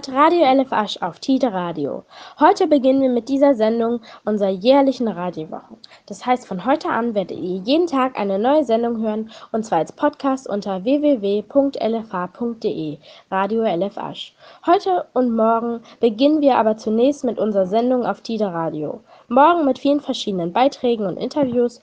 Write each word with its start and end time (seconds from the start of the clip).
hört 0.00 0.14
Radio 0.14 0.44
LF 0.50 0.72
Asch 0.72 0.96
auf 1.02 1.18
Tide 1.18 1.52
Radio. 1.52 2.04
Heute 2.38 2.66
beginnen 2.66 3.02
wir 3.02 3.10
mit 3.10 3.28
dieser 3.28 3.54
Sendung 3.54 4.00
unserer 4.24 4.48
jährlichen 4.48 5.08
Radiowochen. 5.08 5.76
Das 6.06 6.24
heißt, 6.24 6.46
von 6.46 6.64
heute 6.64 6.88
an 6.88 7.14
werdet 7.14 7.36
ihr 7.36 7.58
jeden 7.58 7.86
Tag 7.86 8.18
eine 8.18 8.38
neue 8.38 8.64
Sendung 8.64 9.02
hören 9.02 9.30
und 9.52 9.66
zwar 9.66 9.80
als 9.80 9.92
Podcast 9.92 10.48
unter 10.48 10.84
www.lfa.de 10.84 11.50
Radio 13.30 13.62
LF 13.62 13.98
Asch. 13.98 14.34
Heute 14.64 15.04
und 15.12 15.36
morgen 15.36 15.82
beginnen 15.98 16.40
wir 16.40 16.56
aber 16.56 16.78
zunächst 16.78 17.24
mit 17.24 17.38
unserer 17.38 17.66
Sendung 17.66 18.06
auf 18.06 18.22
Tide 18.22 18.46
Radio. 18.46 19.00
Morgen 19.28 19.66
mit 19.66 19.78
vielen 19.78 20.00
verschiedenen 20.00 20.54
Beiträgen 20.54 21.04
und 21.04 21.18
Interviews 21.18 21.82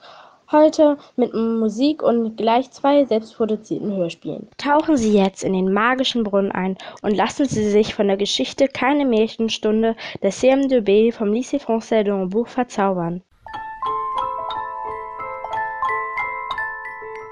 Heute 0.50 0.98
mit 1.18 1.34
Musik 1.34 2.02
und 2.02 2.38
gleich 2.38 2.72
zwei 2.72 3.04
selbstproduzierten 3.04 3.94
Hörspielen. 3.94 4.48
Tauchen 4.58 4.96
Sie 4.96 5.12
jetzt 5.12 5.44
in 5.44 5.52
den 5.52 5.74
magischen 5.74 6.24
Brunnen 6.24 6.54
ein 6.54 6.78
und 7.02 7.14
lassen 7.14 7.46
Sie 7.46 7.70
sich 7.70 7.94
von 7.94 8.08
der 8.08 8.16
Geschichte 8.16 8.70
Keine 8.70 9.06
Märchenstunde 9.06 9.98
der 10.22 10.32
CM2B 10.32 11.12
vom 11.12 11.32
Lycée 11.32 11.62
Français 11.62 12.04
de 12.04 12.14
Hambourg 12.14 12.48
verzaubern. 12.48 13.22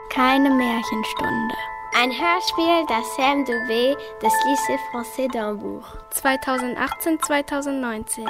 Keine 0.09 0.49
Märchenstunde. 0.49 1.55
Ein 1.97 2.11
Hörspiel 2.11 2.85
der 2.89 3.03
CM2B 3.15 3.95
des 4.21 4.33
Lycée 4.45 4.77
Français 4.91 5.29
de 5.31 5.39
Hambourg. 5.39 5.85
2018-2019. 6.11 8.27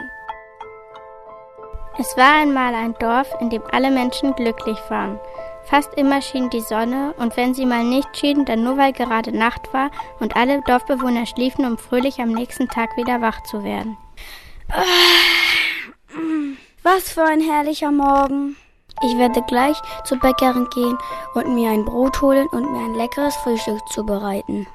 Es 1.98 2.18
war 2.18 2.42
einmal 2.42 2.76
ein 2.76 2.94
Dorf, 3.00 3.28
in 3.40 3.50
dem 3.50 3.64
alle 3.72 3.90
Menschen 3.90 4.36
glücklich 4.36 4.78
waren. 4.90 5.18
Fast 5.64 5.94
immer 5.96 6.22
schien 6.22 6.50
die 6.50 6.62
Sonne, 6.62 7.14
und 7.18 7.38
wenn 7.38 7.54
sie 7.54 7.66
mal 7.66 7.84
nicht 7.84 8.18
schien, 8.18 8.44
dann 8.44 8.64
nur 8.64 8.78
weil 8.78 8.92
gerade 8.92 9.32
Nacht 9.32 9.74
war 9.74 9.90
und 10.20 10.36
alle 10.36 10.62
Dorfbewohner 10.62 11.26
schliefen, 11.26 11.66
um 11.66 11.78
fröhlich 11.78 12.20
am 12.20 12.30
nächsten 12.30 12.68
Tag 12.68 12.98
wieder 12.98 13.22
wach 13.22 13.42
zu 13.44 13.64
werden. 13.64 13.98
Was 16.84 17.10
für 17.12 17.24
ein 17.24 17.42
herrlicher 17.42 17.92
Morgen. 17.92 18.58
Ich 19.02 19.18
werde 19.18 19.42
gleich 19.44 19.78
zur 20.04 20.20
Bäckerin 20.20 20.68
gehen 20.74 20.98
und 21.34 21.56
mir 21.56 21.72
ein 21.72 21.86
Brot 21.86 22.22
holen 22.22 22.48
und 22.48 22.72
mir 22.72 22.86
ein 22.86 22.94
leckeres 22.96 23.36
Frühstück 23.38 23.80
zubereiten. 23.90 24.68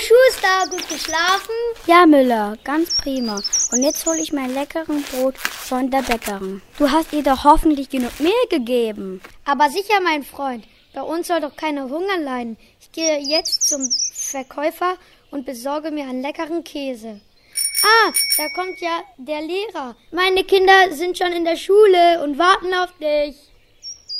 Schuster, 0.00 0.70
gut 0.70 0.88
geschlafen? 0.88 1.54
Ja, 1.86 2.06
Müller, 2.06 2.56
ganz 2.64 2.94
prima. 2.96 3.40
Und 3.72 3.82
jetzt 3.82 4.04
hole 4.06 4.20
ich 4.20 4.32
mein 4.32 4.52
leckeren 4.52 5.02
Brot 5.02 5.38
von 5.38 5.90
der 5.90 6.02
Bäckerin. 6.02 6.62
Du 6.78 6.90
hast 6.90 7.12
ihr 7.12 7.22
doch 7.22 7.44
hoffentlich 7.44 7.88
genug 7.88 8.18
Mehl 8.20 8.32
gegeben. 8.50 9.20
Aber 9.44 9.70
sicher, 9.70 10.00
mein 10.02 10.24
Freund. 10.24 10.64
Bei 10.94 11.02
uns 11.02 11.28
soll 11.28 11.40
doch 11.40 11.56
keiner 11.56 11.88
Hunger 11.88 12.18
leiden. 12.18 12.56
Ich 12.80 12.92
gehe 12.92 13.18
jetzt 13.18 13.68
zum 13.68 13.88
Verkäufer 14.12 14.96
und 15.30 15.46
besorge 15.46 15.90
mir 15.90 16.04
einen 16.04 16.22
leckeren 16.22 16.64
Käse. 16.64 17.20
Ah, 17.82 18.12
da 18.36 18.48
kommt 18.54 18.80
ja 18.80 19.02
der 19.16 19.42
Lehrer. 19.42 19.96
Meine 20.10 20.44
Kinder 20.44 20.92
sind 20.92 21.18
schon 21.18 21.32
in 21.32 21.44
der 21.44 21.56
Schule 21.56 22.22
und 22.22 22.38
warten 22.38 22.72
auf 22.74 22.90
dich. 22.98 23.36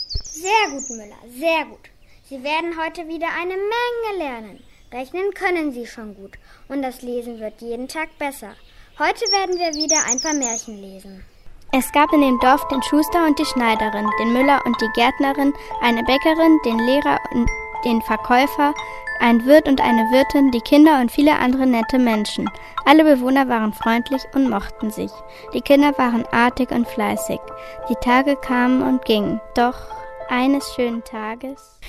Sehr 0.09 0.71
gut, 0.71 0.91
Müller, 0.91 1.39
sehr 1.39 1.65
gut. 1.65 1.91
Sie 2.29 2.43
werden 2.43 2.77
heute 2.83 3.07
wieder 3.09 3.29
eine 3.29 3.55
Menge 3.55 4.19
lernen. 4.19 4.65
Rechnen 4.95 5.35
können 5.35 5.73
Sie 5.73 5.89
schon 5.89 6.15
gut 6.15 6.39
und 6.69 6.81
das 6.81 7.03
Lesen 7.03 7.41
wird 7.41 7.61
jeden 7.61 7.89
Tag 7.89 8.17
besser. 8.17 8.53
Heute 8.97 9.23
werden 9.33 9.59
wir 9.59 9.75
wieder 9.75 9.97
ein 10.07 10.21
paar 10.21 10.35
Märchen 10.35 10.81
lesen. 10.81 11.25
Es 11.73 11.91
gab 11.91 12.13
in 12.13 12.21
dem 12.21 12.39
Dorf 12.39 12.69
den 12.69 12.81
Schuster 12.81 13.27
und 13.27 13.37
die 13.37 13.45
Schneiderin, 13.45 14.09
den 14.21 14.33
Müller 14.33 14.63
und 14.65 14.81
die 14.81 14.89
Gärtnerin, 14.95 15.53
eine 15.83 16.05
Bäckerin, 16.05 16.61
den 16.65 16.79
Lehrer 16.79 17.19
und 17.33 17.51
den 17.85 18.03
Verkäufer, 18.03 18.73
ein 19.19 19.45
Wirt 19.45 19.67
und 19.67 19.81
eine 19.81 20.13
Wirtin, 20.13 20.53
die 20.53 20.61
Kinder 20.61 21.01
und 21.01 21.11
viele 21.11 21.41
andere 21.41 21.67
nette 21.67 21.99
Menschen. 21.99 22.49
Alle 22.85 23.03
Bewohner 23.03 23.49
waren 23.49 23.73
freundlich 23.73 24.23
und 24.33 24.49
mochten 24.49 24.93
sich. 24.93 25.11
Die 25.53 25.61
Kinder 25.61 25.99
waren 25.99 26.25
artig 26.27 26.71
und 26.71 26.87
fleißig. 26.87 27.41
Die 27.89 27.97
Tage 27.97 28.37
kamen 28.37 28.81
und 28.81 29.05
gingen. 29.05 29.41
Doch 29.57 29.89
eines 30.29 30.73
schönen 30.73 31.03
Tages. 31.03 31.81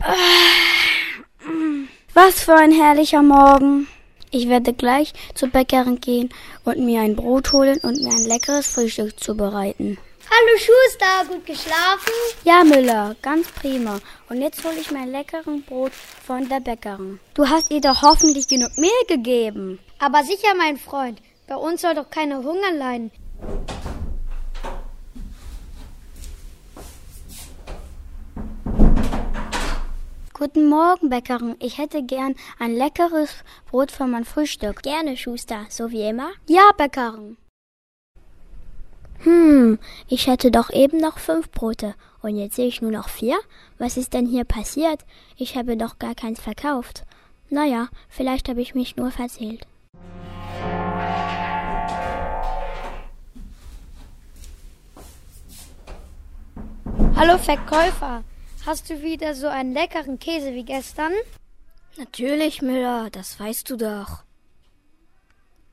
Was 2.12 2.40
für 2.40 2.54
ein 2.54 2.72
herrlicher 2.72 3.22
Morgen. 3.22 3.86
Ich 4.32 4.48
werde 4.48 4.72
gleich 4.72 5.12
zur 5.34 5.48
Bäckerin 5.48 6.00
gehen 6.00 6.30
und 6.64 6.80
mir 6.80 7.02
ein 7.02 7.14
Brot 7.14 7.52
holen 7.52 7.78
und 7.82 8.02
mir 8.02 8.10
ein 8.10 8.26
leckeres 8.26 8.66
Frühstück 8.66 9.18
zubereiten. 9.20 9.96
Hallo 10.28 10.58
Schuster, 10.58 11.32
gut 11.32 11.46
geschlafen? 11.46 12.12
Ja, 12.44 12.64
Müller, 12.64 13.14
ganz 13.22 13.48
prima. 13.52 14.00
Und 14.28 14.40
jetzt 14.40 14.64
hole 14.64 14.74
ich 14.80 14.90
mein 14.90 15.12
leckeren 15.12 15.62
Brot 15.62 15.92
von 16.26 16.48
der 16.48 16.58
Bäckerin. 16.60 17.20
Du 17.34 17.48
hast 17.48 17.70
ihr 17.70 17.80
doch 17.80 18.02
hoffentlich 18.02 18.48
genug 18.48 18.76
Mehl 18.76 18.90
gegeben. 19.06 19.78
Aber 20.00 20.24
sicher, 20.24 20.54
mein 20.56 20.78
Freund. 20.78 21.20
Bei 21.46 21.56
uns 21.56 21.82
soll 21.82 21.94
doch 21.94 22.10
keiner 22.10 22.38
Hunger 22.38 22.72
leiden. 22.72 23.12
Guten 30.40 30.70
Morgen, 30.70 31.10
Bäckerin. 31.10 31.54
Ich 31.58 31.76
hätte 31.76 32.02
gern 32.02 32.34
ein 32.58 32.74
leckeres 32.74 33.44
Brot 33.70 33.92
für 33.92 34.06
mein 34.06 34.24
Frühstück. 34.24 34.82
Gerne, 34.82 35.18
Schuster, 35.18 35.66
so 35.68 35.90
wie 35.90 36.00
immer. 36.00 36.30
Ja, 36.48 36.70
Bäckerin. 36.78 37.36
Hm, 39.18 39.78
ich 40.08 40.28
hätte 40.28 40.50
doch 40.50 40.70
eben 40.70 40.96
noch 40.96 41.18
fünf 41.18 41.50
Brote 41.50 41.94
und 42.22 42.36
jetzt 42.36 42.56
sehe 42.56 42.68
ich 42.68 42.80
nur 42.80 42.90
noch 42.90 43.10
vier. 43.10 43.38
Was 43.76 43.98
ist 43.98 44.14
denn 44.14 44.24
hier 44.24 44.44
passiert? 44.44 45.04
Ich 45.36 45.58
habe 45.58 45.76
doch 45.76 45.98
gar 45.98 46.14
keins 46.14 46.40
verkauft. 46.40 47.04
Naja, 47.50 47.88
vielleicht 48.08 48.48
habe 48.48 48.62
ich 48.62 48.74
mich 48.74 48.96
nur 48.96 49.10
verzählt. 49.10 49.66
Hallo 57.14 57.36
Verkäufer, 57.36 58.24
hast 58.66 58.90
du 58.90 59.02
wieder 59.02 59.34
so 59.34 59.48
einen 59.48 59.72
leckeren 59.72 60.18
Käse 60.18 60.54
wie 60.54 60.64
gestern? 60.64 61.12
Natürlich, 61.96 62.62
Müller, 62.62 63.10
das 63.10 63.38
weißt 63.38 63.68
du 63.70 63.76
doch. 63.76 64.22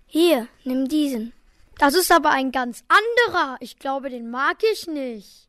Hier, 0.06 0.48
nimm 0.64 0.88
diesen. 0.88 1.34
Das 1.80 1.94
ist 1.94 2.12
aber 2.12 2.32
ein 2.32 2.52
ganz 2.52 2.84
anderer. 2.88 3.58
Ich 3.60 3.78
glaube, 3.78 4.10
den 4.10 4.30
mag 4.30 4.58
ich 4.74 4.88
nicht. 4.88 5.48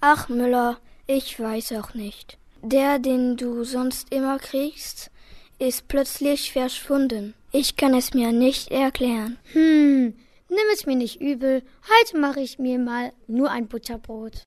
Ach, 0.00 0.28
Müller, 0.28 0.78
ich 1.06 1.38
weiß 1.38 1.72
auch 1.72 1.94
nicht. 1.94 2.38
Der, 2.62 2.98
den 2.98 3.36
du 3.36 3.64
sonst 3.64 4.12
immer 4.12 4.38
kriegst, 4.38 5.10
ist 5.58 5.88
plötzlich 5.88 6.52
verschwunden. 6.52 7.34
Ich 7.52 7.76
kann 7.76 7.94
es 7.94 8.14
mir 8.14 8.32
nicht 8.32 8.70
erklären. 8.70 9.38
Hm, 9.52 10.14
nimm 10.48 10.66
es 10.72 10.86
mir 10.86 10.96
nicht 10.96 11.20
übel. 11.20 11.62
Heute 12.00 12.18
mache 12.18 12.40
ich 12.40 12.58
mir 12.58 12.78
mal 12.78 13.12
nur 13.26 13.50
ein 13.50 13.68
Butterbrot. 13.68 14.42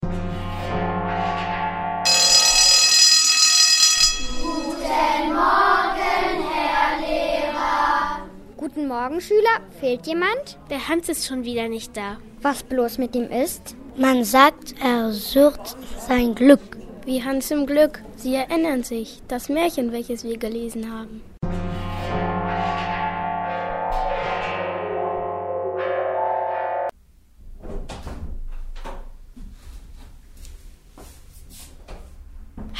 Guten 8.77 8.89
Morgen, 8.89 9.19
Schüler. 9.21 9.59
Fehlt 9.79 10.05
jemand? 10.05 10.59
Der 10.69 10.87
Hans 10.87 11.09
ist 11.09 11.25
schon 11.25 11.43
wieder 11.43 11.67
nicht 11.67 11.97
da. 11.97 12.17
Was 12.43 12.61
bloß 12.61 12.99
mit 12.99 13.15
ihm 13.15 13.31
ist? 13.31 13.75
Man 13.95 14.23
sagt, 14.23 14.75
er 14.79 15.11
sucht 15.13 15.75
sein 16.07 16.35
Glück. 16.35 16.77
Wie 17.03 17.23
Hans 17.23 17.49
im 17.49 17.65
Glück. 17.65 18.03
Sie 18.17 18.35
erinnern 18.35 18.83
sich, 18.83 19.23
das 19.27 19.49
Märchen, 19.49 19.91
welches 19.93 20.23
wir 20.23 20.37
gelesen 20.37 20.93
haben. 20.93 21.23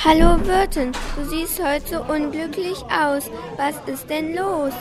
Hallo 0.06 0.38
Wirtin, 0.46 0.92
du 1.16 1.26
siehst 1.26 1.60
heute 1.60 1.88
so 1.88 2.14
unglücklich 2.14 2.78
aus. 2.84 3.32
Was 3.58 3.76
ist 3.92 4.08
denn 4.08 4.36
los? 4.36 4.72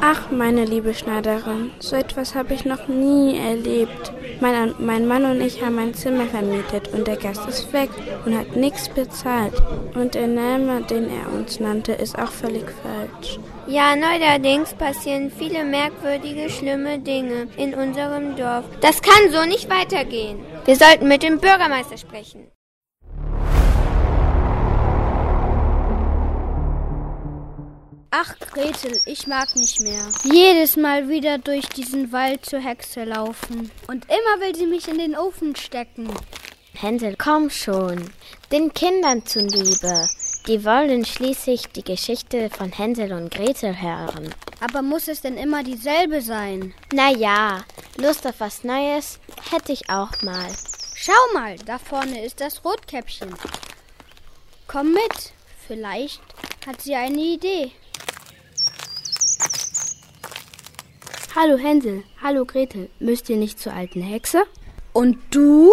Ach, 0.00 0.30
meine 0.30 0.64
liebe 0.64 0.94
Schneiderin, 0.94 1.72
so 1.80 1.96
etwas 1.96 2.36
habe 2.36 2.54
ich 2.54 2.64
noch 2.64 2.86
nie 2.86 3.36
erlebt. 3.36 4.12
Mein, 4.40 4.76
mein 4.78 5.08
Mann 5.08 5.24
und 5.24 5.40
ich 5.40 5.60
haben 5.60 5.76
ein 5.80 5.92
Zimmer 5.92 6.26
vermietet 6.26 6.88
und 6.94 7.08
der 7.08 7.16
Gast 7.16 7.48
ist 7.48 7.72
weg 7.72 7.90
und 8.24 8.38
hat 8.38 8.54
nichts 8.54 8.88
bezahlt. 8.88 9.54
Und 9.96 10.14
der 10.14 10.28
Name, 10.28 10.82
den 10.82 11.10
er 11.10 11.32
uns 11.32 11.58
nannte, 11.58 11.92
ist 11.92 12.16
auch 12.16 12.30
völlig 12.30 12.66
falsch. 12.82 13.40
Ja, 13.66 13.96
neuerdings 13.96 14.72
passieren 14.74 15.32
viele 15.36 15.64
merkwürdige, 15.64 16.48
schlimme 16.48 17.00
Dinge 17.00 17.48
in 17.56 17.74
unserem 17.74 18.36
Dorf. 18.36 18.64
Das 18.80 19.02
kann 19.02 19.32
so 19.32 19.44
nicht 19.46 19.68
weitergehen. 19.68 20.38
Wir 20.64 20.76
sollten 20.76 21.08
mit 21.08 21.24
dem 21.24 21.40
Bürgermeister 21.40 21.98
sprechen. 21.98 22.52
Ach, 28.12 28.34
Gretel, 28.40 29.00
ich 29.06 29.28
mag 29.28 29.54
nicht 29.54 29.80
mehr. 29.80 30.08
Jedes 30.24 30.76
Mal 30.76 31.08
wieder 31.08 31.38
durch 31.38 31.68
diesen 31.68 32.10
Wald 32.10 32.44
zur 32.44 32.58
Hexe 32.58 33.04
laufen. 33.04 33.70
Und 33.86 34.04
immer 34.06 34.44
will 34.44 34.56
sie 34.56 34.66
mich 34.66 34.88
in 34.88 34.98
den 34.98 35.16
Ofen 35.16 35.54
stecken. 35.54 36.10
Hänsel, 36.72 37.14
komm 37.16 37.50
schon. 37.50 38.10
Den 38.50 38.74
Kindern 38.74 39.24
zuliebe. 39.26 40.08
Die 40.48 40.64
wollen 40.64 41.04
schließlich 41.04 41.68
die 41.68 41.84
Geschichte 41.84 42.50
von 42.50 42.72
Hänsel 42.72 43.12
und 43.12 43.32
Gretel 43.32 43.80
hören. 43.80 44.34
Aber 44.60 44.82
muss 44.82 45.06
es 45.06 45.20
denn 45.20 45.36
immer 45.36 45.62
dieselbe 45.62 46.20
sein? 46.20 46.74
Na 46.92 47.10
ja, 47.10 47.64
Lust 47.96 48.26
auf 48.26 48.40
was 48.40 48.64
Neues 48.64 49.20
hätte 49.52 49.70
ich 49.70 49.88
auch 49.88 50.20
mal. 50.22 50.48
Schau 50.96 51.12
mal, 51.32 51.56
da 51.64 51.78
vorne 51.78 52.24
ist 52.24 52.40
das 52.40 52.64
Rotkäppchen. 52.64 53.34
Komm 54.66 54.94
mit, 54.94 55.32
vielleicht 55.68 56.20
hat 56.66 56.80
sie 56.80 56.96
eine 56.96 57.20
Idee. 57.20 57.72
Hallo 61.32 61.56
Hänsel, 61.56 62.02
hallo 62.20 62.44
Gretel, 62.44 62.90
müsst 62.98 63.28
ihr 63.30 63.36
nicht 63.36 63.60
zur 63.60 63.72
alten 63.72 64.02
Hexe? 64.02 64.42
Und 64.92 65.16
du? 65.30 65.72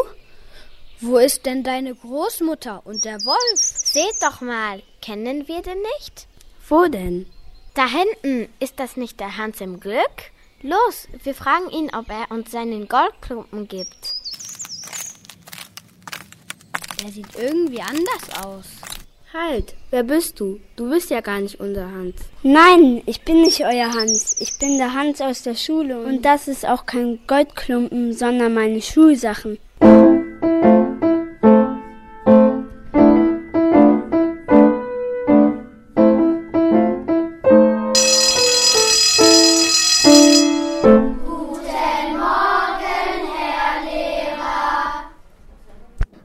Wo 1.02 1.18
ist 1.18 1.48
denn 1.48 1.64
deine 1.64 1.96
Großmutter 1.96 2.86
und 2.86 3.04
der 3.06 3.18
Wolf? 3.26 3.60
Seht 3.60 4.22
doch 4.22 4.42
mal, 4.42 4.84
kennen 5.02 5.48
wir 5.48 5.64
den 5.64 5.80
nicht? 5.98 6.28
Wo 6.70 6.86
denn? 6.86 7.26
Da 7.74 7.88
hinten, 7.88 8.54
ist 8.60 8.80
das 8.80 8.98
nicht 8.98 9.20
der 9.20 9.38
Hans 9.38 9.60
im 9.60 9.80
Glück? 9.80 10.32
Los, 10.62 11.08
wir 11.24 11.34
fragen 11.34 11.72
ihn, 11.72 11.90
ob 11.92 12.08
er 12.08 12.30
uns 12.30 12.52
seinen 12.52 12.88
Goldklumpen 12.88 13.68
gibt. 13.68 14.14
Der 17.02 17.12
sieht 17.12 17.36
irgendwie 17.36 17.82
anders 17.82 18.46
aus. 18.46 18.66
Halt, 19.34 19.76
wer 19.90 20.04
bist 20.04 20.40
du? 20.40 20.62
Du 20.78 20.90
bist 20.90 21.10
ja 21.10 21.20
gar 21.20 21.42
nicht 21.42 21.60
unser 21.60 21.92
Hans. 21.92 22.16
Nein, 22.44 23.02
ich 23.06 23.24
bin 23.24 23.42
nicht 23.42 23.60
euer 23.60 23.94
Hans. 23.94 24.40
Ich 24.40 24.58
bin 24.58 24.78
der 24.78 24.94
Hans 24.94 25.20
aus 25.20 25.44
der 25.44 25.56
Schule 25.56 26.00
und 26.00 26.24
das 26.24 26.48
ist 26.48 26.66
auch 26.66 26.86
kein 26.86 27.20
Goldklumpen, 27.28 28.14
sondern 28.14 28.54
meine 28.54 28.82
Schulsachen. 28.82 29.60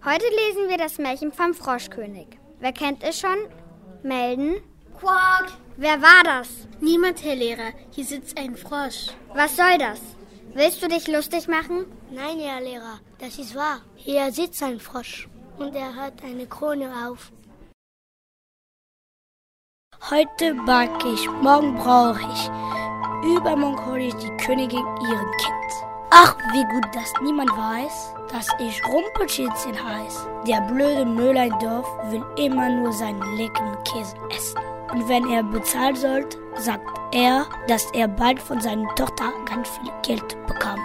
Heute 0.04 0.26
lesen 0.36 0.68
wir 0.68 0.78
das 0.78 0.98
Märchen 0.98 1.32
vom 1.32 1.52
Froschkönig. 1.52 2.38
Wer 2.62 2.72
kennt 2.72 3.02
es 3.02 3.18
schon? 3.18 3.38
Melden? 4.04 4.62
Quack! 5.00 5.50
Wer 5.76 6.00
war 6.00 6.22
das? 6.22 6.68
Niemand, 6.80 7.24
Herr 7.24 7.34
Lehrer. 7.34 7.72
Hier 7.90 8.04
sitzt 8.04 8.38
ein 8.38 8.56
Frosch. 8.56 9.08
Was 9.34 9.56
soll 9.56 9.78
das? 9.78 10.00
Willst 10.54 10.80
du 10.80 10.86
dich 10.86 11.08
lustig 11.08 11.48
machen? 11.48 11.86
Nein, 12.12 12.38
Herr 12.38 12.60
Lehrer, 12.60 13.00
das 13.18 13.36
ist 13.40 13.56
wahr. 13.56 13.80
Hier 13.96 14.30
sitzt 14.30 14.62
ein 14.62 14.78
Frosch 14.78 15.28
und 15.58 15.74
er 15.74 15.96
hat 15.96 16.22
eine 16.22 16.46
Krone 16.46 16.88
auf. 17.08 17.32
Heute 20.08 20.54
backe 20.64 21.14
ich, 21.14 21.28
morgen 21.28 21.74
brauche 21.74 22.20
ich. 22.32 23.28
Übermorgen 23.28 23.86
hole 23.86 24.06
ich 24.06 24.14
die 24.14 24.36
Königin 24.36 24.86
ihren 25.10 25.32
Kind. 25.38 25.91
Ach, 26.14 26.36
wie 26.52 26.64
gut, 26.64 26.94
dass 26.94 27.10
niemand 27.22 27.48
weiß, 27.56 28.14
dass 28.30 28.46
ich 28.58 28.86
Rumpelstilzchen 28.86 29.82
heiß. 29.82 30.26
Der 30.46 30.60
blöde 30.60 31.06
Müller 31.06 31.46
im 31.46 31.58
Dorf 31.58 31.88
will 32.10 32.22
immer 32.36 32.68
nur 32.68 32.92
seinen 32.92 33.22
leckeren 33.38 33.82
Käse 33.84 34.14
essen. 34.28 34.60
Und 34.92 35.08
wenn 35.08 35.26
er 35.30 35.42
bezahlt 35.42 35.96
sollte, 35.96 36.36
sagt 36.56 36.86
er, 37.12 37.46
dass 37.66 37.90
er 37.94 38.08
bald 38.08 38.42
von 38.42 38.60
seiner 38.60 38.94
Tochter 38.94 39.32
ganz 39.46 39.70
viel 39.70 39.90
Geld 40.02 40.36
bekam. 40.46 40.78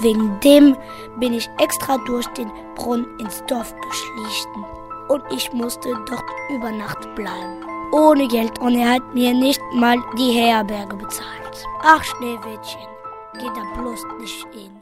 Wegen 0.00 0.40
dem 0.40 0.74
bin 1.18 1.34
ich 1.34 1.50
extra 1.58 1.98
durch 2.06 2.26
den 2.28 2.50
Brunnen 2.74 3.18
ins 3.18 3.44
Dorf 3.48 3.74
geschlichen. 3.82 4.64
Und 5.08 5.22
ich 5.30 5.52
musste 5.52 5.90
dort 6.08 6.24
über 6.48 6.70
Nacht 6.70 7.14
bleiben. 7.16 7.66
Ohne 7.92 8.26
Geld 8.28 8.58
und 8.60 8.76
er 8.76 8.94
hat 8.94 9.12
mir 9.12 9.34
nicht 9.34 9.60
mal 9.74 9.98
die 10.16 10.32
Herberge 10.32 10.96
bezahlt. 10.96 11.66
Ach, 11.82 12.02
Schneewittchen, 12.02 12.80
geh 13.34 13.46
da 13.54 13.80
bloß 13.80 14.04
nicht 14.18 14.46
hin. 14.52 14.72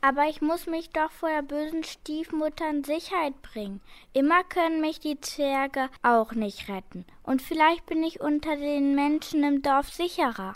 Aber 0.00 0.28
ich 0.28 0.40
muss 0.40 0.66
mich 0.66 0.90
doch 0.90 1.10
vor 1.10 1.28
der 1.28 1.42
bösen 1.42 1.82
Stiefmutter 1.82 2.68
in 2.70 2.84
Sicherheit 2.84 3.40
bringen. 3.42 3.80
Immer 4.12 4.44
können 4.44 4.80
mich 4.80 5.00
die 5.00 5.20
Zwerge 5.20 5.88
auch 6.02 6.32
nicht 6.32 6.68
retten. 6.68 7.04
Und 7.22 7.42
vielleicht 7.42 7.86
bin 7.86 8.02
ich 8.02 8.20
unter 8.20 8.56
den 8.56 8.94
Menschen 8.94 9.42
im 9.42 9.62
Dorf 9.62 9.92
sicherer. 9.92 10.54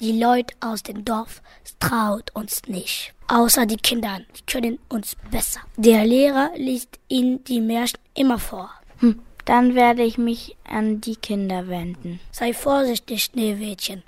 Die 0.00 0.18
Leute 0.18 0.54
aus 0.60 0.82
dem 0.82 1.04
Dorf 1.04 1.42
traut 1.78 2.34
uns 2.34 2.62
nicht. 2.66 3.14
Außer 3.28 3.66
die 3.66 3.76
Kinder, 3.76 4.20
die 4.36 4.50
können 4.50 4.78
uns 4.88 5.14
besser. 5.30 5.60
Der 5.76 6.06
Lehrer 6.06 6.50
liest 6.56 6.98
ihnen 7.08 7.44
die 7.44 7.60
Märchen 7.60 8.00
immer 8.14 8.38
vor. 8.38 8.70
Hm, 8.98 9.20
dann 9.44 9.74
werde 9.74 10.02
ich 10.02 10.16
mich 10.16 10.56
an 10.64 11.00
die 11.00 11.16
Kinder 11.16 11.68
wenden. 11.68 12.18
Sei 12.32 12.54
vorsichtig, 12.54 13.24
Schneewittchen. 13.24 14.02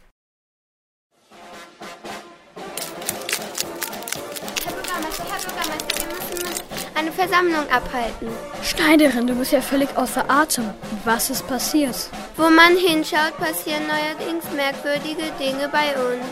Eine 7.02 7.12
Versammlung 7.12 7.68
abhalten. 7.70 8.28
Schneiderin, 8.62 9.26
du 9.26 9.34
bist 9.34 9.52
ja 9.52 9.60
völlig 9.60 9.96
außer 9.96 10.24
Atem. 10.30 10.70
Was 11.04 11.30
ist 11.30 11.46
passiert? 11.48 11.96
Wo 12.36 12.44
man 12.44 12.76
hinschaut, 12.76 13.36
passieren 13.38 13.82
neuerdings 13.88 14.44
merkwürdige 14.54 15.30
Dinge 15.38 15.68
bei 15.68 15.88
uns. 15.96 16.24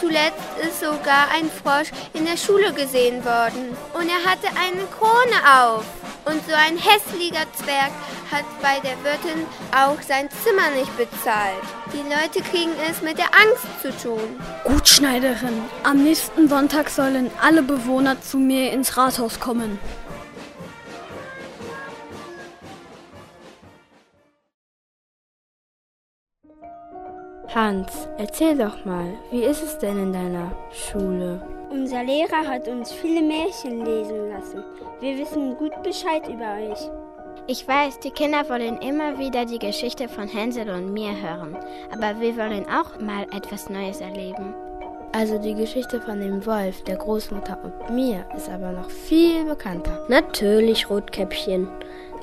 Zuletzt 0.00 0.40
ist 0.62 0.80
sogar 0.80 1.28
ein 1.34 1.50
Frosch 1.50 1.90
in 2.14 2.24
der 2.24 2.36
Schule 2.36 2.72
gesehen 2.72 3.24
worden. 3.24 3.76
Und 3.94 4.08
er 4.08 4.30
hatte 4.30 4.48
eine 4.58 4.84
Krone 4.98 5.38
auf. 5.62 5.84
Und 6.24 6.44
so 6.46 6.54
ein 6.54 6.76
hässlicher 6.76 7.46
Zwerg 7.54 7.92
hat 8.32 8.44
bei 8.60 8.80
der 8.80 8.96
Wirtin 9.04 9.46
auch 9.70 10.00
sein 10.02 10.28
Zimmer 10.42 10.70
nicht 10.76 10.96
bezahlt. 10.96 11.62
Die 11.92 11.98
Leute 11.98 12.42
kriegen 12.50 12.72
es 12.90 13.00
mit 13.00 13.18
der 13.18 13.26
Angst 13.26 13.66
zu 13.80 13.90
tun. 13.96 14.40
Gut, 14.64 14.88
Schneiderin. 14.88 15.62
Am 15.84 16.02
nächsten 16.02 16.48
Sonntag 16.48 16.90
sollen 16.90 17.30
alle 17.40 17.62
Bewohner 17.62 18.20
zu 18.20 18.38
mir 18.38 18.72
ins 18.72 18.96
Rathaus 18.96 19.38
kommen. 19.38 19.78
Hans, 27.56 28.06
erzähl 28.18 28.58
doch 28.58 28.84
mal, 28.84 29.14
wie 29.30 29.42
ist 29.42 29.62
es 29.62 29.78
denn 29.78 29.96
in 29.98 30.12
deiner 30.12 30.52
Schule? 30.70 31.40
Unser 31.70 32.04
Lehrer 32.04 32.46
hat 32.46 32.68
uns 32.68 32.92
viele 32.92 33.22
Märchen 33.22 33.82
lesen 33.82 34.28
lassen. 34.28 34.62
Wir 35.00 35.16
wissen 35.16 35.56
gut 35.56 35.72
Bescheid 35.82 36.28
über 36.28 36.52
euch. 36.60 36.90
Ich 37.46 37.66
weiß, 37.66 38.00
die 38.00 38.10
Kinder 38.10 38.46
wollen 38.50 38.76
immer 38.82 39.18
wieder 39.18 39.46
die 39.46 39.58
Geschichte 39.58 40.06
von 40.06 40.28
Hänsel 40.28 40.68
und 40.68 40.92
mir 40.92 41.18
hören. 41.18 41.56
Aber 41.94 42.20
wir 42.20 42.36
wollen 42.36 42.66
auch 42.68 43.00
mal 43.00 43.22
etwas 43.34 43.70
Neues 43.70 44.02
erleben. 44.02 44.54
Also 45.12 45.38
die 45.38 45.54
Geschichte 45.54 45.98
von 45.98 46.20
dem 46.20 46.44
Wolf, 46.44 46.84
der 46.84 46.96
Großmutter 46.96 47.56
und 47.64 47.94
mir 47.94 48.26
ist 48.36 48.50
aber 48.50 48.72
noch 48.72 48.90
viel 48.90 49.46
bekannter. 49.46 50.04
Natürlich, 50.10 50.90
Rotkäppchen. 50.90 51.68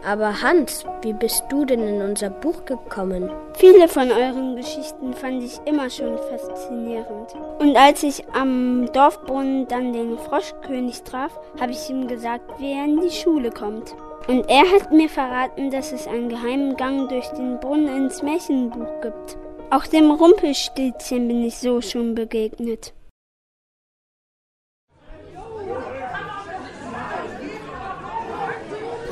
Aber 0.05 0.41
Hans, 0.41 0.83
wie 1.01 1.13
bist 1.13 1.45
du 1.49 1.63
denn 1.63 1.87
in 1.87 2.01
unser 2.01 2.29
Buch 2.29 2.65
gekommen? 2.65 3.31
Viele 3.55 3.87
von 3.87 4.11
euren 4.11 4.57
Geschichten 4.57 5.13
fand 5.13 5.41
ich 5.41 5.59
immer 5.65 5.89
schon 5.89 6.17
faszinierend. 6.17 7.33
Und 7.59 7.77
als 7.77 8.03
ich 8.03 8.25
am 8.33 8.91
Dorfbrunnen 8.91 9.65
dann 9.69 9.93
den 9.93 10.17
Froschkönig 10.17 11.03
traf, 11.03 11.39
habe 11.57 11.71
ich 11.71 11.89
ihm 11.89 12.07
gesagt, 12.07 12.59
wie 12.59 12.73
er 12.73 12.83
in 12.83 12.99
die 12.99 13.11
Schule 13.11 13.49
kommt. 13.49 13.95
Und 14.27 14.49
er 14.49 14.69
hat 14.71 14.91
mir 14.91 15.07
verraten, 15.07 15.71
dass 15.71 15.93
es 15.93 16.05
einen 16.05 16.27
geheimen 16.27 16.75
Gang 16.75 17.07
durch 17.07 17.27
den 17.29 17.59
Brunnen 17.61 18.05
ins 18.05 18.21
Märchenbuch 18.21 19.01
gibt. 19.01 19.37
Auch 19.69 19.87
dem 19.87 20.11
Rumpelstilzchen 20.11 21.27
bin 21.29 21.45
ich 21.45 21.57
so 21.57 21.79
schon 21.79 22.13
begegnet. 22.13 22.93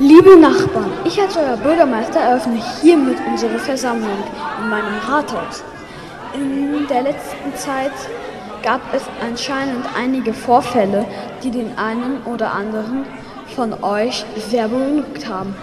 Liebe 0.02 0.36
Nachbarn, 0.36 0.90
ich 1.04 1.20
als 1.20 1.36
euer 1.36 1.56
Bürgermeister 1.56 2.18
eröffne 2.18 2.60
hiermit 2.80 3.18
unsere 3.24 3.56
Versammlung 3.60 4.18
in 4.60 4.68
meinem 4.68 4.98
Rathaus. 5.08 5.62
In 6.34 6.88
der 6.88 7.02
letzten 7.02 7.54
Zeit 7.54 7.92
gab 8.64 8.80
es 8.92 9.02
anscheinend 9.24 9.86
einige 9.96 10.34
Vorfälle, 10.34 11.06
die 11.44 11.52
den 11.52 11.78
einen 11.78 12.20
oder 12.24 12.50
anderen 12.50 13.04
von 13.54 13.84
euch 13.84 14.26
sehr 14.50 14.66
beunruhigt 14.66 15.28
haben. 15.28 15.54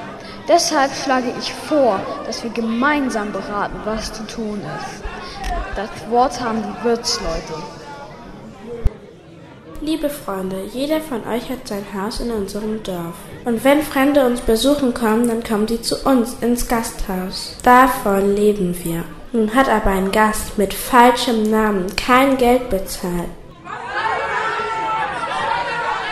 Deshalb 0.47 0.93
schlage 0.93 1.33
ich 1.37 1.53
vor, 1.53 1.99
dass 2.25 2.41
wir 2.41 2.51
gemeinsam 2.51 3.33
beraten, 3.33 3.75
was 3.83 4.13
zu 4.13 4.25
tun 4.25 4.61
ist. 4.79 5.03
Das 5.75 5.89
Wort 6.09 6.39
haben 6.39 6.63
die 6.63 6.83
Wirtsleute. 6.85 7.78
Liebe 9.81 10.09
Freunde, 10.09 10.57
jeder 10.73 10.99
von 10.99 11.25
euch 11.25 11.49
hat 11.49 11.65
sein 11.65 11.85
Haus 11.95 12.19
in 12.19 12.31
unserem 12.31 12.83
Dorf. 12.83 13.15
Und 13.45 13.63
wenn 13.63 13.81
Fremde 13.81 14.25
uns 14.25 14.41
besuchen 14.41 14.93
kommen, 14.93 15.29
dann 15.29 15.41
kommen 15.41 15.69
sie 15.69 15.81
zu 15.81 15.95
uns 16.05 16.35
ins 16.41 16.67
Gasthaus. 16.67 17.55
Davon 17.63 18.35
leben 18.35 18.75
wir. 18.83 19.05
Nun 19.31 19.55
hat 19.55 19.69
aber 19.69 19.91
ein 19.91 20.11
Gast 20.11 20.57
mit 20.57 20.73
falschem 20.73 21.43
Namen 21.49 21.95
kein 21.95 22.35
Geld 22.35 22.69
bezahlt. 22.69 23.29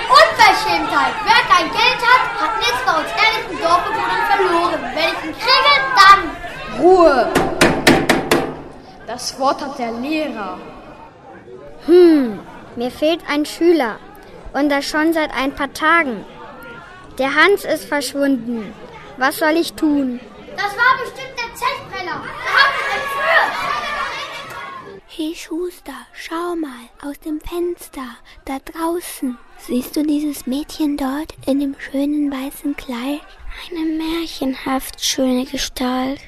Unverschämtheit! 0.10 1.14
Wer 1.26 1.44
kein 1.54 1.70
Geld 1.70 2.02
hat, 2.08 2.24
hat 2.40 2.58
nichts 2.60 2.82
bei 2.86 2.94
uns 2.94 3.10
ehrlichen 3.20 3.58
Dorfbewohnern 3.62 4.24
verloren. 4.32 4.80
Wenn 4.96 5.12
ich 5.12 5.24
ihn 5.26 5.36
kriege, 5.44 5.74
dann... 5.98 6.22
Ruhe! 6.82 7.34
Das 9.06 9.38
Wort 9.38 9.62
hat 9.62 9.78
der 9.78 9.92
Lehrer. 9.92 10.58
Hm, 11.86 12.40
mir 12.78 12.92
fehlt 12.92 13.22
ein 13.28 13.46
Schüler. 13.46 14.00
Und 14.54 14.70
das 14.70 14.86
schon 14.86 15.12
seit 15.12 15.34
ein 15.34 15.54
paar 15.54 15.74
Tagen. 15.74 16.26
Der 17.18 17.36
Hans 17.36 17.66
ist 17.66 17.86
verschwunden. 17.86 18.74
Was 19.18 19.40
soll 19.40 19.58
ich 19.58 19.74
tun? 19.74 20.20
Das 20.56 20.72
war 20.78 20.98
bestimmt 21.02 21.34
der 21.38 21.54
Zeltbrenner. 21.56 22.22
Hat 22.22 22.74
uns 22.74 22.94
entführt. 22.94 23.88
Hey 25.08 25.34
Schuster, 25.36 26.06
schau 26.14 26.56
mal 26.56 26.90
aus 27.02 27.20
dem 27.20 27.42
Fenster 27.42 28.08
da 28.46 28.60
draußen. 28.60 29.38
Siehst 29.58 29.96
du 29.96 30.04
dieses 30.04 30.46
Mädchen 30.46 30.96
dort 30.96 31.34
in 31.48 31.60
dem 31.60 31.76
schönen 31.80 32.32
weißen 32.32 32.76
Kleid? 32.76 33.22
Eine 33.72 33.86
märchenhaft 33.98 35.04
schöne 35.04 35.46
Gestalt. 35.46 36.20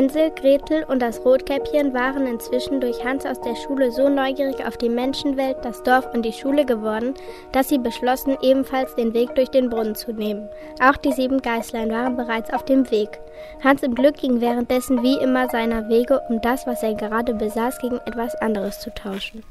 Hänsel, 0.00 0.30
Gretel 0.30 0.84
und 0.84 1.00
das 1.00 1.22
Rotkäppchen 1.26 1.92
waren 1.92 2.26
inzwischen 2.26 2.80
durch 2.80 3.04
Hans 3.04 3.26
aus 3.26 3.38
der 3.42 3.54
Schule 3.54 3.92
so 3.92 4.08
neugierig 4.08 4.64
auf 4.66 4.78
die 4.78 4.88
Menschenwelt, 4.88 5.58
das 5.62 5.82
Dorf 5.82 6.06
und 6.14 6.22
die 6.22 6.32
Schule 6.32 6.64
geworden, 6.64 7.12
dass 7.52 7.68
sie 7.68 7.76
beschlossen, 7.76 8.38
ebenfalls 8.40 8.94
den 8.94 9.12
Weg 9.12 9.34
durch 9.34 9.50
den 9.50 9.68
Brunnen 9.68 9.94
zu 9.94 10.14
nehmen. 10.14 10.48
Auch 10.80 10.96
die 10.96 11.12
sieben 11.12 11.42
Geißlein 11.42 11.90
waren 11.90 12.16
bereits 12.16 12.50
auf 12.50 12.64
dem 12.64 12.90
Weg. 12.90 13.20
Hans 13.62 13.82
im 13.82 13.94
Glück 13.94 14.16
ging 14.16 14.40
währenddessen 14.40 15.02
wie 15.02 15.22
immer 15.22 15.50
seiner 15.50 15.86
Wege, 15.90 16.22
um 16.30 16.40
das, 16.40 16.66
was 16.66 16.82
er 16.82 16.94
gerade 16.94 17.34
besaß, 17.34 17.78
gegen 17.80 17.98
etwas 18.06 18.34
anderes 18.36 18.80
zu 18.80 18.88
tauschen. 18.94 19.44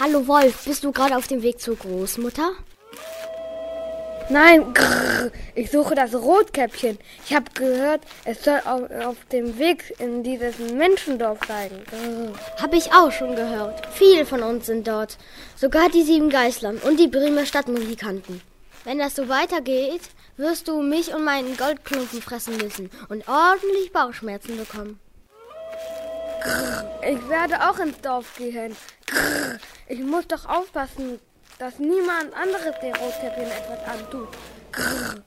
Hallo 0.00 0.26
Wolf, 0.26 0.64
bist 0.64 0.82
du 0.82 0.92
gerade 0.92 1.14
auf 1.14 1.26
dem 1.26 1.42
Weg 1.42 1.60
zur 1.60 1.76
Großmutter? 1.76 2.52
Nein, 4.30 4.72
grrr, 4.74 5.32
ich 5.56 5.72
suche 5.72 5.96
das 5.96 6.14
Rotkäppchen. 6.14 7.00
Ich 7.26 7.34
habe 7.34 7.46
gehört, 7.52 8.02
es 8.24 8.44
soll 8.44 8.60
auf, 8.64 8.88
auf, 9.04 9.16
dem 9.32 9.58
Weg 9.58 9.92
in 9.98 10.22
dieses 10.22 10.56
Menschendorf 10.58 11.40
sein. 11.48 11.70
Habe 12.62 12.76
ich 12.76 12.92
auch 12.92 13.10
schon 13.10 13.34
gehört. 13.34 13.82
Viele 13.92 14.24
von 14.24 14.44
uns 14.44 14.66
sind 14.66 14.86
dort. 14.86 15.18
Sogar 15.56 15.88
die 15.88 16.04
sieben 16.04 16.30
Geißlern 16.30 16.78
und 16.78 17.00
die 17.00 17.08
Bremer 17.08 17.44
Stadtmusikanten. 17.44 18.40
Wenn 18.84 19.00
das 19.00 19.16
so 19.16 19.28
weitergeht, 19.28 20.02
wirst 20.36 20.68
du 20.68 20.80
mich 20.80 21.12
und 21.12 21.24
meinen 21.24 21.56
Goldklumpen 21.56 22.22
fressen 22.22 22.56
müssen 22.56 22.88
und 23.08 23.26
ordentlich 23.26 23.92
Bauchschmerzen 23.92 24.56
bekommen. 24.56 25.00
Grrr, 26.40 27.00
ich 27.02 27.28
werde 27.28 27.68
auch 27.68 27.80
ins 27.80 28.00
Dorf 28.00 28.36
gehen. 28.36 28.76
Grrr, 29.06 29.58
ich 29.88 29.98
muss 29.98 30.28
doch 30.28 30.46
aufpassen, 30.48 31.18
dass 31.60 31.78
niemand 31.78 32.32
anderes 32.34 32.74
den 32.80 32.94
Rotkäppchen 32.94 33.44
etwas 33.44 33.84
antut. 33.86 34.28
Grrr. 34.72 35.22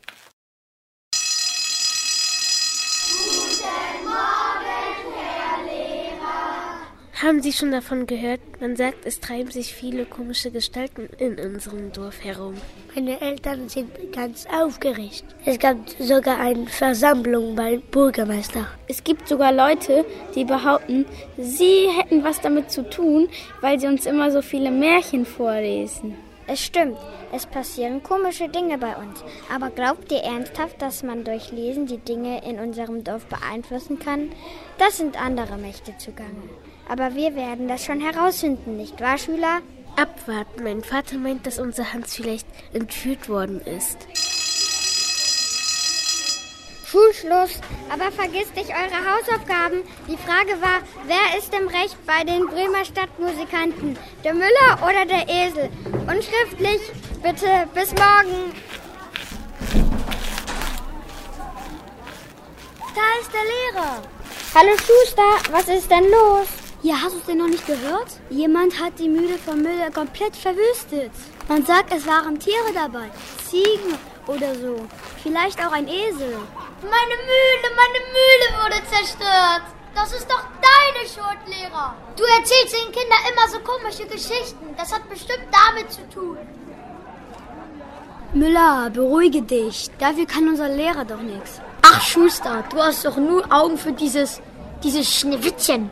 Guten 3.12 4.04
Morgen, 4.04 5.14
Herr 5.16 5.64
Lehrer. 5.64 7.22
Haben 7.22 7.42
Sie 7.44 7.54
schon 7.54 7.72
davon 7.72 8.08
gehört? 8.08 8.42
Man 8.60 8.76
sagt, 8.76 9.06
es 9.06 9.20
treiben 9.20 9.52
sich 9.52 9.76
viele 9.76 10.06
komische 10.06 10.50
Gestalten 10.50 11.08
in 11.20 11.40
unserem 11.40 11.92
Dorf 11.92 12.24
herum. 12.24 12.56
Meine 12.96 13.22
Eltern 13.22 13.70
sind 13.70 13.92
ganz 14.12 14.48
aufgeregt. 14.48 15.26
Es 15.46 15.60
gab 15.60 15.78
sogar 16.00 16.40
eine 16.40 16.66
Versammlung 16.66 17.56
beim 17.56 17.82
Bürgermeister. 17.92 18.68
Es 18.88 19.04
gibt 19.04 19.28
sogar 19.28 19.52
Leute, 19.54 20.04
die 20.34 20.46
behaupten, 20.46 21.06
sie 21.38 21.90
hätten 21.96 22.24
was 22.24 22.42
damit 22.42 22.72
zu 22.72 22.90
tun, 22.90 23.30
weil 23.62 23.80
sie 23.80 23.88
uns 23.88 24.08
immer 24.08 24.32
so 24.32 24.42
viele 24.42 24.72
Märchen 24.72 25.28
vorlesen. 25.28 26.16
Es 26.46 26.62
stimmt, 26.62 26.98
es 27.32 27.46
passieren 27.46 28.04
komische 28.04 28.50
Dinge 28.50 28.78
bei 28.78 28.96
uns. 28.98 29.24
Aber 29.54 29.70
glaubt 29.70 30.12
ihr 30.12 30.24
ernsthaft, 30.24 30.82
dass 30.82 31.02
man 31.02 31.24
durch 31.24 31.52
Lesen 31.52 31.86
die 31.86 32.00
Dinge 32.00 32.44
in 32.46 32.60
unserem 32.60 33.04
Dorf 33.04 33.26
beeinflussen 33.28 34.00
kann? 34.00 34.32
Das 34.78 34.98
sind 34.98 35.22
andere 35.22 35.58
Mächte 35.58 35.98
zugange. 35.98 36.50
Aber 36.90 37.16
wir 37.16 37.36
werden 37.36 37.68
das 37.68 37.86
schon 37.86 38.02
herausfinden, 38.02 38.76
nicht 38.76 39.00
wahr, 39.00 39.18
Schüler? 39.18 39.62
Abwarten. 39.96 40.64
Mein 40.64 40.84
Vater 40.84 41.18
meint, 41.18 41.46
dass 41.46 41.60
unser 41.60 41.94
Hans 41.94 42.16
vielleicht 42.16 42.48
entführt 42.74 43.30
worden 43.30 43.62
ist. 43.62 44.08
Schulschluss. 46.94 47.60
Aber 47.92 48.12
vergisst 48.12 48.56
nicht 48.56 48.70
eure 48.70 49.02
Hausaufgaben. 49.10 49.82
Die 50.08 50.18
Frage 50.18 50.62
war, 50.62 50.82
wer 51.08 51.40
ist 51.40 51.52
im 51.54 51.68
Recht 51.68 51.98
bei 52.06 52.24
den 52.24 52.46
Bremer 52.46 52.86
Stadtmusikanten? 52.86 53.98
Der 54.24 54.36
Müller 54.36 54.78
oder 54.84 55.04
der 55.06 55.28
Esel? 55.28 55.70
Und 55.92 56.24
schriftlich, 56.24 56.82
bitte. 57.24 57.68
Bis 57.74 57.90
morgen. 57.94 58.54
Da 62.94 63.08
ist 63.22 63.32
der 63.34 63.44
Lehrer. 63.54 64.02
Hallo 64.54 64.78
Schuster, 64.78 65.52
was 65.52 65.68
ist 65.68 65.90
denn 65.90 66.04
los? 66.12 66.48
Ja, 66.84 66.96
hast 67.02 67.16
du 67.16 67.20
es 67.20 67.26
denn 67.26 67.38
noch 67.40 67.48
nicht 67.48 67.66
gehört? 67.66 68.20
Jemand 68.30 68.80
hat 68.80 69.00
die 69.00 69.10
Mühle 69.10 69.40
vom 69.40 69.64
Müller 69.64 69.90
komplett 69.90 70.36
verwüstet. 70.36 71.12
Man 71.48 71.66
sagt, 71.66 71.92
es 71.92 72.06
waren 72.06 72.38
Tiere 72.38 72.72
dabei. 72.76 73.10
Ziegen 73.50 73.98
oder 74.28 74.56
so. 74.56 74.86
Vielleicht 75.22 75.60
auch 75.60 75.72
ein 75.72 75.88
Esel. 75.88 76.38
Meine 76.82 77.16
Mühle, 77.30 77.68
meine 77.76 78.00
Mühle 78.16 78.48
wurde 78.62 78.88
zerstört. 78.90 79.64
Das 79.96 80.12
ist 80.12 80.30
doch 80.30 80.44
deine 80.62 81.08
Schuld, 81.08 81.40
Lehrer. 81.48 81.96
Du 82.16 82.24
erzählst 82.24 82.74
den 82.74 82.92
Kindern 82.92 83.20
immer 83.32 83.48
so 83.48 83.60
komische 83.60 84.06
Geschichten. 84.06 84.76
Das 84.78 84.92
hat 84.92 85.08
bestimmt 85.10 85.48
damit 85.52 85.92
zu 85.92 86.02
tun. 86.10 86.38
Müller, 88.34 88.90
beruhige 88.90 89.44
dich. 89.44 89.92
Dafür 90.00 90.26
kann 90.26 90.48
unser 90.48 90.68
Lehrer 90.70 91.06
doch 91.06 91.22
nichts. 91.22 91.62
Ach, 91.84 92.02
Schuster, 92.02 92.64
du 92.72 92.78
hast 92.82 93.06
doch 93.06 93.18
nur 93.18 93.46
Augen 93.52 93.78
für 93.78 93.92
dieses, 93.92 94.42
dieses 94.84 95.08
Schneewittchen. 95.08 95.92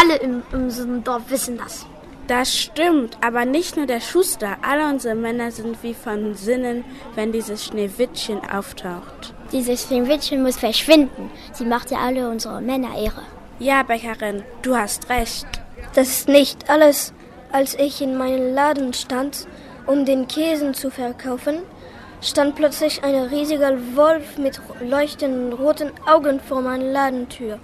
Alle 0.00 0.16
in 0.16 0.42
unserem 0.52 1.04
Dorf 1.04 1.22
wissen 1.28 1.58
das. 1.58 1.84
Das 2.28 2.56
stimmt, 2.56 3.18
aber 3.20 3.44
nicht 3.44 3.76
nur 3.76 3.86
der 3.86 4.00
Schuster. 4.00 4.56
Alle 4.62 4.88
unsere 4.88 5.14
Männer 5.14 5.50
sind 5.50 5.82
wie 5.82 5.94
von 5.94 6.34
Sinnen, 6.34 6.84
wenn 7.14 7.32
dieses 7.32 7.64
Schneewittchen 7.64 8.40
auftaucht. 8.48 9.34
Dieses 9.50 9.82
Schneewittchen 9.86 10.42
muss 10.42 10.56
verschwinden. 10.56 11.30
Sie 11.52 11.64
macht 11.64 11.90
ja 11.90 11.98
alle 11.98 12.30
unsere 12.30 12.60
Männer 12.60 12.96
Ehre. 12.96 13.22
Ja, 13.58 13.82
Bäckerin, 13.82 14.44
du 14.62 14.76
hast 14.76 15.08
recht. 15.10 15.46
Das 15.94 16.08
ist 16.08 16.28
nicht 16.28 16.70
alles. 16.70 17.12
Als 17.50 17.74
ich 17.74 18.00
in 18.00 18.16
meinem 18.16 18.54
Laden 18.54 18.94
stand, 18.94 19.46
um 19.86 20.06
den 20.06 20.26
Käsen 20.26 20.74
zu 20.74 20.90
verkaufen, 20.90 21.58
stand 22.22 22.54
plötzlich 22.54 23.04
ein 23.04 23.14
riesiger 23.14 23.76
Wolf 23.94 24.38
mit 24.38 24.60
leuchtenden 24.80 25.52
roten 25.52 25.90
Augen 26.06 26.40
vor 26.40 26.62
meiner 26.62 26.84
Ladentür. 26.84 27.58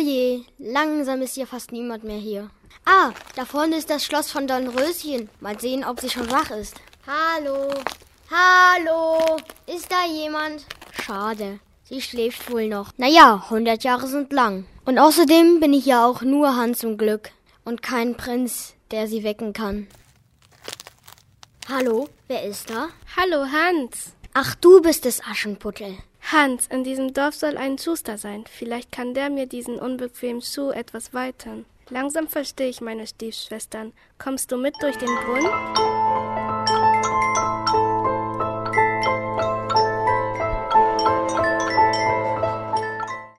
Je, 0.00 0.42
langsam 0.58 1.22
ist 1.22 1.36
ja 1.36 1.46
fast 1.46 1.72
niemand 1.72 2.04
mehr 2.04 2.18
hier. 2.18 2.50
Ah, 2.84 3.12
da 3.36 3.44
vorne 3.44 3.76
ist 3.76 3.90
das 3.90 4.04
Schloss 4.04 4.30
von 4.30 4.46
Dornröschen. 4.46 5.28
Mal 5.40 5.60
sehen, 5.60 5.84
ob 5.84 6.00
sie 6.00 6.10
schon 6.10 6.30
wach 6.30 6.50
ist. 6.50 6.76
Hallo, 7.06 7.72
hallo, 8.30 9.36
ist 9.66 9.90
da 9.90 10.06
jemand? 10.06 10.66
Schade, 10.92 11.60
sie 11.84 12.00
schläft 12.00 12.50
wohl 12.50 12.68
noch. 12.68 12.92
Naja, 12.96 13.46
hundert 13.50 13.84
Jahre 13.84 14.06
sind 14.06 14.32
lang. 14.32 14.66
Und 14.84 14.98
außerdem 14.98 15.60
bin 15.60 15.72
ich 15.72 15.86
ja 15.86 16.06
auch 16.06 16.22
nur 16.22 16.56
Hans 16.56 16.82
im 16.82 16.98
Glück 16.98 17.30
und 17.64 17.82
kein 17.82 18.16
Prinz, 18.16 18.74
der 18.90 19.06
sie 19.06 19.22
wecken 19.22 19.52
kann. 19.52 19.86
Hallo, 21.68 22.08
wer 22.26 22.44
ist 22.44 22.70
da? 22.70 22.88
Hallo, 23.16 23.46
Hans. 23.46 24.14
Ach, 24.34 24.54
du 24.56 24.80
bist 24.80 25.06
es, 25.06 25.22
Aschenputtel. 25.22 25.98
Hans, 26.22 26.66
in 26.68 26.84
diesem 26.84 27.12
Dorf 27.12 27.34
soll 27.34 27.56
ein 27.56 27.78
Schuster 27.78 28.18
sein. 28.18 28.44
Vielleicht 28.48 28.92
kann 28.92 29.14
der 29.14 29.30
mir 29.30 29.46
diesen 29.46 29.78
unbequemen 29.78 30.42
Schuh 30.42 30.70
etwas 30.70 31.12
weitern. 31.12 31.64
Langsam 31.88 32.28
verstehe 32.28 32.68
ich 32.68 32.80
meine 32.80 33.06
Stiefschwestern. 33.06 33.92
Kommst 34.18 34.52
du 34.52 34.56
mit 34.56 34.74
durch 34.80 34.96
den 34.96 35.08
Brunnen? 35.08 35.50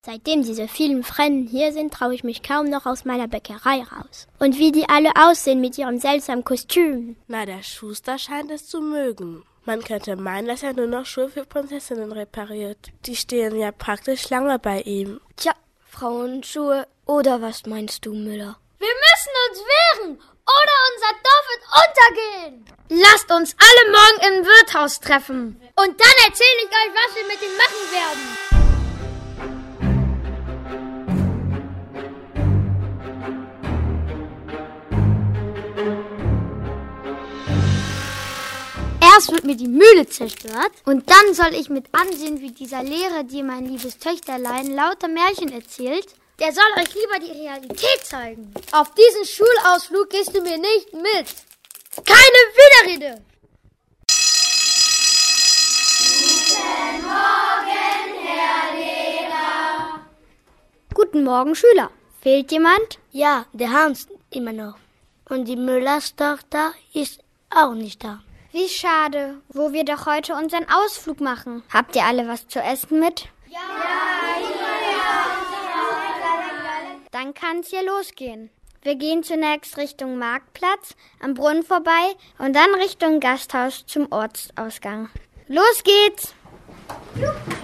Seitdem 0.04 0.44
diese 0.44 0.68
vielen 0.68 1.04
Fremden 1.04 1.48
hier 1.48 1.72
sind, 1.72 1.94
traue 1.94 2.14
ich 2.14 2.26
mich 2.26 2.44
kaum 2.44 2.70
noch 2.70 2.86
aus 2.86 3.06
meiner 3.06 3.30
Bäckerei 3.30 3.84
raus. 3.84 4.28
Und 4.40 4.60
wie 4.60 4.74
die 4.74 4.90
alle 4.90 5.12
aussehen 5.16 5.62
mit 5.62 5.78
ihrem 5.78 6.00
seltsamen 6.00 6.44
Kostüm. 6.44 7.16
Na, 7.30 7.46
der 7.46 7.64
Schuster 7.64 8.18
scheint 8.18 8.52
es 8.52 8.68
zu 8.68 8.82
mögen. 8.82 9.44
Man 9.64 9.84
könnte 9.84 10.16
meinen, 10.16 10.48
dass 10.48 10.64
er 10.64 10.74
nur 10.74 10.88
noch 10.88 11.06
Schuhe 11.06 11.30
für 11.30 11.46
Prinzessinnen 11.46 12.12
repariert. 12.12 12.90
Die 13.06 13.16
stehen 13.16 13.56
ja 13.56 13.72
praktisch 13.72 14.30
lange 14.30 14.58
bei 14.58 14.82
ihm. 14.82 15.22
Tja, 15.36 15.54
Frauenschuhe 15.88 16.88
oder 17.06 17.42
was 17.42 17.66
meinst 17.68 18.06
du, 18.06 18.14
Müller? 18.14 18.58
Wir 18.80 18.88
müssen 18.88 19.34
uns 19.50 19.60
wehren 19.60 20.18
oder 20.18 20.76
unser 20.92 21.14
Dorf 21.24 21.46
wird 21.52 21.64
untergehen. 21.86 22.66
Lasst 22.90 23.32
uns 23.32 23.56
alle 23.60 23.92
morgen 23.92 24.40
im 24.40 24.46
Wirtshaus 24.46 25.00
treffen. 25.00 25.62
Und 25.76 26.02
dann 26.02 26.26
erzähle 26.26 26.62
ich 26.64 26.70
euch, 26.70 26.94
was 26.96 27.16
wir 27.16 27.28
mit 27.28 27.42
ihm 27.42 27.56
machen 27.56 27.92
werden. 27.92 28.81
Erst 39.14 39.32
wird 39.32 39.44
mir 39.44 39.56
die 39.58 39.68
Mühle 39.68 40.08
zerstört 40.08 40.72
und 40.86 41.10
dann 41.10 41.34
soll 41.34 41.54
ich 41.54 41.70
mit 41.70 41.86
ansehen, 41.92 42.40
wie 42.40 42.52
dieser 42.52 42.82
Lehrer 42.82 43.24
dir 43.24 43.44
mein 43.44 43.66
liebes 43.66 43.98
Töchterlein 43.98 44.74
lauter 44.74 45.10
Märchen 45.10 45.52
erzählt. 45.52 46.08
Der 46.40 46.54
soll 46.54 46.64
euch 46.78 46.94
lieber 46.94 47.20
die 47.20 47.40
Realität 47.40 48.00
zeigen. 48.04 48.54
Auf 48.72 48.92
diesen 48.94 49.26
Schulausflug 49.26 50.10
gehst 50.10 50.36
du 50.36 50.42
mir 50.42 50.58
nicht 50.58 50.94
mit. 50.94 51.28
Keine 52.06 52.42
Widerrede. 52.58 53.22
Guten 56.54 57.04
Morgen, 57.04 58.26
Herr 58.26 58.80
Lehrer. 58.80 60.00
Guten 60.94 61.24
Morgen, 61.24 61.56
Schüler. 61.56 61.92
Fehlt 62.22 62.52
jemand? 62.52 63.00
Ja, 63.12 63.46
der 63.52 63.72
Hans 63.72 64.08
immer 64.30 64.54
noch. 64.54 64.78
Und 65.28 65.46
die 65.46 65.58
Müllers 65.58 66.16
Tochter 66.16 66.74
ist 66.94 67.20
auch 67.50 67.74
nicht 67.74 68.04
da. 68.04 68.22
Wie 68.52 68.68
schade, 68.68 69.42
wo 69.50 69.72
wir 69.72 69.86
doch 69.86 70.06
heute 70.06 70.36
unseren 70.36 70.66
Ausflug 70.70 71.22
machen. 71.22 71.64
Habt 71.72 71.96
ihr 71.96 72.04
alle 72.04 72.28
was 72.28 72.48
zu 72.48 72.60
essen 72.60 73.00
mit? 73.00 73.30
Ja. 73.48 73.60
Dann 77.12 77.34
kann's 77.34 77.70
hier 77.70 77.84
losgehen. 77.84 78.50
Wir 78.82 78.96
gehen 78.96 79.22
zunächst 79.24 79.78
Richtung 79.78 80.18
Marktplatz, 80.18 80.96
am 81.22 81.34
Brunnen 81.34 81.64
vorbei 81.64 82.16
und 82.40 82.56
dann 82.56 82.74
Richtung 82.74 83.20
Gasthaus 83.20 83.86
zum 83.86 84.12
Ortsausgang. 84.12 85.10
Los 85.48 85.84
geht's! 85.84 86.34
Hallo 87.20 87.61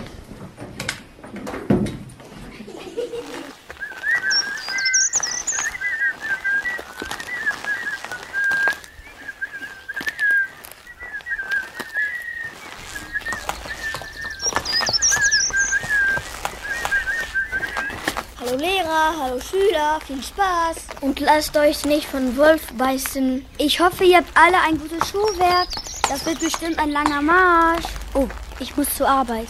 Lehrer, 19.07 19.23
hallo 19.23 19.39
Schüler, 19.39 19.99
viel 20.05 20.21
Spaß. 20.21 20.75
Und 21.01 21.19
lasst 21.19 21.55
euch 21.55 21.85
nicht 21.85 22.07
von 22.07 22.35
Wolf 22.35 22.61
beißen. 22.73 23.45
Ich 23.57 23.79
hoffe, 23.79 24.03
ihr 24.03 24.17
habt 24.17 24.35
alle 24.35 24.59
ein 24.61 24.77
gutes 24.77 25.09
Schuhwerk. 25.09 25.67
Das 26.09 26.25
wird 26.25 26.39
bestimmt 26.39 26.77
ein 26.79 26.91
langer 26.91 27.21
Marsch. 27.21 27.85
Oh, 28.13 28.27
ich 28.59 28.75
muss 28.75 28.93
zur 28.95 29.07
Arbeit. 29.07 29.47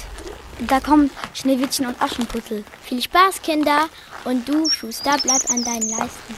Da 0.59 0.79
kommen 0.79 1.09
Schneewittchen 1.33 1.87
und 1.87 2.01
Aschenputtel. 2.01 2.63
Viel 2.83 3.01
Spaß, 3.01 3.41
Kinder. 3.41 3.89
Und 4.25 4.47
du, 4.47 4.69
Schuster, 4.69 5.15
bleib 5.23 5.49
an 5.49 5.63
deinen 5.63 5.89
Leisten. 5.89 6.35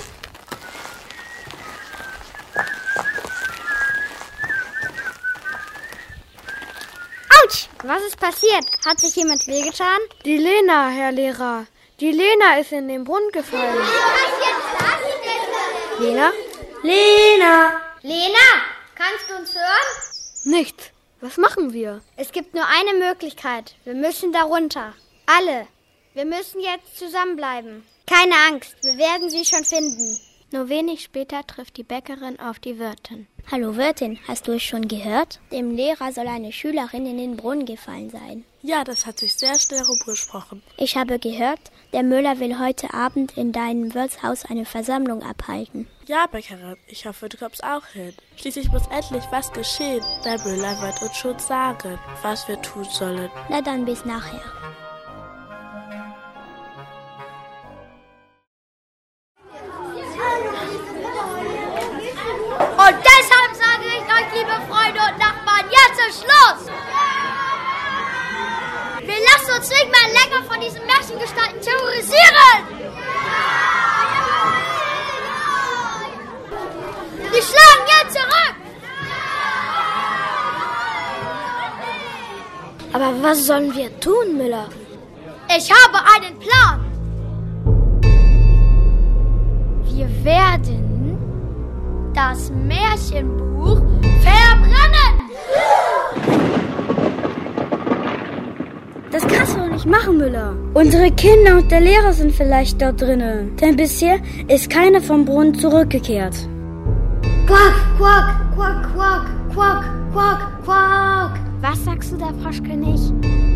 Autsch! 7.43 7.67
Was 7.83 8.01
ist 8.03 8.19
passiert? 8.19 8.65
Hat 8.85 8.99
sich 8.99 9.15
jemand 9.15 9.45
wehgetan? 9.47 9.99
Die 10.25 10.37
Lena, 10.37 10.89
Herr 10.89 11.11
Lehrer. 11.11 11.65
Die 11.99 12.11
Lena 12.11 12.59
ist 12.59 12.71
in 12.71 12.87
den 12.87 13.03
Brunnen 13.03 13.29
gefallen. 13.31 13.77
Lena? 15.99 16.31
Lena! 16.81 17.81
Lena, 18.01 18.47
kannst 18.95 19.29
du 19.29 19.35
uns 19.35 19.53
hören? 19.53 20.55
Nichts. 20.55 20.91
Was 21.19 21.35
machen 21.35 21.73
wir? 21.73 22.01
Es 22.15 22.31
gibt 22.31 22.53
nur 22.53 22.65
eine 22.65 22.93
Möglichkeit. 22.93 23.75
Wir 23.83 23.95
müssen 23.95 24.31
da 24.31 24.43
runter. 24.43 24.93
Alle. 25.25 25.67
Wir 26.13 26.23
müssen 26.23 26.61
jetzt 26.61 26.97
zusammenbleiben. 26.97 27.85
Keine 28.07 28.35
Angst, 28.47 28.77
wir 28.81 28.97
werden 28.97 29.29
sie 29.29 29.43
schon 29.43 29.65
finden. 29.65 30.17
Nur 30.51 30.67
wenig 30.67 31.03
später 31.03 31.45
trifft 31.45 31.77
die 31.77 31.83
Bäckerin 31.83 32.39
auf 32.39 32.57
die 32.57 32.79
Wirtin. 32.79 33.27
Hallo 33.51 33.75
Wirtin, 33.75 34.17
hast 34.27 34.47
du 34.47 34.53
es 34.53 34.63
schon 34.63 34.87
gehört? 34.87 35.39
Dem 35.51 35.75
Lehrer 35.75 36.11
soll 36.11 36.27
eine 36.27 36.51
Schülerin 36.51 37.05
in 37.05 37.17
den 37.17 37.37
Brunnen 37.37 37.67
gefallen 37.67 38.09
sein. 38.09 38.45
Ja, 38.63 38.83
das 38.83 39.05
hat 39.05 39.19
sich 39.19 39.35
sehr 39.35 39.59
schnell 39.59 39.83
rumgesprochen. 39.83 40.63
Ich 40.77 40.97
habe 40.97 41.19
gehört, 41.19 41.59
der 41.93 42.01
Müller 42.01 42.39
will 42.39 42.57
heute 42.57 42.93
Abend 42.95 43.37
in 43.37 43.51
deinem 43.51 43.93
Wirtshaus 43.93 44.43
eine 44.45 44.65
Versammlung 44.65 45.21
abhalten. 45.21 45.87
Ja, 46.07 46.25
Bäckerin, 46.25 46.77
ich 46.87 47.05
hoffe, 47.05 47.29
du 47.29 47.37
kommst 47.37 47.63
auch 47.63 47.85
hin. 47.85 48.13
Schließlich 48.35 48.71
muss 48.71 48.87
endlich 48.87 49.23
was 49.29 49.53
geschehen. 49.53 50.03
Der 50.25 50.39
Müller 50.39 50.81
wird 50.81 51.01
uns 51.03 51.15
schon 51.15 51.37
sagen, 51.37 51.99
was 52.23 52.47
wir 52.47 52.59
tun 52.63 52.85
sollen. 52.85 53.29
Na 53.49 53.61
dann 53.61 53.85
bis 53.85 54.03
nachher. 54.03 54.41
Uns 69.59 69.69
nicht 69.69 69.89
mehr 69.91 70.07
länger 70.19 70.41
von 70.49 70.59
diesen 70.61 70.85
Märchengestalten 70.85 71.59
terrorisieren! 71.61 72.59
Die 77.33 77.43
schlagen 77.49 77.85
jetzt 77.97 78.13
zurück! 78.15 78.55
Aber 82.93 83.21
was 83.21 83.45
sollen 83.45 83.75
wir 83.75 83.99
tun, 83.99 84.37
Müller? 84.37 84.69
Ich 85.49 85.69
habe 85.69 85.97
einen 86.15 86.39
Plan! 86.39 86.85
Wir 89.83 90.23
werden 90.23 91.17
das 92.13 92.49
Märchenbuch 92.49 93.81
verbrennen! 94.21 95.29
Das 99.11 99.25
kannst 99.27 99.55
du 99.55 99.58
doch 99.69 99.75
nicht 99.75 99.85
machen, 99.85 100.17
Müller. 100.17 100.55
Unsere 100.73 101.11
Kinder 101.11 101.57
und 101.57 101.71
der 101.71 101.81
Lehrer 101.81 102.13
sind 102.13 102.33
vielleicht 102.33 102.81
dort 102.81 103.01
drinnen. 103.01 103.55
Denn 103.57 103.75
bisher 103.75 104.19
ist 104.47 104.69
keiner 104.69 105.01
vom 105.01 105.25
Brunnen 105.25 105.53
zurückgekehrt. 105.55 106.35
Quack, 107.45 107.73
quack, 107.97 108.35
quack, 108.55 108.93
quack, 108.93 109.25
quack, 109.53 109.85
quack, 110.13 110.63
quack. 110.63 111.39
Was 111.61 111.83
sagst 111.83 112.11
du 112.11 112.17
da, 112.17 112.31
Froschkönig? 112.41 113.11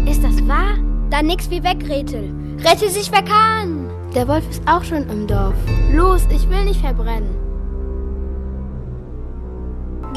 Ist 0.10 0.24
das 0.24 0.48
wahr? 0.48 0.78
Dann 1.10 1.28
nix 1.28 1.50
wie 1.50 1.64
weg, 1.64 1.80
Gretel. 1.80 2.34
Rette 2.64 2.90
sich, 2.90 3.12
wer 3.12 3.24
kann. 3.24 3.90
Der 4.16 4.28
Wolf 4.28 4.44
ist 4.50 4.62
auch 4.68 4.84
schon 4.84 5.08
im 5.10 5.28
Dorf. 5.28 5.56
Los, 5.94 6.22
ich 6.30 6.48
will 6.50 6.66
nicht 6.66 6.82
verbrennen. 6.82 7.30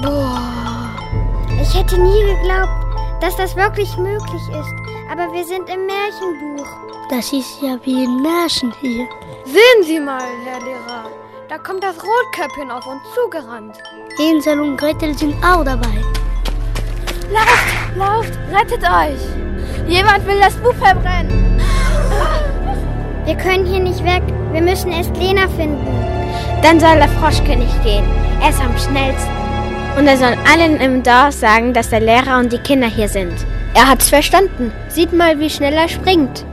Boah. 0.02 0.40
Ich 1.62 1.74
hätte 1.74 2.00
nie 2.00 2.22
geglaubt, 2.22 2.70
dass 3.20 3.36
das 3.36 3.56
wirklich 3.56 3.96
möglich 3.96 4.42
ist. 4.50 4.95
Aber 5.08 5.32
wir 5.32 5.44
sind 5.44 5.68
im 5.68 5.86
Märchenbuch. 5.86 6.66
Das 7.08 7.32
ist 7.32 7.62
ja 7.62 7.78
wie 7.84 8.04
ein 8.04 8.22
Märchen 8.22 8.72
hier. 8.80 9.06
Sehen 9.44 9.82
Sie 9.84 10.00
mal, 10.00 10.20
Herr 10.44 10.60
Lehrer. 10.60 11.04
Da 11.48 11.58
kommt 11.58 11.84
das 11.84 11.94
Rotkäppchen 11.94 12.70
auf 12.72 12.84
uns 12.86 13.02
zugerannt. 13.14 13.76
Hänsel 14.18 14.60
und 14.60 14.76
Gretel 14.76 15.16
sind 15.16 15.34
auch 15.44 15.62
dabei. 15.62 16.02
Lauft, 17.30 17.96
lauft, 17.96 18.32
rettet 18.52 18.82
euch. 18.82 19.88
Jemand 19.88 20.26
will 20.26 20.40
das 20.40 20.56
Buch 20.56 20.74
verbrennen. 20.74 21.60
Wir 23.24 23.36
können 23.36 23.64
hier 23.64 23.80
nicht 23.80 24.02
weg. 24.04 24.22
Wir 24.50 24.62
müssen 24.62 24.90
erst 24.90 25.16
Lena 25.16 25.46
finden. 25.48 25.86
Dann 26.62 26.80
soll 26.80 26.96
der 26.96 27.08
Froschkönig 27.08 27.70
gehen. 27.84 28.04
Er 28.42 28.50
ist 28.50 28.60
am 28.60 28.76
schnellsten. 28.76 29.30
Und 29.96 30.08
er 30.08 30.16
soll 30.16 30.36
allen 30.52 30.80
im 30.80 31.02
Dorf 31.04 31.32
sagen, 31.32 31.72
dass 31.72 31.90
der 31.90 32.00
Lehrer 32.00 32.38
und 32.40 32.52
die 32.52 32.58
Kinder 32.58 32.88
hier 32.88 33.08
sind. 33.08 33.46
Er 33.76 33.90
hat's 33.90 34.08
verstanden. 34.08 34.72
Sieht 34.88 35.12
mal, 35.12 35.38
wie 35.38 35.50
schnell 35.50 35.74
er 35.74 35.86
springt. 35.86 36.46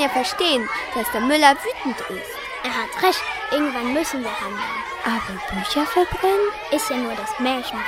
Ja 0.00 0.08
verstehen, 0.08 0.68
dass 0.94 1.10
der 1.12 1.20
Müller 1.20 1.54
wütend 1.54 2.00
ist. 2.10 2.30
Er 2.64 2.74
hat 2.74 3.02
recht, 3.02 3.22
irgendwann 3.52 3.92
müssen 3.94 4.22
wir 4.22 4.40
handeln. 4.40 4.84
Aber 5.04 5.56
Bücher 5.56 5.86
verbrennen? 5.86 6.48
Ist 6.70 6.90
ja 6.90 6.96
nur 6.96 7.14
das 7.14 7.38
Märchenbuch. 7.38 7.84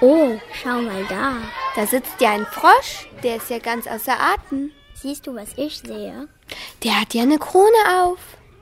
Oh, 0.00 0.38
schau 0.52 0.80
mal 0.80 1.04
da. 1.08 1.36
Da 1.76 1.86
sitzt 1.86 2.20
ja 2.20 2.30
ein 2.32 2.46
Frosch, 2.46 3.08
der 3.22 3.36
ist 3.36 3.50
ja 3.50 3.58
ganz 3.58 3.86
außer 3.86 4.18
Atem. 4.18 4.72
Siehst 4.94 5.26
du, 5.26 5.34
was 5.34 5.50
ich 5.56 5.78
sehe? 5.78 6.28
Der 6.84 7.00
hat 7.00 7.14
ja 7.14 7.22
eine 7.22 7.38
Krone 7.38 8.02
auf. 8.02 8.18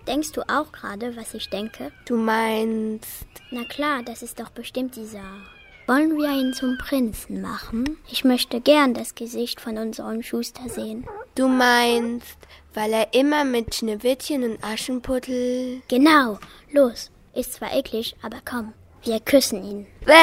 Denkst 0.06 0.32
du 0.32 0.42
auch 0.42 0.72
gerade, 0.72 1.16
was 1.16 1.34
ich 1.34 1.50
denke? 1.50 1.92
Du 2.06 2.16
meinst. 2.16 3.26
Na 3.50 3.64
klar, 3.64 4.02
das 4.04 4.22
ist 4.22 4.40
doch 4.40 4.50
bestimmt 4.50 4.96
dieser. 4.96 5.24
Wollen 5.86 6.16
wir 6.16 6.30
ihn 6.30 6.52
zum 6.54 6.78
Prinzen 6.78 7.40
machen? 7.40 7.98
Ich 8.10 8.24
möchte 8.24 8.60
gern 8.60 8.94
das 8.94 9.14
Gesicht 9.14 9.60
von 9.60 9.78
unserem 9.78 10.22
Schuster 10.22 10.68
sehen. 10.68 11.06
Du 11.38 11.46
meinst, 11.46 12.36
weil 12.74 12.92
er 12.92 13.14
immer 13.14 13.44
mit 13.44 13.72
Schneewittchen 13.72 14.42
und 14.42 14.64
Aschenputtel. 14.64 15.82
Genau, 15.86 16.36
los. 16.72 17.12
Ist 17.32 17.52
zwar 17.52 17.72
eklig, 17.76 18.16
aber 18.22 18.38
komm, 18.44 18.72
wir 19.04 19.20
küssen 19.20 19.62
ihn. 19.62 19.86
Bäh. 20.04 20.16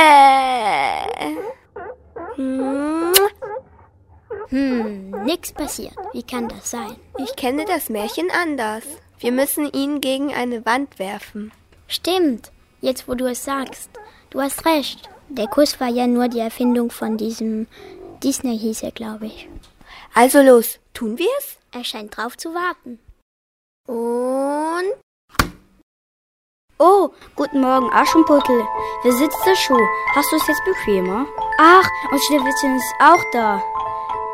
Hm, 4.49 5.11
nix 5.23 5.53
passiert. 5.53 5.93
Wie 6.11 6.21
kann 6.21 6.49
das 6.49 6.71
sein? 6.71 6.97
Ich 7.17 7.33
kenne 7.37 7.63
das 7.63 7.87
Märchen 7.87 8.27
anders. 8.31 8.83
Wir 9.17 9.31
müssen 9.31 9.71
ihn 9.71 10.01
gegen 10.01 10.33
eine 10.33 10.65
Wand 10.65 10.99
werfen. 10.99 11.53
Stimmt. 11.87 12.51
Jetzt, 12.81 13.07
wo 13.07 13.15
du 13.15 13.25
es 13.27 13.45
sagst. 13.45 13.89
Du 14.31 14.41
hast 14.41 14.65
recht. 14.65 15.07
Der 15.29 15.47
Kuss 15.47 15.79
war 15.79 15.87
ja 15.87 16.07
nur 16.07 16.27
die 16.27 16.39
Erfindung 16.39 16.91
von 16.91 17.15
diesem 17.15 17.67
Disney 18.21 18.59
hieß 18.59 18.83
er, 18.83 18.91
glaube 18.91 19.27
ich. 19.27 19.47
Also 20.17 20.41
los, 20.41 20.79
tun 20.93 21.17
wir 21.17 21.29
es? 21.39 21.57
Er 21.73 21.83
scheint 21.83 22.15
drauf 22.15 22.37
zu 22.37 22.53
warten. 22.53 22.99
Und 23.85 24.93
Oh, 26.77 27.09
guten 27.35 27.59
Morgen, 27.59 27.89
Aschenputtel. 27.91 28.65
Wer 29.03 29.11
sitzt 29.11 29.45
der 29.45 29.55
Schuh? 29.55 29.87
Hast 30.13 30.31
du 30.31 30.37
es 30.37 30.47
jetzt 30.47 30.63
bequemer? 30.65 31.25
Ach, 31.57 31.87
und 32.11 32.23
Schneewittchen 32.25 32.75
ist 32.77 32.93
auch 32.99 33.21
da. 33.33 33.61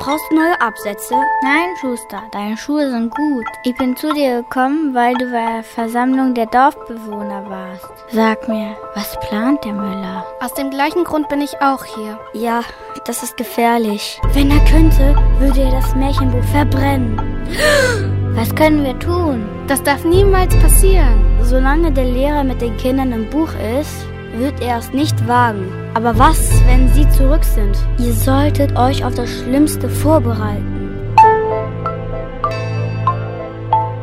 Brauchst 0.01 0.31
du 0.31 0.35
neue 0.35 0.59
Absätze? 0.59 1.13
Nein, 1.43 1.75
Schuster, 1.79 2.23
deine 2.31 2.57
Schuhe 2.57 2.89
sind 2.89 3.13
gut. 3.13 3.45
Ich 3.63 3.75
bin 3.75 3.95
zu 3.95 4.11
dir 4.11 4.37
gekommen, 4.41 4.95
weil 4.95 5.13
du 5.13 5.25
bei 5.25 5.45
der 5.53 5.63
Versammlung 5.63 6.33
der 6.33 6.47
Dorfbewohner 6.47 7.47
warst. 7.47 7.85
Sag 8.09 8.47
mir, 8.47 8.75
was 8.95 9.15
plant 9.19 9.63
der 9.63 9.73
Müller? 9.73 10.25
Aus 10.39 10.55
dem 10.55 10.71
gleichen 10.71 11.03
Grund 11.03 11.29
bin 11.29 11.39
ich 11.39 11.61
auch 11.61 11.85
hier. 11.85 12.17
Ja, 12.33 12.63
das 13.05 13.21
ist 13.21 13.37
gefährlich. 13.37 14.19
Wenn 14.33 14.49
er 14.49 14.65
könnte, 14.65 15.15
würde 15.37 15.61
er 15.61 15.71
das 15.79 15.93
Märchenbuch 15.93 16.43
verbrennen. 16.45 17.21
Was 18.33 18.55
können 18.55 18.83
wir 18.83 18.97
tun? 18.97 19.47
Das 19.67 19.83
darf 19.83 20.03
niemals 20.03 20.57
passieren. 20.61 21.21
Solange 21.43 21.91
der 21.91 22.05
Lehrer 22.05 22.43
mit 22.43 22.59
den 22.61 22.75
Kindern 22.77 23.11
im 23.11 23.29
Buch 23.29 23.49
ist, 23.79 24.07
wird 24.33 24.61
er 24.61 24.77
es 24.77 24.91
nicht 24.91 25.27
wagen. 25.27 25.71
Aber 25.93 26.17
was, 26.17 26.51
wenn 26.65 26.87
sie 26.93 27.07
zurück 27.09 27.43
sind? 27.43 27.77
Ihr 27.99 28.13
solltet 28.13 28.77
euch 28.77 29.03
auf 29.03 29.13
das 29.15 29.29
Schlimmste 29.29 29.89
vorbereiten. 29.89 30.81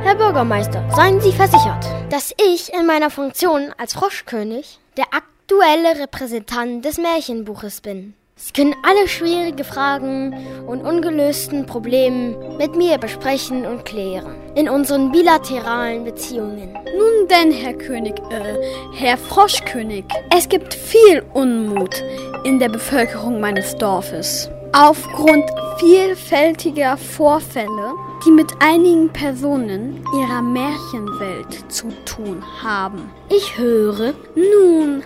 Herr 0.02 0.14
Bürgermeister, 0.14 0.82
seien 0.94 1.20
Sie 1.20 1.32
versichert, 1.32 1.84
dass 2.10 2.32
ich 2.52 2.72
in 2.72 2.86
meiner 2.86 3.10
Funktion 3.10 3.72
als 3.76 3.94
Froschkönig 3.94 4.78
der 4.96 5.06
aktuelle 5.12 6.00
Repräsentant 6.00 6.84
des 6.84 6.98
Märchenbuches 6.98 7.80
bin. 7.80 8.14
Sie 8.40 8.52
können 8.52 8.76
alle 8.84 9.08
schwierige 9.08 9.64
Fragen 9.64 10.32
und 10.68 10.82
ungelösten 10.82 11.66
Probleme 11.66 12.56
mit 12.56 12.76
mir 12.76 12.96
besprechen 12.96 13.66
und 13.66 13.84
klären. 13.84 14.32
In 14.54 14.68
unseren 14.68 15.10
bilateralen 15.10 16.04
Beziehungen. 16.04 16.72
Nun 16.72 17.26
denn, 17.28 17.50
Herr 17.50 17.74
König, 17.74 18.14
äh, 18.30 18.94
Herr 18.94 19.18
Froschkönig, 19.18 20.04
es 20.32 20.48
gibt 20.48 20.72
viel 20.72 21.24
Unmut 21.34 22.04
in 22.44 22.60
der 22.60 22.68
Bevölkerung 22.68 23.40
meines 23.40 23.74
Dorfes. 23.74 24.48
Aufgrund 24.72 25.50
vielfältiger 25.80 26.96
Vorfälle, 26.96 27.94
die 28.24 28.30
mit 28.30 28.52
einigen 28.60 29.08
Personen 29.12 30.04
ihrer 30.14 30.42
Märchenwelt 30.42 31.72
zu 31.72 31.88
tun 32.04 32.44
haben. 32.62 33.10
Ich 33.30 33.58
höre. 33.58 34.14
Nun, 34.36 35.02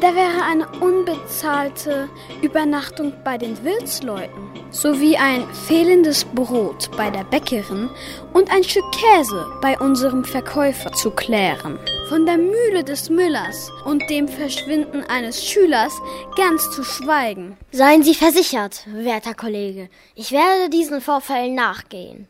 da 0.00 0.14
wäre 0.14 0.42
eine 0.44 0.68
unbezahlte 0.80 2.08
Übernachtung 2.42 3.12
bei 3.24 3.38
den 3.38 3.64
Wirtsleuten 3.64 4.48
sowie 4.70 5.16
ein 5.16 5.46
fehlendes 5.66 6.24
Brot 6.24 6.90
bei 6.96 7.10
der 7.10 7.24
Bäckerin 7.24 7.88
und 8.32 8.50
ein 8.52 8.64
Stück 8.64 8.84
Käse 8.92 9.46
bei 9.60 9.78
unserem 9.78 10.24
Verkäufer 10.24 10.92
zu 10.92 11.10
klären. 11.10 11.78
Von 12.08 12.26
der 12.26 12.38
Mühle 12.38 12.84
des 12.84 13.10
Müllers 13.10 13.70
und 13.84 14.02
dem 14.10 14.28
Verschwinden 14.28 15.02
eines 15.04 15.44
Schülers 15.44 15.94
ganz 16.36 16.70
zu 16.70 16.84
schweigen. 16.84 17.56
Seien 17.72 18.02
Sie 18.02 18.14
versichert, 18.14 18.86
werter 18.86 19.34
Kollege, 19.34 19.88
ich 20.14 20.32
werde 20.32 20.70
diesen 20.70 21.00
Vorfällen 21.00 21.54
nachgehen. 21.54 22.26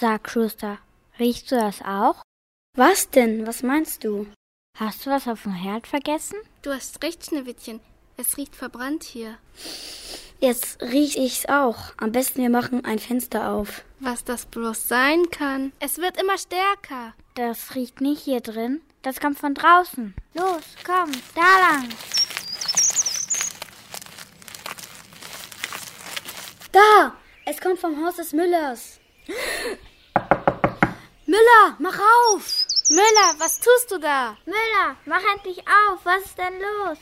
Sag, 0.00 0.28
Schuster, 0.28 0.78
riechst 1.18 1.50
du 1.50 1.56
das 1.56 1.80
auch? 1.82 2.16
Was 2.76 3.08
denn? 3.08 3.46
Was 3.46 3.62
meinst 3.62 4.02
du? 4.02 4.26
Hast 4.76 5.06
du 5.06 5.10
was 5.10 5.28
auf 5.28 5.44
dem 5.44 5.52
Herd 5.52 5.86
vergessen? 5.86 6.36
Du 6.62 6.72
hast 6.72 7.00
recht, 7.04 7.24
Schneewittchen. 7.24 7.78
Es 8.16 8.36
riecht 8.36 8.56
verbrannt 8.56 9.04
hier. 9.04 9.38
Jetzt 10.40 10.82
riech 10.82 11.16
ich's 11.16 11.46
auch. 11.46 11.92
Am 11.98 12.10
besten 12.10 12.42
wir 12.42 12.50
machen 12.50 12.84
ein 12.84 12.98
Fenster 12.98 13.52
auf. 13.52 13.84
Was 14.00 14.24
das 14.24 14.46
bloß 14.46 14.88
sein 14.88 15.30
kann. 15.30 15.72
Es 15.78 15.98
wird 15.98 16.20
immer 16.20 16.36
stärker. 16.36 17.14
Das 17.36 17.76
riecht 17.76 18.00
nicht 18.00 18.22
hier 18.22 18.40
drin. 18.40 18.82
Das 19.02 19.20
kommt 19.20 19.38
von 19.38 19.54
draußen. 19.54 20.12
Los, 20.34 20.64
komm, 20.84 21.12
da 21.36 21.60
lang. 21.60 21.88
Da! 26.72 27.14
Es 27.46 27.60
kommt 27.60 27.78
vom 27.78 28.04
Haus 28.04 28.16
des 28.16 28.32
Müllers. 28.32 28.98
Müller, 31.26 31.76
mach 31.78 31.98
auf! 31.98 32.53
Müller, 32.94 33.34
was 33.38 33.58
tust 33.58 33.90
du 33.90 33.98
da? 33.98 34.36
Müller, 34.46 34.96
mach 35.04 35.22
endlich 35.34 35.58
auf. 35.66 35.98
Was 36.04 36.26
ist 36.26 36.38
denn 36.38 36.52
los? 36.60 36.98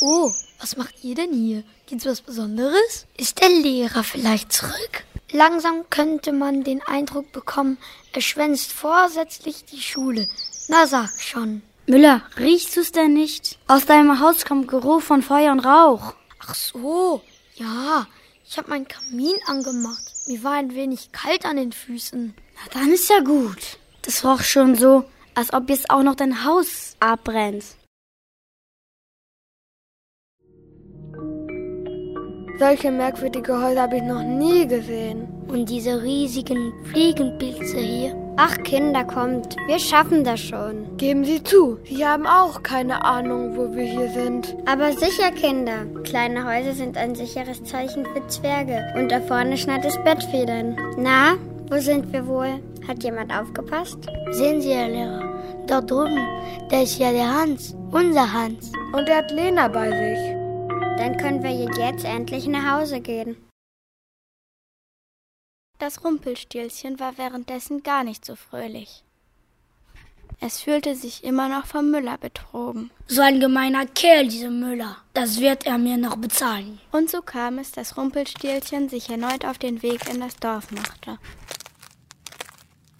Oh, 0.00 0.32
was 0.58 0.76
macht 0.76 1.04
ihr 1.04 1.14
denn 1.14 1.32
hier? 1.32 1.62
Gibt's 1.86 2.04
was 2.04 2.20
Besonderes? 2.20 3.06
Ist 3.16 3.40
der 3.40 3.50
Lehrer 3.50 4.02
vielleicht 4.02 4.52
zurück? 4.52 5.04
Langsam 5.30 5.88
könnte 5.90 6.32
man 6.32 6.64
den 6.64 6.82
Eindruck 6.82 7.30
bekommen, 7.30 7.78
er 8.12 8.20
schwänzt 8.20 8.72
vorsätzlich 8.72 9.64
die 9.64 9.80
Schule. 9.80 10.28
Na 10.66 10.88
sag 10.88 11.20
schon. 11.20 11.62
Müller, 11.86 12.22
riechst 12.36 12.76
du's 12.76 12.90
denn 12.90 13.12
nicht? 13.12 13.60
Aus 13.68 13.86
deinem 13.86 14.18
Haus 14.18 14.44
kommt 14.44 14.66
Geruch 14.66 15.02
von 15.02 15.22
Feuer 15.22 15.52
und 15.52 15.60
Rauch. 15.60 16.14
Ach 16.40 16.54
so, 16.56 17.22
ja. 17.54 18.08
Ich 18.44 18.58
habe 18.58 18.70
meinen 18.70 18.88
Kamin 18.88 19.36
angemacht. 19.46 20.11
Mir 20.26 20.44
war 20.44 20.52
ein 20.52 20.74
wenig 20.74 21.10
kalt 21.12 21.44
an 21.44 21.56
den 21.56 21.72
Füßen. 21.72 22.34
Na, 22.54 22.80
dann 22.80 22.92
ist 22.92 23.10
ja 23.10 23.20
gut. 23.20 23.78
Das 24.02 24.24
roch 24.24 24.42
schon 24.42 24.76
so, 24.76 25.04
als 25.34 25.52
ob 25.52 25.68
jetzt 25.68 25.90
auch 25.90 26.02
noch 26.02 26.14
dein 26.14 26.44
Haus 26.44 26.96
abbrennt. 27.00 27.64
Solche 32.62 32.92
merkwürdige 32.92 33.60
Häuser 33.60 33.82
habe 33.82 33.96
ich 33.96 34.04
noch 34.04 34.22
nie 34.22 34.68
gesehen. 34.68 35.26
Und 35.48 35.68
diese 35.68 36.00
riesigen 36.00 36.72
Fliegenpilze 36.92 37.78
hier. 37.78 38.14
Ach, 38.36 38.56
Kinder, 38.58 39.02
kommt. 39.02 39.56
Wir 39.66 39.80
schaffen 39.80 40.22
das 40.22 40.38
schon. 40.38 40.96
Geben 40.96 41.24
Sie 41.24 41.42
zu, 41.42 41.80
Sie 41.82 42.06
haben 42.06 42.24
auch 42.24 42.62
keine 42.62 43.04
Ahnung, 43.04 43.56
wo 43.56 43.74
wir 43.74 43.82
hier 43.82 44.08
sind. 44.10 44.54
Aber 44.66 44.92
sicher, 44.92 45.32
Kinder. 45.32 45.86
Kleine 46.04 46.44
Häuser 46.46 46.74
sind 46.74 46.96
ein 46.96 47.16
sicheres 47.16 47.64
Zeichen 47.64 48.06
für 48.06 48.24
Zwerge. 48.28 48.80
Und 48.94 49.10
da 49.10 49.20
vorne 49.20 49.58
schneit 49.58 49.84
es 49.84 49.98
Bettfedern. 50.04 50.76
Na, 50.96 51.34
wo 51.68 51.78
sind 51.78 52.12
wir 52.12 52.24
wohl? 52.28 52.60
Hat 52.86 53.02
jemand 53.02 53.36
aufgepasst? 53.36 53.98
Sehen 54.30 54.60
Sie, 54.60 54.72
Herr 54.72 54.88
Lehrer, 54.88 55.24
dort 55.66 55.90
drüben, 55.90 56.28
da 56.70 56.82
ist 56.82 56.96
ja 56.96 57.10
der 57.10 57.28
Hans, 57.28 57.74
unser 57.90 58.32
Hans. 58.32 58.70
Und 58.92 59.08
er 59.08 59.16
hat 59.16 59.32
Lena 59.32 59.66
bei 59.66 59.90
sich. 59.90 60.41
Dann 60.98 61.16
können 61.16 61.42
wir 61.42 61.50
jetzt 61.50 62.04
endlich 62.04 62.46
nach 62.46 62.78
Hause 62.78 63.00
gehen. 63.00 63.36
Das 65.78 66.04
Rumpelstilzchen 66.04 67.00
war 67.00 67.18
währenddessen 67.18 67.82
gar 67.82 68.04
nicht 68.04 68.24
so 68.24 68.36
fröhlich. 68.36 69.02
Es 70.40 70.60
fühlte 70.60 70.96
sich 70.96 71.22
immer 71.22 71.48
noch 71.48 71.66
vom 71.66 71.90
Müller 71.90 72.18
betrogen. 72.18 72.90
So 73.06 73.22
ein 73.22 73.38
gemeiner 73.38 73.86
Kerl, 73.86 74.26
dieser 74.26 74.50
Müller. 74.50 74.96
Das 75.14 75.40
wird 75.40 75.66
er 75.66 75.78
mir 75.78 75.96
noch 75.96 76.16
bezahlen. 76.16 76.80
Und 76.90 77.10
so 77.10 77.22
kam 77.22 77.58
es, 77.58 77.70
dass 77.72 77.96
Rumpelstilzchen 77.96 78.88
sich 78.88 79.08
erneut 79.08 79.44
auf 79.44 79.58
den 79.58 79.82
Weg 79.82 80.08
in 80.08 80.20
das 80.20 80.36
Dorf 80.36 80.70
machte. 80.72 81.18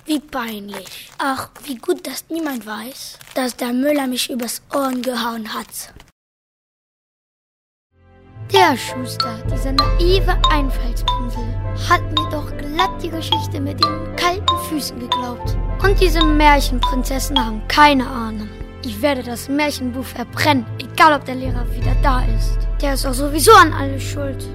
Wie 0.05 0.20
peinlich. 0.20 1.11
Ach, 1.18 1.50
wie 1.64 1.76
gut, 1.76 2.07
dass 2.07 2.28
niemand 2.28 2.66
weiß, 2.66 3.18
dass 3.35 3.57
der 3.57 3.72
Müller 3.72 4.07
mich 4.07 4.31
übers 4.31 4.62
Ohren 4.74 5.02
gehauen 5.02 5.55
hat. 5.55 5.92
Der 8.53 8.77
Schuster, 8.77 9.38
dieser 9.51 9.73
naive 9.73 10.37
Einfallspinsel, 10.51 11.43
hat 11.88 12.03
mir 12.11 12.29
doch 12.31 12.55
glatt 12.59 13.03
die 13.03 13.09
Geschichte 13.09 13.59
mit 13.59 13.83
den 13.83 14.17
kalten 14.17 14.59
Füßen 14.69 14.99
geglaubt. 15.01 15.57
Und 15.83 15.99
diese 15.99 16.23
Märchenprinzessinnen 16.23 17.43
haben 17.43 17.62
keine 17.69 18.07
Ahnung. 18.07 18.51
Ich 18.85 19.01
werde 19.01 19.23
das 19.23 19.49
Märchenbuch 19.49 20.05
verbrennen, 20.05 20.67
egal 20.79 21.15
ob 21.15 21.25
der 21.25 21.37
Lehrer 21.37 21.65
wieder 21.73 21.97
da 22.03 22.25
ist. 22.37 22.59
Der 22.83 22.93
ist 22.93 23.07
doch 23.07 23.15
sowieso 23.15 23.53
an 23.53 23.73
alles 23.73 24.03
schuld. 24.03 24.47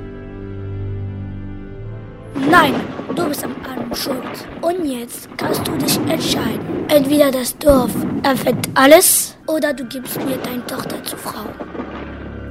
Nein, 2.52 2.76
du 3.16 3.28
bist 3.28 3.44
am 3.44 3.56
allem 3.68 3.96
schuld. 3.96 4.48
Und 4.62 4.86
jetzt 4.86 5.28
kannst 5.38 5.68
du 5.68 5.72
dich 5.72 5.98
entscheiden. 6.08 6.88
Entweder 6.88 7.32
das 7.32 7.58
Dorf 7.58 7.92
erfällt 8.22 8.70
alles 8.76 9.36
oder 9.48 9.74
du 9.74 9.86
gibst 9.86 10.24
mir 10.24 10.38
deine 10.38 10.64
Tochter 10.68 11.04
zur 11.04 11.18
Frau. 11.18 11.46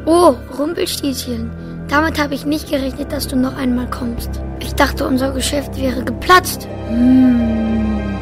Oh, 0.07 0.37
Rumpelstilzchen. 0.57 1.51
Damit 1.88 2.19
habe 2.21 2.35
ich 2.35 2.47
nicht 2.47 2.71
gerechnet, 2.71 3.11
dass 3.11 3.27
du 3.27 3.35
noch 3.35 3.57
einmal 3.57 3.90
kommst. 3.90 4.31
Ich 4.61 4.73
dachte, 4.75 5.05
unser 5.05 5.33
Geschäft 5.33 5.77
wäre 5.77 6.05
geplatzt. 6.05 6.69
Hm. 6.88 8.16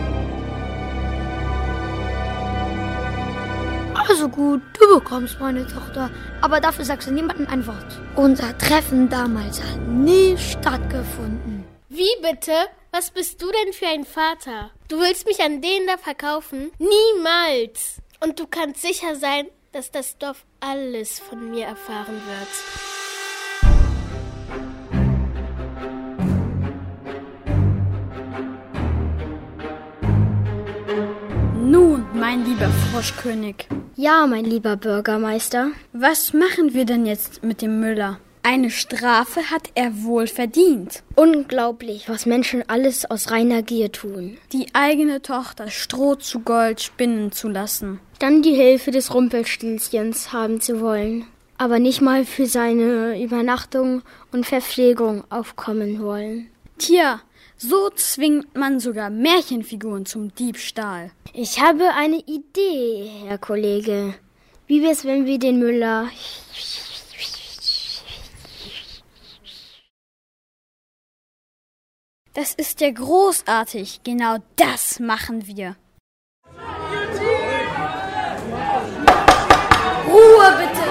Also 4.09 4.29
gut, 4.29 4.63
du 4.81 4.99
bekommst 4.99 5.39
meine 5.41 5.67
Tochter, 5.67 6.11
aber 6.41 6.61
dafür 6.61 6.87
sagst 6.87 7.09
du 7.09 7.13
niemandem 7.13 7.49
ein 7.49 7.67
Wort. 7.67 8.01
Unser 8.17 8.57
Treffen 8.57 9.11
damals 9.11 9.61
hat 9.63 9.87
nie 9.87 10.39
stattgefunden. 10.39 11.65
Wie 11.91 12.17
bitte? 12.23 12.53
Was 12.93 13.11
bist 13.11 13.43
du 13.43 13.47
denn 13.47 13.73
für 13.75 13.89
ein 13.89 14.05
Vater? 14.05 14.71
Du 14.89 15.01
willst 15.01 15.27
mich 15.27 15.43
an 15.43 15.61
den 15.61 15.87
da 15.87 15.99
verkaufen? 15.99 16.71
Niemals! 16.79 17.97
Und 18.21 18.41
du 18.41 18.47
kannst 18.47 18.81
sicher 18.81 19.17
sein, 19.17 19.49
dass 19.75 19.91
das 19.91 20.19
Dorf 20.19 20.45
alles 20.61 21.19
von 21.19 21.51
mir 21.51 21.67
erfahren 21.67 22.15
wird. 22.15 22.49
Nun, 31.57 32.07
mein 32.15 32.45
lieber 32.45 32.69
Froschkönig. 32.69 33.67
Ja, 33.97 34.29
mein 34.29 34.45
lieber 34.45 34.77
Bürgermeister. 34.77 35.73
Was 35.93 36.33
machen 36.33 36.73
wir 36.73 36.85
denn 36.85 37.05
jetzt 37.05 37.43
mit 37.43 37.61
dem 37.61 37.81
Müller? 37.81 38.21
Eine 38.47 38.69
Strafe 38.69 39.51
hat 39.51 39.71
er 39.75 40.05
wohl 40.05 40.27
verdient. 40.27 41.03
Unglaublich, 41.17 42.11
was 42.11 42.27
Menschen 42.27 42.63
alles 42.69 43.11
aus 43.11 43.31
reiner 43.31 43.63
Gier 43.63 43.91
tun. 43.91 44.37
Die 44.53 44.67
eigene 44.75 45.23
Tochter 45.23 45.71
Stroh 45.71 46.17
zu 46.17 46.41
Gold 46.41 46.83
spinnen 46.83 47.33
zu 47.33 47.49
lassen. 47.49 48.01
Dann 48.19 48.43
die 48.43 48.53
Hilfe 48.53 48.91
des 48.91 49.15
Rumpelstilzchens 49.15 50.35
haben 50.35 50.61
zu 50.61 50.83
wollen. 50.83 51.25
Aber 51.57 51.79
nicht 51.79 52.03
mal 52.03 52.27
für 52.27 52.45
seine 52.45 53.19
Übernachtung 53.19 54.03
und 54.31 54.45
Verpflegung 54.45 55.25
aufkommen 55.31 56.03
wollen. 56.03 56.51
Tja, 56.77 57.23
so 57.57 57.89
zwingt 57.95 58.55
man 58.55 58.79
sogar 58.79 59.09
Märchenfiguren 59.09 60.05
zum 60.05 60.35
Diebstahl. 60.35 61.13
Ich 61.33 61.63
habe 61.63 61.95
eine 61.95 62.19
Idee, 62.19 63.11
Herr 63.27 63.39
Kollege. 63.39 64.13
Wie 64.67 64.83
wär's, 64.83 65.07
wenn 65.07 65.25
wir 65.25 65.39
den 65.39 65.61
Müller 65.61 66.09
Das 72.35 72.53
ist 72.53 72.81
ja 72.81 72.91
großartig. 72.91 74.01
Genau 74.03 74.39
das 74.57 74.99
machen 74.99 75.47
wir. 75.47 75.77
Ruhe 80.09 80.49
bitte! 80.59 80.89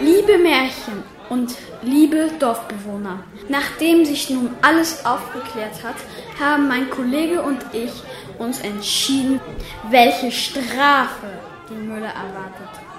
Liebe 0.00 0.38
Märchen 0.38 1.02
und 1.30 1.56
liebe 1.82 2.30
Dorfbewohner, 2.38 3.24
nachdem 3.48 4.04
sich 4.04 4.30
nun 4.30 4.54
alles 4.62 5.04
aufgeklärt 5.04 5.82
hat, 5.82 5.96
haben 6.38 6.68
mein 6.68 6.88
Kollege 6.90 7.42
und 7.42 7.58
ich 7.72 7.92
uns 8.38 8.60
entschieden, 8.60 9.40
welche 9.90 10.30
Strafe 10.30 11.26
den 11.68 11.88
Müller 11.88 12.08
erwartet. 12.08 12.89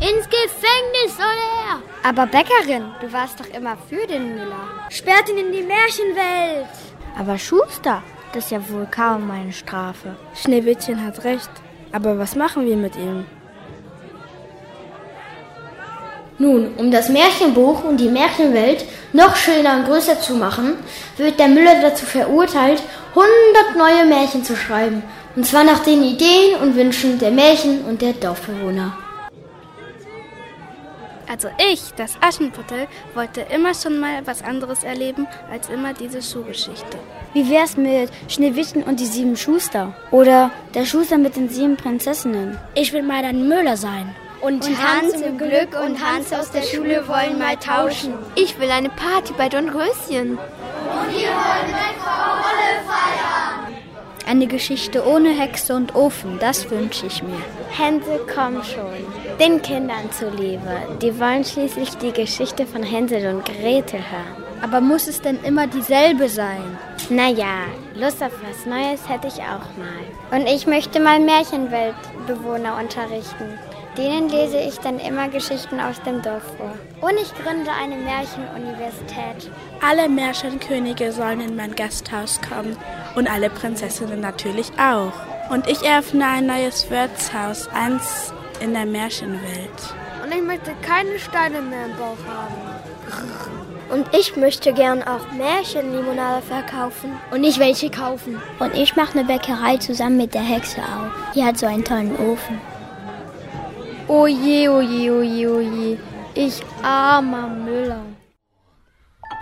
Ins 0.00 0.26
Gefängnis 0.30 1.14
soll 1.14 1.40
er! 1.68 1.82
Aber 2.08 2.24
Bäckerin, 2.24 2.86
du 3.02 3.12
warst 3.12 3.38
doch 3.38 3.48
immer 3.54 3.76
für 3.86 4.06
den 4.06 4.34
Müller. 4.34 4.68
Sperrt 4.88 5.28
ihn 5.28 5.36
in 5.36 5.52
die 5.52 5.62
Märchenwelt! 5.62 6.70
Aber 7.18 7.36
Schuster, 7.36 8.02
das 8.32 8.44
ist 8.44 8.50
ja 8.50 8.66
wohl 8.70 8.86
kaum 8.90 9.30
eine 9.30 9.52
Strafe. 9.52 10.16
Schneewittchen 10.34 11.04
hat 11.04 11.22
recht. 11.24 11.50
Aber 11.92 12.18
was 12.18 12.34
machen 12.34 12.64
wir 12.64 12.76
mit 12.76 12.96
ihm? 12.96 13.26
Nun, 16.38 16.72
um 16.78 16.90
das 16.90 17.10
Märchenbuch 17.10 17.84
und 17.84 18.00
die 18.00 18.08
Märchenwelt 18.08 18.86
noch 19.12 19.36
schöner 19.36 19.76
und 19.76 19.84
größer 19.84 20.18
zu 20.18 20.32
machen, 20.32 20.78
wird 21.18 21.38
der 21.38 21.48
Müller 21.48 21.82
dazu 21.82 22.06
verurteilt, 22.06 22.82
100 23.10 23.76
neue 23.76 24.06
Märchen 24.06 24.44
zu 24.44 24.56
schreiben. 24.56 25.02
Und 25.36 25.46
zwar 25.46 25.64
nach 25.64 25.80
den 25.80 26.02
Ideen 26.02 26.58
und 26.62 26.74
Wünschen 26.74 27.18
der 27.18 27.32
Märchen 27.32 27.84
und 27.84 28.00
der 28.00 28.14
Dorfbewohner. 28.14 28.96
Also 31.30 31.48
ich, 31.72 31.94
das 31.94 32.14
Aschenputtel, 32.20 32.88
wollte 33.14 33.42
immer 33.54 33.72
schon 33.72 34.00
mal 34.00 34.26
was 34.26 34.42
anderes 34.42 34.82
erleben 34.82 35.28
als 35.48 35.68
immer 35.68 35.94
diese 35.94 36.22
Schuhgeschichte. 36.22 36.98
Wie 37.34 37.48
wär's 37.48 37.76
mit 37.76 38.10
Schneewittchen 38.26 38.82
und 38.82 38.98
die 38.98 39.06
sieben 39.06 39.36
Schuster? 39.36 39.94
Oder 40.10 40.50
der 40.74 40.84
Schuster 40.86 41.18
mit 41.18 41.36
den 41.36 41.48
sieben 41.48 41.76
Prinzessinnen? 41.76 42.58
Ich 42.74 42.92
will 42.92 43.04
mal 43.04 43.24
ein 43.24 43.46
Müller 43.48 43.76
sein. 43.76 44.12
Und, 44.40 44.66
und 44.66 44.76
Hans 44.82 45.20
im 45.20 45.38
Glück 45.38 45.78
und 45.80 46.04
Hans 46.04 46.32
aus 46.32 46.50
der 46.50 46.62
Schule 46.62 47.06
wollen 47.06 47.38
mal 47.38 47.56
tauschen. 47.56 48.14
Ich 48.34 48.58
will 48.58 48.70
eine 48.70 48.88
Party 48.88 49.32
bei 49.38 49.48
Dornröschen. 49.48 50.30
Und 50.30 51.10
wir 51.12 51.28
wollen 51.28 51.66
mit 51.68 51.96
Frau 52.02 52.42
Holle 52.42 52.82
feiern. 52.88 53.76
Eine 54.26 54.48
Geschichte 54.48 55.06
ohne 55.06 55.30
Hexe 55.30 55.76
und 55.76 55.94
Ofen, 55.94 56.38
das 56.40 56.68
wünsche 56.70 57.06
ich 57.06 57.22
mir. 57.22 57.40
Hänsel, 57.70 58.20
komm 58.34 58.64
schon. 58.64 59.19
Den 59.40 59.62
Kindern 59.62 60.12
zuliebe. 60.12 60.98
Die 61.00 61.18
wollen 61.18 61.42
schließlich 61.42 61.96
die 61.96 62.12
Geschichte 62.12 62.66
von 62.66 62.82
Hänsel 62.82 63.34
und 63.34 63.42
Gretel 63.46 63.98
hören. 63.98 64.44
Aber 64.60 64.82
muss 64.82 65.08
es 65.08 65.22
denn 65.22 65.42
immer 65.44 65.66
dieselbe 65.66 66.28
sein? 66.28 66.76
Naja, 67.08 67.64
Lust 67.94 68.22
auf 68.22 68.32
was 68.46 68.66
Neues 68.66 69.08
hätte 69.08 69.28
ich 69.28 69.40
auch 69.40 69.64
mal. 69.78 70.38
Und 70.38 70.46
ich 70.46 70.66
möchte 70.66 71.00
mal 71.00 71.18
Märchenweltbewohner 71.18 72.76
unterrichten. 72.78 73.58
Denen 73.96 74.28
lese 74.28 74.58
ich 74.58 74.78
dann 74.80 74.98
immer 74.98 75.28
Geschichten 75.28 75.80
aus 75.80 76.02
dem 76.02 76.20
Dorf 76.20 76.44
vor. 76.58 76.74
Und 77.00 77.14
ich 77.14 77.32
gründe 77.34 77.70
eine 77.72 77.96
Märchenuniversität. 77.96 79.50
Alle 79.80 80.10
Märchenkönige 80.10 81.12
sollen 81.12 81.40
in 81.40 81.56
mein 81.56 81.74
Gasthaus 81.74 82.42
kommen 82.46 82.76
und 83.16 83.32
alle 83.32 83.48
Prinzessinnen 83.48 84.20
natürlich 84.20 84.70
auch. 84.78 85.14
Und 85.50 85.66
ich 85.66 85.82
eröffne 85.82 86.26
ein 86.26 86.46
neues 86.46 86.90
Wirtshaus, 86.90 87.68
eins 87.68 88.34
in 88.60 88.74
der 88.74 88.86
Märchenwelt. 88.86 89.94
Und 90.22 90.32
ich 90.34 90.42
möchte 90.42 90.72
keine 90.82 91.18
Steine 91.18 91.60
mehr 91.62 91.86
im 91.86 91.96
Bauch 91.96 92.16
haben. 92.28 92.54
Und 93.90 94.06
ich 94.14 94.36
möchte 94.36 94.72
gern 94.72 95.02
auch 95.02 95.32
Märchenlimonade 95.32 96.42
verkaufen. 96.42 97.10
Und 97.32 97.42
ich 97.42 97.58
welche 97.58 97.90
kaufen. 97.90 98.40
Und 98.60 98.74
ich 98.74 98.94
mache 98.94 99.18
eine 99.18 99.26
Bäckerei 99.26 99.78
zusammen 99.78 100.16
mit 100.16 100.32
der 100.32 100.42
Hexe 100.42 100.80
auf. 100.80 101.34
Die 101.34 101.44
hat 101.44 101.58
so 101.58 101.66
einen 101.66 101.84
tollen 101.84 102.14
Ofen. 102.16 102.60
Oje, 104.06 104.70
oje, 104.70 105.12
oje, 105.12 105.50
oje. 105.50 105.98
Ich 106.34 106.62
armer 106.82 107.48
Müller. 107.48 108.02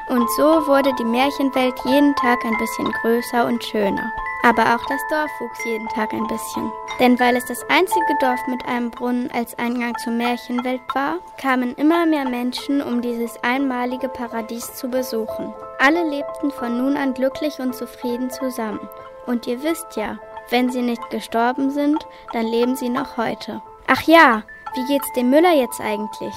Und 0.09 0.27
so 0.39 0.67
wurde 0.67 0.95
die 0.99 1.05
Märchenwelt 1.05 1.75
jeden 1.85 2.15
Tag 2.17 2.43
ein 2.45 2.57
bisschen 2.57 2.91
größer 3.03 3.45
und 3.45 3.63
schöner. 3.63 4.11
Aber 4.43 4.75
auch 4.75 4.85
das 4.89 5.01
Dorf 5.11 5.31
wuchs 5.41 5.65
jeden 5.65 5.89
Tag 5.89 6.13
ein 6.13 6.27
bisschen. 6.27 6.71
Denn 7.01 7.19
weil 7.19 7.37
es 7.37 7.45
das 7.47 7.63
einzige 7.69 8.15
Dorf 8.21 8.41
mit 8.47 8.65
einem 8.67 8.91
Brunnen 8.91 9.31
als 9.33 9.59
Eingang 9.59 9.97
zur 9.99 10.13
Märchenwelt 10.13 10.81
war, 10.95 11.19
kamen 11.41 11.75
immer 11.75 12.07
mehr 12.07 12.29
Menschen, 12.29 12.81
um 12.81 13.03
dieses 13.03 13.43
einmalige 13.43 14.09
Paradies 14.09 14.75
zu 14.75 14.89
besuchen. 14.89 15.53
Alle 15.79 16.09
lebten 16.09 16.51
von 16.53 16.79
nun 16.79 16.97
an 16.97 17.15
glücklich 17.15 17.59
und 17.59 17.75
zufrieden 17.75 18.31
zusammen. 18.31 18.81
Und 19.27 19.47
ihr 19.47 19.63
wisst 19.63 19.97
ja, 19.97 20.19
wenn 20.51 20.71
sie 20.71 20.83
nicht 20.83 21.11
gestorben 21.11 21.71
sind, 21.71 22.07
dann 22.33 22.47
leben 22.47 22.77
sie 22.77 22.89
noch 22.89 23.17
heute. 23.17 23.61
Ach 23.87 24.03
ja, 24.03 24.43
wie 24.75 24.85
geht's 24.87 25.13
dem 25.13 25.31
Müller 25.31 25.53
jetzt 25.53 25.81
eigentlich? 25.81 26.35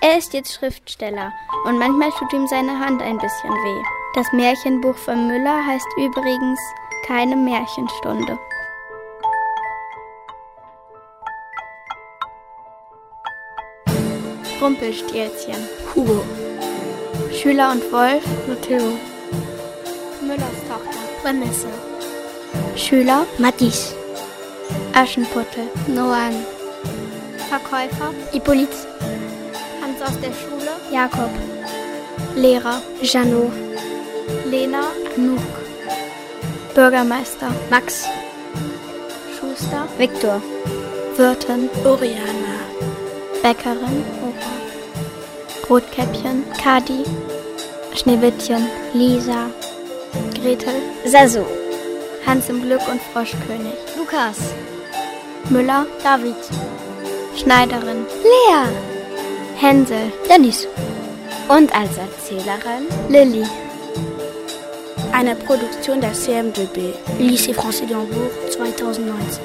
Er 0.00 0.18
ist 0.18 0.32
jetzt 0.32 0.52
Schriftsteller 0.52 1.32
und 1.64 1.78
manchmal 1.78 2.10
tut 2.12 2.32
ihm 2.32 2.46
seine 2.46 2.78
Hand 2.78 3.02
ein 3.02 3.18
bisschen 3.18 3.50
weh. 3.50 3.97
Das 4.14 4.32
Märchenbuch 4.32 4.96
von 4.96 5.28
Müller 5.28 5.66
heißt 5.66 5.86
übrigens 5.96 6.58
Keine 7.06 7.36
Märchenstunde. 7.36 8.38
Rumpelstilzchen. 14.60 15.68
Hugo. 15.94 16.24
Schüler 17.32 17.70
und 17.72 17.92
Wolf. 17.92 18.24
Matteo. 18.48 18.98
Müllers 20.20 20.58
Tochter. 20.68 20.98
Vanessa. 21.22 21.68
Schüler. 22.74 23.26
Mathis. 23.38 23.94
Aschenputtel. 24.94 25.68
Noan. 25.86 26.34
Verkäufer. 27.48 28.12
Hippolyt. 28.32 28.68
uns 29.86 30.02
aus 30.02 30.18
der 30.20 30.32
Schule? 30.32 30.72
Jakob. 30.90 31.30
Lehrer. 32.34 32.82
Jano. 33.02 33.67
Lena. 34.50 34.82
Nuk. 35.16 35.40
Bürgermeister. 36.74 37.50
Max. 37.70 38.04
Schuster. 39.38 39.86
Viktor. 39.98 40.40
Wirtin. 41.16 41.68
Oriana. 41.84 42.56
Bäckerin. 43.42 44.04
Opa. 44.22 44.52
Rotkäppchen. 45.68 46.44
Kadi. 46.62 47.04
Schneewittchen. 47.94 48.66
Lisa. 48.94 49.50
Gretel. 50.34 50.80
Sasu. 51.04 51.44
Hans 52.26 52.48
im 52.48 52.62
Glück 52.62 52.86
und 52.88 53.00
Froschkönig. 53.12 53.78
Lukas. 53.96 54.38
Müller. 55.50 55.86
David. 56.02 56.36
Schneiderin. 57.36 58.06
Lea. 58.22 58.68
Hänsel. 59.56 60.12
Dennis. 60.28 60.66
Und 61.48 61.74
als 61.74 61.96
Erzählerin 61.96 62.86
Lilly. 63.08 63.46
Eine 65.12 65.34
Produktion 65.34 66.00
der 66.00 66.12
CMDB. 66.12 66.92
Lycée 67.18 67.52
Français 67.52 67.86
d'Hambourg 67.86 68.30
2019. 68.50 69.42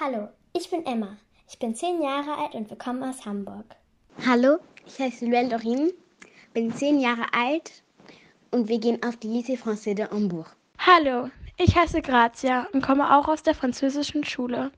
Hallo, 0.00 0.28
ich 0.52 0.68
bin 0.70 0.84
Emma. 0.86 1.16
Ich 1.48 1.58
bin 1.58 1.74
zehn 1.74 2.02
Jahre 2.02 2.36
alt 2.36 2.54
und 2.54 2.68
wir 2.70 2.76
kommen 2.76 3.02
aus 3.02 3.24
Hamburg. 3.24 3.64
Hallo, 4.26 4.58
ich 4.86 4.98
heiße 4.98 5.26
Luelle 5.26 5.50
Dorin, 5.50 5.92
bin 6.52 6.72
zehn 6.72 6.98
Jahre 6.98 7.26
alt 7.32 7.82
und 8.50 8.68
wir 8.68 8.78
gehen 8.78 9.02
auf 9.04 9.16
die 9.16 9.28
Lycée 9.28 9.58
Français 9.58 9.94
de 9.94 10.08
Hambourg. 10.10 10.54
Hallo, 10.78 11.30
ich 11.58 11.76
heiße 11.76 12.02
Grazia 12.02 12.66
und 12.72 12.82
komme 12.82 13.16
auch 13.16 13.28
aus 13.28 13.42
der 13.42 13.54
französischen 13.54 14.24
Schule. 14.24 14.72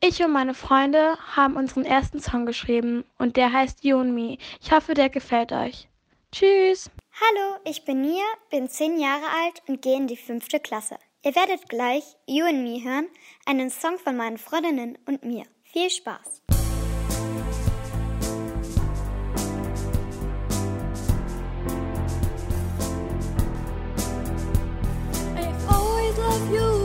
Ich 0.00 0.22
und 0.22 0.32
meine 0.32 0.54
Freunde 0.54 1.16
haben 1.34 1.56
unseren 1.56 1.84
ersten 1.84 2.20
Song 2.20 2.46
geschrieben 2.46 3.04
und 3.18 3.36
der 3.36 3.52
heißt 3.52 3.84
You 3.84 3.98
and 3.98 4.14
Me. 4.14 4.38
Ich 4.60 4.72
hoffe, 4.72 4.94
der 4.94 5.08
gefällt 5.08 5.52
euch. 5.52 5.88
Tschüss! 6.32 6.90
Hallo, 7.20 7.60
ich 7.64 7.84
bin 7.84 8.00
Nia, 8.00 8.24
bin 8.50 8.68
zehn 8.68 8.98
Jahre 8.98 9.26
alt 9.26 9.62
und 9.68 9.80
gehe 9.82 9.96
in 9.96 10.08
die 10.08 10.16
fünfte 10.16 10.58
Klasse. 10.58 10.96
Ihr 11.22 11.36
werdet 11.36 11.68
gleich 11.68 12.02
You 12.26 12.44
and 12.44 12.64
Me 12.64 12.82
hören, 12.82 13.06
einen 13.46 13.70
Song 13.70 13.98
von 14.00 14.16
meinen 14.16 14.36
Freundinnen 14.36 14.98
und 15.06 15.22
mir. 15.22 15.44
Viel 15.62 15.90
Spaß! 15.90 16.42
I've 25.36 25.68
always 25.70 26.18
loved 26.18 26.52
you, 26.52 26.83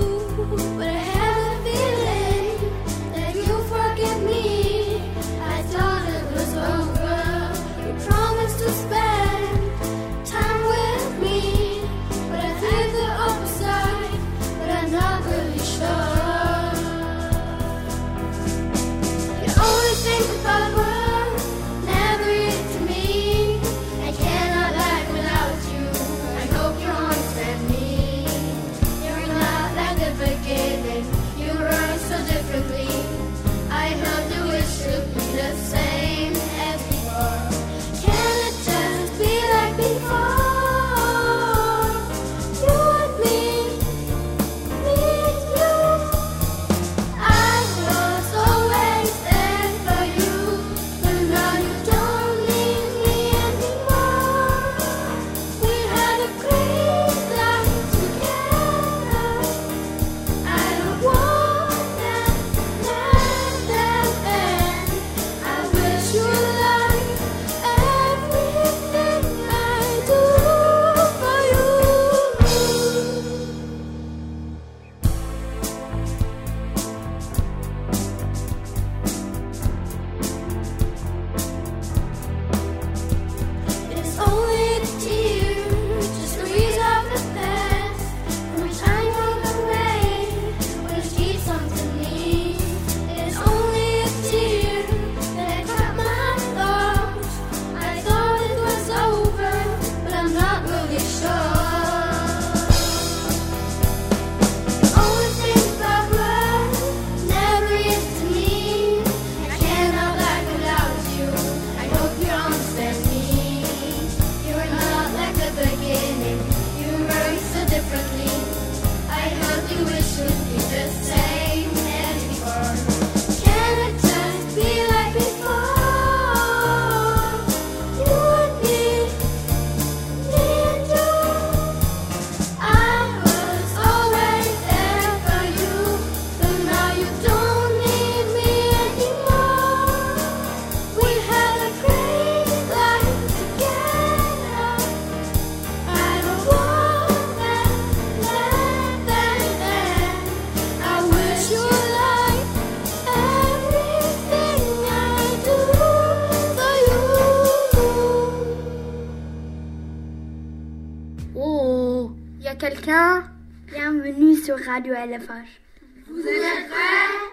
quelqu'un? 162.60 163.24
Bienvenue 163.68 164.36
sur 164.36 164.58
Radio 164.58 164.94
LFH. 164.94 165.62
Vous 166.10 166.20
êtes 166.20 166.68
prêts? 166.68 167.32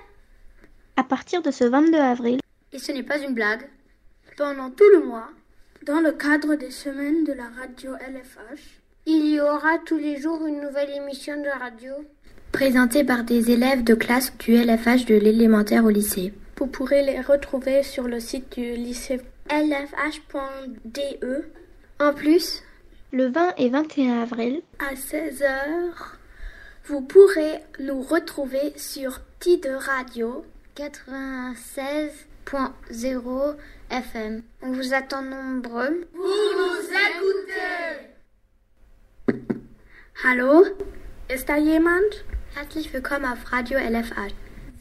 À 0.96 1.02
partir 1.02 1.42
de 1.42 1.50
ce 1.50 1.64
22 1.64 1.98
avril, 1.98 2.38
et 2.72 2.78
ce 2.78 2.92
n'est 2.92 3.02
pas 3.02 3.18
une 3.18 3.34
blague, 3.34 3.68
pendant 4.36 4.70
tout 4.70 4.88
le 4.92 5.04
mois, 5.04 5.28
dans 5.84 6.00
le 6.00 6.12
cadre 6.12 6.54
des 6.54 6.70
semaines 6.70 7.24
de 7.24 7.32
la 7.32 7.48
radio 7.60 7.94
LFH, 7.94 8.80
il 9.06 9.26
y 9.34 9.40
aura 9.40 9.78
tous 9.84 9.98
les 9.98 10.20
jours 10.20 10.46
une 10.46 10.60
nouvelle 10.60 10.90
émission 10.90 11.42
de 11.42 11.48
radio 11.58 11.92
présentée 12.52 13.02
par 13.02 13.24
des 13.24 13.50
élèves 13.50 13.82
de 13.82 13.94
classe 13.94 14.32
du 14.38 14.54
LFH 14.54 15.06
de 15.06 15.16
l'élémentaire 15.16 15.84
au 15.84 15.90
lycée. 15.90 16.32
Vous 16.56 16.68
pourrez 16.68 17.02
les 17.02 17.20
retrouver 17.20 17.82
sur 17.82 18.06
le 18.06 18.20
site 18.20 18.56
du 18.56 18.76
lycée 18.76 19.20
lfh.de. 19.50 21.44
En 21.98 22.12
plus, 22.14 22.62
le 23.12 23.28
20 23.28 23.54
et 23.58 23.68
21 23.70 24.22
avril, 24.22 24.62
à 24.78 24.94
16h, 24.94 25.92
vous 26.84 27.00
pourrez 27.02 27.60
nous 27.78 28.02
retrouver 28.02 28.72
sur 28.76 29.20
TID 29.40 29.66
Radio 29.66 30.44
96.0 30.76 33.56
FM. 33.90 34.42
On 34.62 34.72
vous 34.72 34.94
attend 34.94 35.22
nombreux. 35.22 36.06
Pour 36.12 36.22
nous 36.22 36.90
écouter. 36.90 38.10
Hallo? 40.24 40.64
Ist 41.28 41.48
da 41.48 41.56
jemand? 41.56 42.24
Herzlich 42.54 42.92
willkommen 42.92 43.24
auf 43.24 43.52
Radio 43.52 43.78
LFH. 43.78 44.32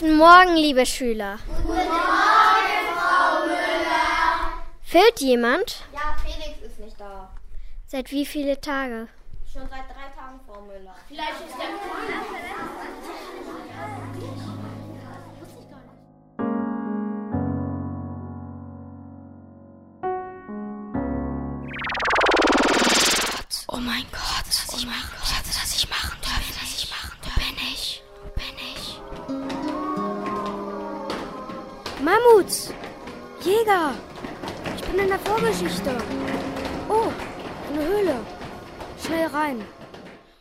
Guten 0.03 0.17
Morgen, 0.17 0.57
liebe 0.57 0.85
Schüler. 0.85 1.39
Guten 1.47 1.63
Morgen, 1.65 1.87
Frau 2.93 3.45
Müller. 3.45 4.51
Fehlt 4.81 5.21
jemand? 5.21 5.85
Ja, 5.93 6.13
Felix 6.21 6.61
ist 6.61 6.77
nicht 6.81 6.99
da. 6.99 7.31
Seit 7.87 8.11
wie 8.11 8.25
viele 8.25 8.59
Tage? 8.59 9.07
Schon 9.49 9.61
seit 9.69 9.87
drei 9.87 10.11
Tagen, 10.13 10.41
Frau 10.45 10.59
Müller. 10.59 10.93
Vielleicht 11.07 11.39
ist 11.47 11.57
der 11.57 11.69
Oh 23.69 23.77
mein 23.77 24.03
Gott, 24.11 24.45
was 24.47 24.73
ich 24.77 24.85
hatte 24.85 25.47
das 25.47 25.77
ich 25.77 25.89
machen 25.89 26.02
Mammuts! 32.03 32.73
Jäger! 33.39 33.93
Ich 34.75 34.81
bin 34.83 34.99
in 34.99 35.07
der 35.07 35.19
Vorgeschichte. 35.19 35.91
Oh, 36.89 37.07
eine 37.71 37.85
Höhle. 37.85 38.15
Schnell 39.01 39.27
rein. 39.27 39.63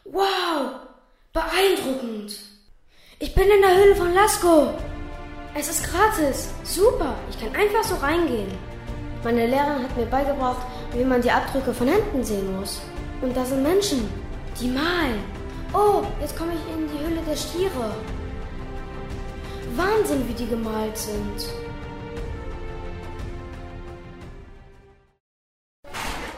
Wow! 0.04 0.80
Beeindruckend! 1.32 2.36
Ich 3.20 3.32
bin 3.36 3.44
in 3.44 3.60
der 3.60 3.76
Höhle 3.76 3.94
von 3.94 4.12
Lasko. 4.12 4.74
Es 5.54 5.68
ist 5.68 5.84
gratis. 5.84 6.48
Super. 6.64 7.14
Ich 7.30 7.38
kann 7.38 7.54
einfach 7.54 7.84
so 7.84 7.94
reingehen. 7.94 8.50
Meine 9.22 9.46
Lehrerin 9.46 9.84
hat 9.84 9.96
mir 9.96 10.06
beigebracht, 10.06 10.66
wie 10.94 11.04
man 11.04 11.22
die 11.22 11.30
Abdrücke 11.30 11.72
von 11.72 11.86
Händen 11.86 12.24
sehen 12.24 12.58
muss. 12.58 12.82
Und 13.20 13.36
da 13.36 13.44
sind 13.44 13.62
Menschen, 13.62 14.08
die 14.60 14.66
malen. 14.66 15.22
Oh, 15.72 16.02
jetzt 16.20 16.36
komme 16.36 16.54
ich 16.54 16.74
in 16.74 16.88
die 16.88 17.04
Höhle 17.04 17.22
der 17.28 17.36
Stiere. 17.36 17.94
Wahnsinn, 19.77 20.29
wie 20.29 20.35
die 20.35 20.47
gemalt 20.47 20.99
sind. 20.99 21.47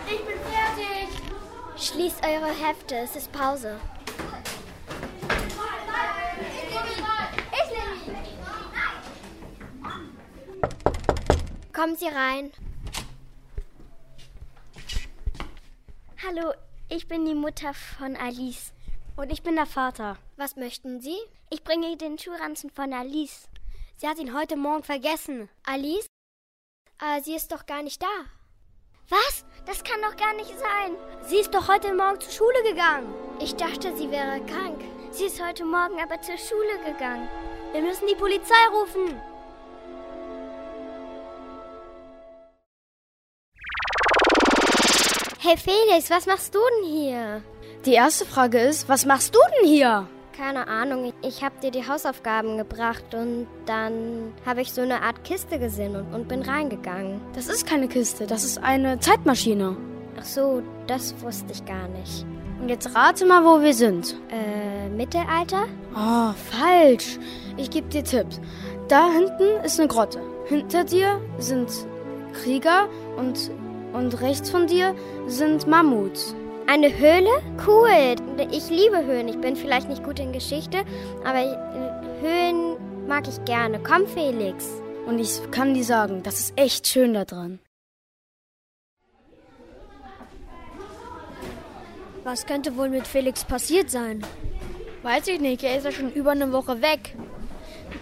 Ich 0.07 0.25
bin 0.25 0.39
fertig. 0.39 1.09
Schließt 1.77 2.25
eure 2.25 2.47
Hefte, 2.47 2.97
es 2.97 3.17
ist 3.17 3.33
Pause. 3.33 3.81
Ich 7.53 7.71
nehme 7.71 8.23
Kommen 11.73 11.97
Sie 11.97 12.07
rein. 12.07 12.53
Hallo, 16.25 16.53
ich 16.89 17.09
bin 17.09 17.25
die 17.25 17.35
Mutter 17.35 17.75
von 17.75 18.15
Alice. 18.17 18.74
Und 19.17 19.31
ich 19.31 19.43
bin 19.43 19.55
der 19.55 19.67
Vater. 19.67 20.17
Was 20.37 20.57
möchten 20.57 21.01
Sie? 21.01 21.17
Ich 21.51 21.63
bringe 21.63 21.97
den 21.97 22.19
Schulranzen 22.19 22.71
von 22.71 22.93
Alice. 22.93 23.49
Sie 23.97 24.09
hat 24.09 24.19
ihn 24.19 24.37
heute 24.37 24.57
Morgen 24.57 24.83
vergessen. 24.83 25.49
Alice? 25.65 26.07
Ah, 26.99 27.21
sie 27.21 27.35
ist 27.35 27.53
doch 27.53 27.65
gar 27.67 27.83
nicht 27.83 28.03
da. 28.03 28.09
Was? 29.09 29.45
Das 29.67 29.85
kann 29.85 30.03
doch 30.03 30.17
gar 30.17 30.35
nicht 30.35 30.51
sein. 30.59 30.97
Sie 31.27 31.37
ist 31.37 31.55
doch 31.55 31.69
heute 31.69 31.95
Morgen 31.95 32.21
zur 32.21 32.33
Schule 32.33 32.63
gegangen. 32.65 33.15
Ich 33.41 33.55
dachte, 33.55 33.97
sie 33.97 34.11
wäre 34.11 34.45
krank. 34.47 34.83
Sie 35.13 35.27
ist 35.27 35.41
heute 35.45 35.65
Morgen 35.65 36.01
aber 36.03 36.21
zur 36.21 36.37
Schule 36.37 36.79
gegangen. 36.85 37.29
Wir 37.73 37.83
müssen 37.83 38.09
die 38.09 38.17
Polizei 38.17 38.55
rufen. 38.73 39.21
Hey 45.39 45.57
Felix, 45.57 46.11
was 46.11 46.27
machst 46.27 46.55
du 46.55 46.59
denn 46.59 46.91
hier? 46.91 47.43
Die 47.87 47.93
erste 47.93 48.25
Frage 48.25 48.61
ist, 48.61 48.89
was 48.89 49.05
machst 49.05 49.35
du 49.35 49.39
denn 49.61 49.69
hier? 49.69 50.09
Keine 50.35 50.69
Ahnung, 50.69 51.13
ich 51.21 51.45
habe 51.45 51.61
dir 51.63 51.71
die 51.71 51.87
Hausaufgaben 51.87 52.57
gebracht 52.57 53.15
und 53.15 53.47
dann 53.67 54.33
habe 54.47 54.63
ich 54.63 54.73
so 54.73 54.81
eine 54.81 55.03
Art 55.03 55.23
Kiste 55.23 55.59
gesehen 55.59 55.95
und, 55.95 56.15
und 56.15 56.27
bin 56.27 56.41
reingegangen. 56.41 57.21
Das 57.35 57.47
ist 57.47 57.67
keine 57.67 57.87
Kiste, 57.87 58.27
das 58.27 58.43
ist 58.43 58.57
eine 58.57 58.99
Zeitmaschine. 59.01 59.77
Ach 60.19 60.25
so, 60.25 60.63
das 60.87 61.15
wusste 61.21 61.53
ich 61.53 61.63
gar 61.67 61.87
nicht. 61.89 62.25
Und 62.59 62.71
jetzt 62.71 62.95
rate 62.95 63.27
mal, 63.27 63.45
wo 63.45 63.61
wir 63.61 63.75
sind. 63.75 64.17
Äh, 64.31 64.89
Mittelalter? 64.89 65.67
Oh, 65.95 66.33
falsch. 66.51 67.19
Ich 67.59 67.69
gebe 67.69 67.89
dir 67.89 68.03
Tipps. 68.03 68.41
Da 68.89 69.11
hinten 69.11 69.63
ist 69.63 69.79
eine 69.79 69.89
Grotte. 69.89 70.21
Hinter 70.47 70.85
dir 70.85 71.21
sind 71.37 71.69
Krieger 72.33 72.89
und, 73.19 73.51
und 73.93 74.23
rechts 74.23 74.49
von 74.49 74.67
dir 74.67 74.95
sind 75.27 75.67
Mammuts. 75.67 76.35
Eine 76.67 76.97
Höhle? 76.97 77.31
Cool. 77.67 78.17
Ich 78.51 78.71
liebe 78.71 79.05
Höhen. 79.05 79.29
Ich 79.29 79.39
bin 79.39 79.55
vielleicht 79.55 79.89
nicht 79.89 80.03
gut 80.03 80.19
in 80.19 80.33
Geschichte, 80.33 80.85
aber 81.23 81.41
Höhen 82.21 83.07
mag 83.07 83.29
ich 83.29 83.45
gerne. 83.45 83.81
Komm, 83.81 84.07
Felix. 84.07 84.67
Und 85.07 85.19
ich 85.19 85.41
kann 85.51 85.75
dir 85.75 85.85
sagen, 85.85 86.23
das 86.23 86.41
ist 86.41 86.53
echt 86.57 86.87
schön 86.87 87.13
da 87.13 87.25
drin. 87.25 87.59
Was 92.25 92.47
könnte 92.47 92.77
wohl 92.79 92.89
mit 92.89 93.07
Felix 93.07 93.45
passiert 93.45 93.91
sein? 93.91 94.25
Weiß 95.03 95.29
ich 95.29 95.39
nicht, 95.39 95.63
er 95.63 95.77
ist 95.77 95.85
ja 95.85 95.93
schon 95.93 96.11
über 96.11 96.31
eine 96.31 96.51
Woche 96.51 96.81
weg. 96.81 97.15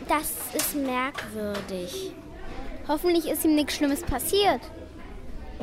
Das 0.08 0.32
ist 0.54 0.76
merkwürdig. 0.76 2.12
Hoffentlich 2.86 3.28
ist 3.28 3.44
ihm 3.44 3.56
nichts 3.56 3.74
Schlimmes 3.74 4.02
passiert. 4.02 4.60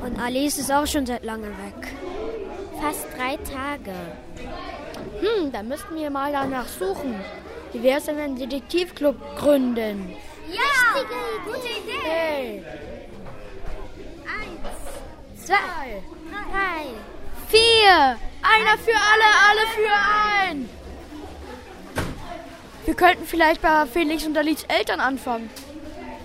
Und 0.02 0.20
Alice 0.20 0.58
ist 0.58 0.72
auch 0.72 0.88
schon 0.88 1.06
seit 1.06 1.24
lange 1.24 1.48
weg. 1.48 1.94
Fast 2.82 3.06
drei 3.18 3.36
Tage. 3.38 3.94
Hm, 5.20 5.52
da 5.52 5.64
müssten 5.64 5.96
wir 5.96 6.10
mal 6.10 6.32
danach 6.32 6.68
suchen. 6.68 7.16
Wie 7.74 7.84
wäre 7.84 8.00
es 8.00 8.06
denn, 8.06 8.18
einen 8.18 8.38
Detektivclub 8.38 9.16
gründen? 9.38 10.16
Ja! 10.52 10.62
Richtige, 10.96 11.16
gute 11.46 11.68
Idee! 11.68 12.00
Hey! 12.04 12.64
Eins, 14.26 15.46
Zwei! 15.46 16.02
drei, 16.52 16.86
Vier! 17.50 18.18
Einer 18.42 18.78
für 18.78 18.96
alle, 18.96 19.30
alle 19.50 19.68
für 19.76 19.92
ein! 20.48 20.70
Wir 22.86 22.94
könnten 22.96 23.26
vielleicht 23.26 23.62
bei 23.62 23.86
Felix 23.86 24.26
und 24.26 24.38
Alice 24.38 24.66
Eltern 24.68 25.00
anfangen. 25.00 25.50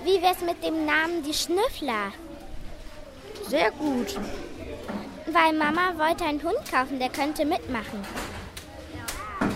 Wie 0.05 0.23
wär's 0.23 0.41
mit 0.41 0.65
dem 0.65 0.87
Namen 0.87 1.23
Die 1.23 1.35
Schnüffler? 1.35 2.13
Sehr 3.49 3.71
gut. 3.73 4.19
Weil 5.27 5.53
Mama 5.53 5.93
wollte 5.97 6.25
einen 6.25 6.43
Hund 6.43 6.59
kaufen, 6.71 6.99
der 6.99 7.09
könnte 7.09 7.45
mitmachen. 7.45 8.05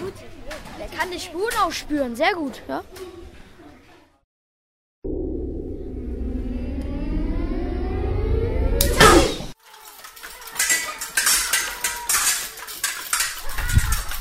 Gut. 0.00 0.14
Der 0.78 0.98
kann 0.98 1.10
die 1.10 1.20
Spuren 1.20 1.56
aufspüren. 1.62 2.14
Sehr 2.14 2.34
gut, 2.34 2.62
ja? 2.68 2.82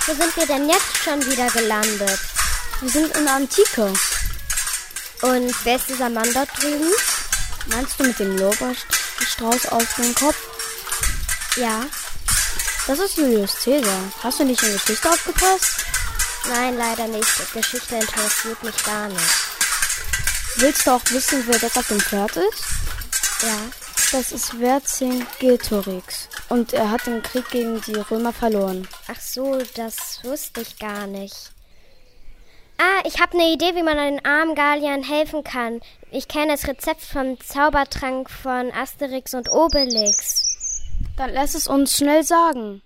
Wo 0.05 0.13
sind 0.13 0.37
wir 0.37 0.45
denn 0.47 0.69
jetzt 0.69 0.97
schon 1.03 1.19
wieder 1.25 1.49
gelandet? 1.49 2.19
Wir 2.79 2.89
sind 2.89 3.17
in 3.17 3.25
der 3.25 3.35
Antike. 3.35 3.93
Und 5.21 5.65
wer 5.65 5.75
ist 5.75 5.89
dieser 5.89 6.09
Mann 6.09 6.31
dort 6.33 6.49
drüben? 6.61 6.91
Meinst 7.69 7.99
du 7.99 8.03
mit 8.05 8.17
dem 8.19 8.37
Lorbeerstrauß 9.17 9.71
auf 9.71 9.95
dem 9.95 10.13
Kopf? 10.15 11.57
Ja. 11.57 11.85
Das 12.85 12.99
ist 12.99 13.17
Julius 13.17 13.55
Caesar. 13.63 13.99
Hast 14.21 14.39
du 14.39 14.45
nicht 14.45 14.61
in 14.63 14.73
Geschichte 14.73 15.09
aufgepasst? 15.09 15.85
Nein, 16.47 16.77
leider 16.77 17.07
nicht. 17.07 17.53
Geschichte 17.53 17.95
interessiert 17.95 18.63
mich 18.63 18.83
gar 18.83 19.09
nicht. 19.09 19.21
Willst 20.57 20.87
du 20.87 20.91
auch 20.91 21.01
wissen, 21.09 21.43
wer 21.47 21.59
das 21.59 21.77
auf 21.77 21.87
dem 21.87 21.99
Pferd 21.99 22.35
ist? 22.37 22.63
Ja. 23.41 23.57
Das 24.11 24.31
ist 24.31 24.51
Vercingetorix. 24.51 26.29
Und 26.49 26.73
er 26.73 26.91
hat 26.91 27.05
den 27.07 27.21
Krieg 27.21 27.49
gegen 27.49 27.81
die 27.81 27.95
Römer 27.95 28.31
verloren. 28.31 28.87
Ach 29.07 29.19
so, 29.19 29.61
das 29.75 30.19
wusste 30.23 30.61
ich 30.61 30.79
gar 30.79 31.07
nicht. 31.07 31.51
Ah, 32.79 33.01
ich 33.05 33.19
habe 33.19 33.33
eine 33.33 33.51
Idee, 33.51 33.75
wie 33.75 33.83
man 33.83 33.97
den 33.97 34.23
armen 34.23 34.53
Galliern 34.53 35.03
helfen 35.03 35.43
kann. 35.43 35.81
Ich 36.11 36.27
kenne 36.27 36.51
das 36.51 36.67
Rezept 36.67 37.01
vom 37.01 37.39
Zaubertrank 37.39 38.29
von 38.29 38.71
Asterix 38.71 39.33
und 39.33 39.51
Obelix. 39.51 40.43
Dann 41.17 41.33
lass 41.33 41.55
es 41.55 41.67
uns 41.67 41.97
schnell 41.97 42.23
sagen. 42.23 42.83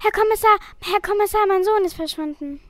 Herr 0.00 0.12
Kommissar, 0.12 0.56
Herr 0.84 1.00
Kommissar, 1.00 1.46
mein 1.48 1.64
Sohn 1.64 1.84
ist 1.84 1.96
verschwunden. 1.96 2.60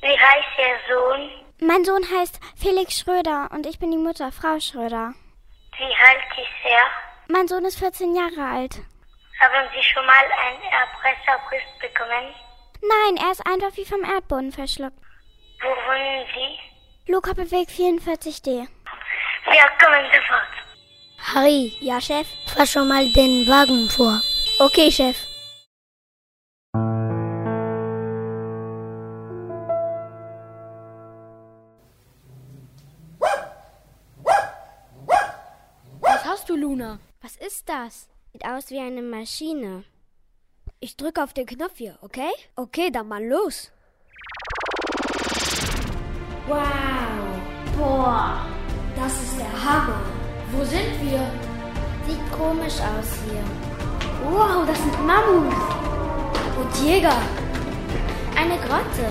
Wie 0.00 0.06
heißt 0.06 0.58
Ihr 0.58 0.94
Sohn? 0.94 1.47
Mein 1.60 1.84
Sohn 1.84 2.02
heißt 2.04 2.38
Felix 2.56 2.98
Schröder 3.00 3.48
und 3.52 3.66
ich 3.66 3.78
bin 3.78 3.90
die 3.90 3.96
Mutter, 3.98 4.30
Frau 4.32 4.58
Schröder. 4.60 5.14
Wie 5.76 5.84
alt 5.84 6.24
ist 6.36 6.64
er? 6.64 6.84
Mein 7.28 7.48
Sohn 7.48 7.64
ist 7.64 7.78
14 7.78 8.14
Jahre 8.14 8.44
alt. 8.44 8.76
Haben 9.40 9.68
Sie 9.74 9.82
schon 9.82 10.04
mal 10.06 10.14
einen 10.46 10.62
Erpresserbrief 10.62 11.62
bekommen? 11.80 12.34
Nein, 12.80 13.16
er 13.24 13.32
ist 13.32 13.44
einfach 13.46 13.76
wie 13.76 13.84
vom 13.84 14.02
Erdboden 14.04 14.52
verschluckt. 14.52 14.98
Wo 15.60 15.68
wohnen 15.68 16.24
Sie? 16.34 17.12
Lokappelweg 17.12 17.68
44D. 17.68 18.46
Wir 18.46 19.68
kommen 19.80 20.04
sofort. 20.12 21.34
Harry, 21.34 21.72
Ja, 21.80 22.00
Chef? 22.00 22.26
fahr 22.54 22.66
schon 22.66 22.88
mal 22.88 23.04
den 23.12 23.46
Wagen 23.48 23.88
vor. 23.90 24.20
Okay, 24.60 24.90
Chef. 24.90 25.16
Ist 37.48 37.66
das? 37.66 38.08
Sieht 38.32 38.44
aus 38.44 38.68
wie 38.68 38.78
eine 38.78 39.00
Maschine. 39.00 39.84
Ich 40.80 40.98
drücke 40.98 41.24
auf 41.24 41.32
den 41.32 41.46
Knopf 41.46 41.76
hier, 41.76 41.98
okay? 42.02 42.30
Okay, 42.56 42.90
dann 42.90 43.08
mal 43.08 43.24
los. 43.24 43.72
Wow. 46.46 46.68
Boah. 47.78 48.46
Das 48.96 49.14
ist 49.22 49.38
der 49.38 49.52
Hammer. 49.64 50.02
Wo 50.52 50.62
sind 50.62 50.92
wir? 51.00 51.24
Sieht 52.06 52.32
komisch 52.32 52.78
aus 52.92 53.08
hier. 53.24 53.42
Wow, 54.24 54.66
das 54.66 54.78
sind 54.82 55.06
Mammuts. 55.06 55.56
Und 56.58 56.86
Jäger. 56.86 57.16
Eine 58.36 58.58
Grotte. 58.58 59.06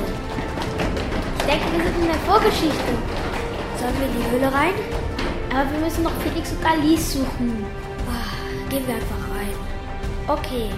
Ich 1.40 1.46
denke, 1.46 1.66
wir 1.74 1.84
sind 1.86 2.02
in 2.02 2.06
der 2.06 2.22
Vorgeschichte. 2.30 2.94
Sollen 3.80 4.00
wir 4.00 4.08
in 4.08 4.14
die 4.14 4.30
Höhle 4.32 4.54
rein? 4.54 4.76
Aber 5.52 5.72
wir 5.72 5.80
müssen 5.80 6.04
noch 6.04 6.16
Felix 6.22 6.52
und 6.52 6.64
Alice 6.64 7.14
suchen. 7.14 7.87
Gehen 8.78 8.88
wir 8.88 8.96
einfach 8.96 9.36
rein. 9.36 9.56
Okay. 10.28 10.70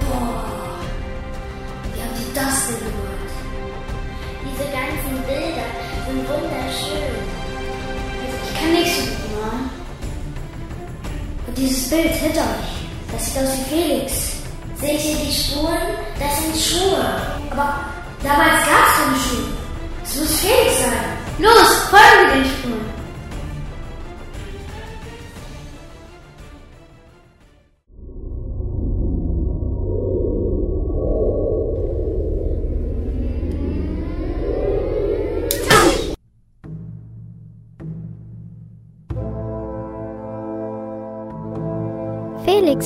Boah. 0.00 0.44
Wie 1.94 2.02
haben 2.02 2.14
die 2.18 2.34
das 2.34 2.66
denn 2.66 2.78
gemacht? 2.80 3.32
Diese 4.44 4.64
ganzen 4.70 5.16
Bilder 5.24 5.68
sind 6.06 6.28
wunderschön. 6.28 7.14
Ich 8.44 8.60
kann 8.60 8.72
nichts 8.74 8.98
mit 8.98 9.32
malen. 9.32 9.70
Und 11.46 11.56
dieses 11.56 11.88
Bild 11.88 12.12
hinter 12.12 12.42
euch, 12.42 13.12
das 13.12 13.24
sieht 13.24 13.42
aus 13.42 13.48
wie 13.56 13.74
Felix. 13.74 14.12
Seht 14.78 15.04
ihr 15.06 15.24
die 15.24 15.32
Spuren? 15.32 15.96
Das 16.18 16.42
sind 16.42 16.54
Schuhe. 16.54 17.02
Aber 17.50 17.80
damals 18.22 18.62
gab 18.66 18.88
es 18.88 18.94
keine 18.98 19.18
Schuhe. 19.24 19.54
Es 20.04 20.16
muss 20.16 20.40
Felix 20.40 20.80
sein. 20.80 20.92
Los, 21.38 21.88
folgen 21.88 22.26
wir 22.26 22.34
den 22.34 22.44
Spuren. 22.44 22.93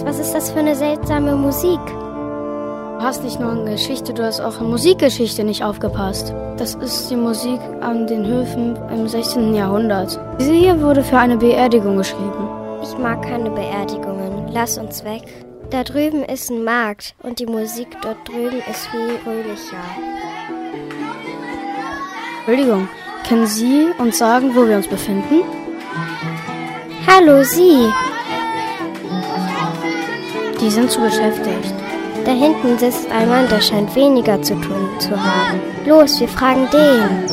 Was 0.08 0.18
ist 0.18 0.32
das 0.32 0.50
für 0.50 0.60
eine 0.60 0.74
seltsame 0.74 1.36
Musik? 1.36 1.80
Du 1.86 3.02
hast 3.02 3.22
nicht 3.22 3.38
nur 3.38 3.52
in 3.52 3.66
Geschichte, 3.66 4.14
du 4.14 4.24
hast 4.24 4.40
auch 4.40 4.58
in 4.58 4.70
Musikgeschichte 4.70 5.44
nicht 5.44 5.62
aufgepasst. 5.62 6.32
Das 6.56 6.76
ist 6.76 7.10
die 7.10 7.16
Musik 7.16 7.60
an 7.82 8.06
den 8.06 8.24
Höfen 8.26 8.74
im 8.90 9.06
16. 9.06 9.54
Jahrhundert. 9.54 10.18
Diese 10.40 10.54
hier 10.54 10.80
wurde 10.80 11.04
für 11.04 11.18
eine 11.18 11.36
Beerdigung 11.36 11.98
geschrieben. 11.98 12.48
Ich 12.82 12.96
mag 12.96 13.20
keine 13.22 13.50
Beerdigungen. 13.50 14.48
Lass 14.50 14.78
uns 14.78 15.04
weg. 15.04 15.24
Da 15.68 15.84
drüben 15.84 16.24
ist 16.24 16.50
ein 16.50 16.64
Markt 16.64 17.14
und 17.22 17.38
die 17.38 17.46
Musik 17.46 17.88
dort 18.00 18.26
drüben 18.26 18.62
ist 18.70 18.86
viel 18.86 19.10
fröhlicher. 19.22 19.84
Entschuldigung, 22.46 22.88
können 23.28 23.46
Sie 23.46 23.88
uns 23.98 24.16
sagen, 24.16 24.56
wo 24.56 24.66
wir 24.66 24.76
uns 24.76 24.88
befinden? 24.88 25.42
Hallo, 27.06 27.42
Sie. 27.42 27.92
Die 30.60 30.70
sind 30.70 30.90
zu 30.90 31.00
beschäftigt. 31.00 31.72
Da 32.24 32.32
hinten 32.32 32.78
sitzt 32.78 33.08
ein 33.10 33.28
Mann, 33.28 33.48
der 33.48 33.60
scheint 33.60 33.94
weniger 33.94 34.42
zu 34.42 34.54
tun 34.60 35.00
zu 35.00 35.10
haben. 35.10 35.60
Los, 35.86 36.18
wir 36.18 36.28
fragen 36.28 36.68
den. 36.70 37.28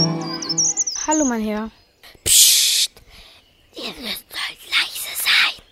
Hallo, 1.07 1.26
mein 1.26 1.41
Herr. 1.41 1.71
Psst. 2.23 2.91
Ihr 3.76 3.93
müsst 4.01 4.26
halt 4.32 4.59
leise 4.69 5.13
sein. 5.17 5.63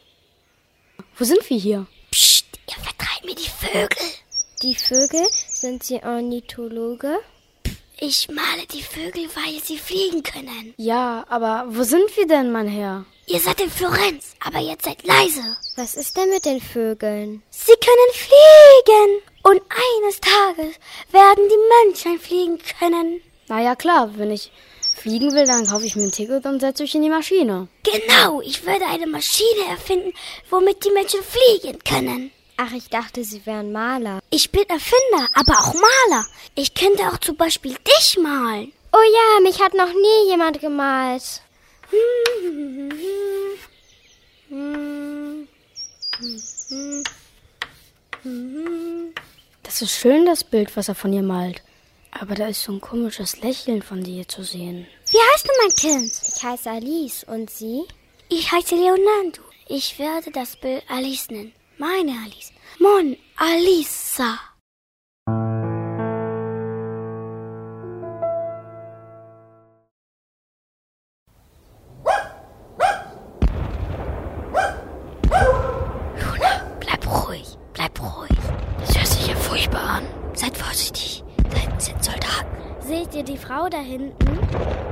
Wo 1.17 1.23
sind 1.23 1.47
wir 1.49 1.57
hier? 1.57 1.85
Psst. 2.11 2.45
Ihr 2.67 2.83
vertreibt 2.83 3.25
mir 3.25 3.35
die 3.35 3.49
Vögel. 3.49 4.07
Die 4.63 4.75
Vögel? 4.75 5.27
Sind 5.31 5.83
Sie 5.83 6.01
Ornithologe? 6.03 7.19
Ich 7.99 8.27
male 8.29 8.65
die 8.71 8.81
Vögel, 8.83 9.27
weil 9.35 9.61
sie 9.63 9.77
fliegen 9.77 10.23
können. 10.23 10.73
Ja, 10.77 11.25
aber 11.29 11.65
wo 11.69 11.83
sind 11.83 12.15
wir 12.17 12.27
denn, 12.27 12.51
mein 12.51 12.67
Herr? 12.67 13.05
Ihr 13.27 13.39
seid 13.39 13.61
in 13.61 13.69
Florenz, 13.69 14.33
aber 14.43 14.59
jetzt 14.59 14.85
seid 14.85 15.05
leise. 15.05 15.57
Was 15.75 15.95
ist 15.95 16.17
denn 16.17 16.29
mit 16.29 16.43
den 16.45 16.59
Vögeln? 16.59 17.41
Sie 17.49 17.71
können 17.71 18.13
fliegen. 18.13 19.21
Und 19.43 19.61
eines 19.61 20.19
Tages 20.21 20.75
werden 21.11 21.49
die 21.49 21.85
Menschen 21.85 22.19
fliegen 22.19 22.59
können. 22.79 23.21
Na 23.47 23.61
ja, 23.61 23.75
klar, 23.75 24.11
wenn 24.17 24.31
ich 24.31 24.51
fliegen 24.95 25.33
will, 25.33 25.45
dann 25.45 25.67
kaufe 25.67 25.85
ich 25.85 25.95
mir 25.95 26.03
ein 26.03 26.11
Ticket 26.11 26.45
und 26.45 26.61
setze 26.61 26.83
mich 26.83 26.95
in 26.95 27.01
die 27.03 27.09
Maschine. 27.09 27.67
Genau, 27.83 28.41
ich 28.41 28.65
würde 28.65 28.85
eine 28.85 29.07
Maschine 29.07 29.65
erfinden, 29.69 30.13
womit 30.49 30.83
die 30.85 30.91
Menschen 30.91 31.19
fliegen 31.23 31.79
können. 31.83 32.31
Ach, 32.65 32.71
ich 32.71 32.87
dachte, 32.87 33.25
Sie 33.25 33.45
wären 33.45 33.73
Maler. 33.73 34.21
Ich 34.29 34.49
bin 34.51 34.63
Erfinder, 34.69 35.27
aber 35.33 35.59
auch 35.59 35.73
Maler. 35.73 36.25
Ich 36.55 36.73
könnte 36.73 37.03
auch 37.09 37.17
zum 37.17 37.35
Beispiel 37.35 37.75
dich 37.75 38.17
malen. 38.17 38.71
Oh 38.93 38.97
ja, 38.97 39.41
mich 39.41 39.61
hat 39.61 39.73
noch 39.73 39.91
nie 39.91 40.29
jemand 40.29 40.61
gemalt. 40.61 41.41
Das 49.63 49.81
ist 49.81 49.91
schön, 49.91 50.25
das 50.25 50.45
Bild, 50.45 50.73
was 50.77 50.87
er 50.87 50.95
von 50.95 51.11
ihr 51.11 51.23
malt. 51.23 51.61
Aber 52.11 52.33
da 52.35 52.47
ist 52.47 52.63
so 52.63 52.71
ein 52.71 52.79
komisches 52.79 53.41
Lächeln 53.41 53.81
von 53.81 54.05
dir 54.05 54.25
zu 54.25 54.41
sehen. 54.43 54.87
Wie 55.11 55.17
heißt 55.33 55.45
du, 55.45 55.51
mein 55.61 55.75
Kind? 55.75 56.13
Ich 56.33 56.41
heiße 56.41 56.69
Alice. 56.69 57.25
Und 57.25 57.49
Sie? 57.49 57.83
Ich 58.29 58.49
heiße 58.49 58.75
Leonardo. 58.75 59.41
Ich 59.67 59.99
werde 59.99 60.31
das 60.31 60.55
Bild 60.55 60.83
Alice 60.87 61.29
nennen. 61.29 61.51
Meine 61.77 62.13
Alice. 62.23 62.52
Mon 62.79 63.15
Alisa. 63.37 64.39
Luna, 76.15 76.61
bleib 76.79 77.05
ruhig. 77.07 77.57
Bleib 77.73 77.99
ruhig. 78.01 78.29
Das 78.79 78.97
hört 78.97 79.07
sich 79.07 79.27
ja 79.27 79.35
furchtbar 79.35 79.81
an. 79.97 80.03
Seid 80.33 80.57
vorsichtig. 80.57 81.23
Da 81.49 81.57
hinten 81.57 81.79
sind 81.79 82.03
Soldaten. 82.03 82.57
Seht 82.81 83.13
ihr 83.15 83.37
Frau 83.37 83.69
da 83.69 83.79
hinten? 83.79 84.39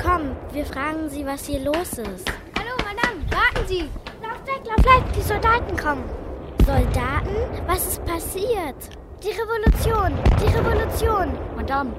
Komm, 0.02 0.36
wir 0.54 0.66
fragen 0.66 1.10
sie, 1.10 1.26
was 1.26 1.46
hier 1.46 1.60
los 1.60 1.94
ist. 1.94 2.32
Hallo, 2.58 2.76
Madame, 2.80 3.22
warten 3.30 3.68
Sie! 3.68 3.90
Lauf 4.22 4.40
weg, 4.46 4.62
lauf 4.66 4.86
weg, 4.86 5.04
die 5.16 5.22
Soldaten 5.22 5.76
kommen. 5.78 6.21
Soldaten? 6.66 7.36
Was 7.68 7.88
ist 7.88 8.06
passiert? 8.06 8.76
Die 9.24 9.30
Revolution, 9.30 10.18
die 10.40 10.56
Revolution. 10.56 11.38
Madame, 11.56 11.92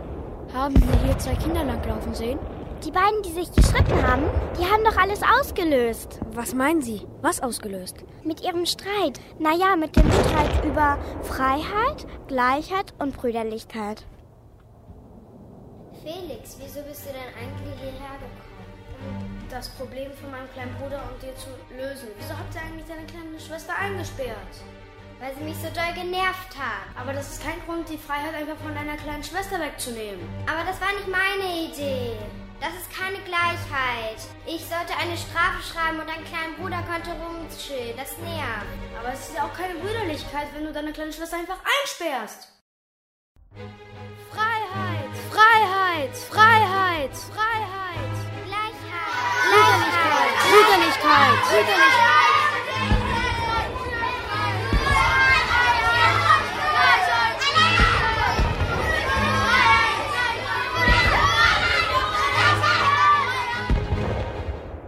haben 0.53 0.77
Sie 0.77 1.07
hier 1.07 1.19
zwei 1.19 1.35
Kinder 1.35 1.65
langlaufen 1.65 2.15
sehen? 2.15 2.39
Die 2.85 2.91
beiden, 2.91 3.23
die 3.23 3.31
sich 3.31 3.53
geschritten 3.53 4.03
haben, 4.07 4.25
die 4.59 4.65
haben 4.65 4.85
doch 4.85 4.97
alles 4.97 5.21
ausgelöst. 5.23 6.21
Was 6.33 6.55
meinen 6.55 6.83
Sie? 6.83 7.03
Was 7.23 7.41
ausgelöst? 7.43 8.05
Mit 8.25 8.43
ihrem 8.43 8.67
Streit. 8.67 9.21
Naja, 9.39 9.77
mit 9.77 9.97
dem 9.97 10.11
Streit 10.11 10.65
über 10.65 10.99
Freiheit, 11.23 12.07
Gleichheit 12.29 12.93
und 12.99 13.17
Brüderlichkeit. 13.17 14.05
Felix, 16.03 16.57
wieso 16.61 16.83
bist 16.83 17.07
du 17.07 17.13
denn 17.13 17.31
eigentlich 17.39 17.81
hierher 17.81 18.19
gekommen? 18.19 18.52
Das 19.51 19.69
Problem 19.71 20.11
von 20.15 20.31
meinem 20.31 20.51
kleinen 20.53 20.75
Bruder 20.77 21.03
und 21.11 21.23
dir 21.23 21.35
zu 21.37 21.51
lösen. 21.77 22.09
Wieso 22.17 22.37
habt 22.37 22.55
ihr 22.55 22.63
eigentlich 22.63 22.87
deine 22.87 23.07
kleine 23.07 23.39
Schwester 23.39 23.77
eingesperrt? 23.77 24.55
Weil 25.21 25.35
sie 25.37 25.45
mich 25.45 25.57
so 25.57 25.69
doll 25.69 25.93
genervt 25.95 26.57
hat. 26.59 26.89
Aber 26.97 27.13
das 27.13 27.35
ist 27.35 27.43
kein 27.45 27.61
Grund, 27.67 27.89
die 27.89 27.99
Freiheit 27.99 28.35
einfach 28.35 28.57
von 28.57 28.75
deiner 28.75 28.97
kleinen 28.97 29.23
Schwester 29.23 29.61
wegzunehmen. 29.61 30.21
Aber 30.47 30.65
das 30.67 30.81
war 30.81 30.91
nicht 30.95 31.07
meine 31.07 31.69
Idee. 31.69 32.17
Das 32.63 32.75
ist 32.75 32.91
keine 32.97 33.19
Gleichheit. 33.27 34.23
Ich 34.47 34.65
sollte 34.65 34.97
eine 34.97 35.17
Strafe 35.17 35.61
schreiben 35.63 35.99
und 35.99 36.09
dein 36.09 36.25
kleiner 36.25 36.55
Bruder 36.57 36.81
konnte 36.87 37.11
rumchillen. 37.11 37.97
Das 37.97 38.17
nervt. 38.19 38.67
Aber 38.99 39.13
es 39.13 39.29
ist 39.29 39.37
ja 39.37 39.45
auch 39.45 39.53
keine 39.53 39.75
Brüderlichkeit, 39.75 40.47
wenn 40.55 40.65
du 40.65 40.73
deine 40.73 40.93
kleine 40.93 41.13
Schwester 41.13 41.39
einfach 41.39 41.59
einsperrst. 41.59 42.53
Freiheit! 44.31 45.13
Freiheit! 45.31 46.17
Freiheit! 46.17 47.17
Freiheit! 47.17 47.82
Brüderlichkeit! 49.43 50.35
Brüderlichkeit! 50.51 51.37
Brüderlichkeit! 51.49 52.23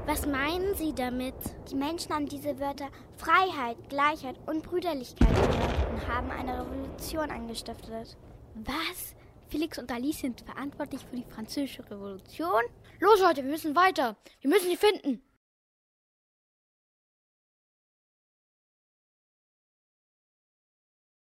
Was 0.06 0.26
meinen 0.26 0.74
Sie 0.76 0.94
damit? 0.94 1.34
Die 1.70 1.74
Menschen 1.74 2.14
haben 2.14 2.28
diese 2.28 2.60
Wörter 2.60 2.88
Freiheit, 3.16 3.76
Gleichheit 3.88 4.36
und 4.46 4.62
Brüderlichkeit 4.62 5.28
gehört 5.28 5.90
und 5.90 6.08
haben 6.08 6.30
eine 6.30 6.60
Revolution 6.60 7.30
angestiftet. 7.30 8.16
Was? 8.54 9.16
Felix 9.48 9.78
und 9.78 9.90
Alice 9.90 10.20
sind 10.20 10.42
verantwortlich 10.42 11.04
für 11.04 11.16
die 11.16 11.24
französische 11.24 11.84
Revolution? 11.90 12.62
Los, 13.04 13.20
Leute, 13.20 13.44
wir 13.44 13.50
müssen 13.50 13.76
weiter. 13.76 14.16
Wir 14.40 14.48
müssen 14.48 14.70
sie 14.70 14.78
finden. 14.78 15.22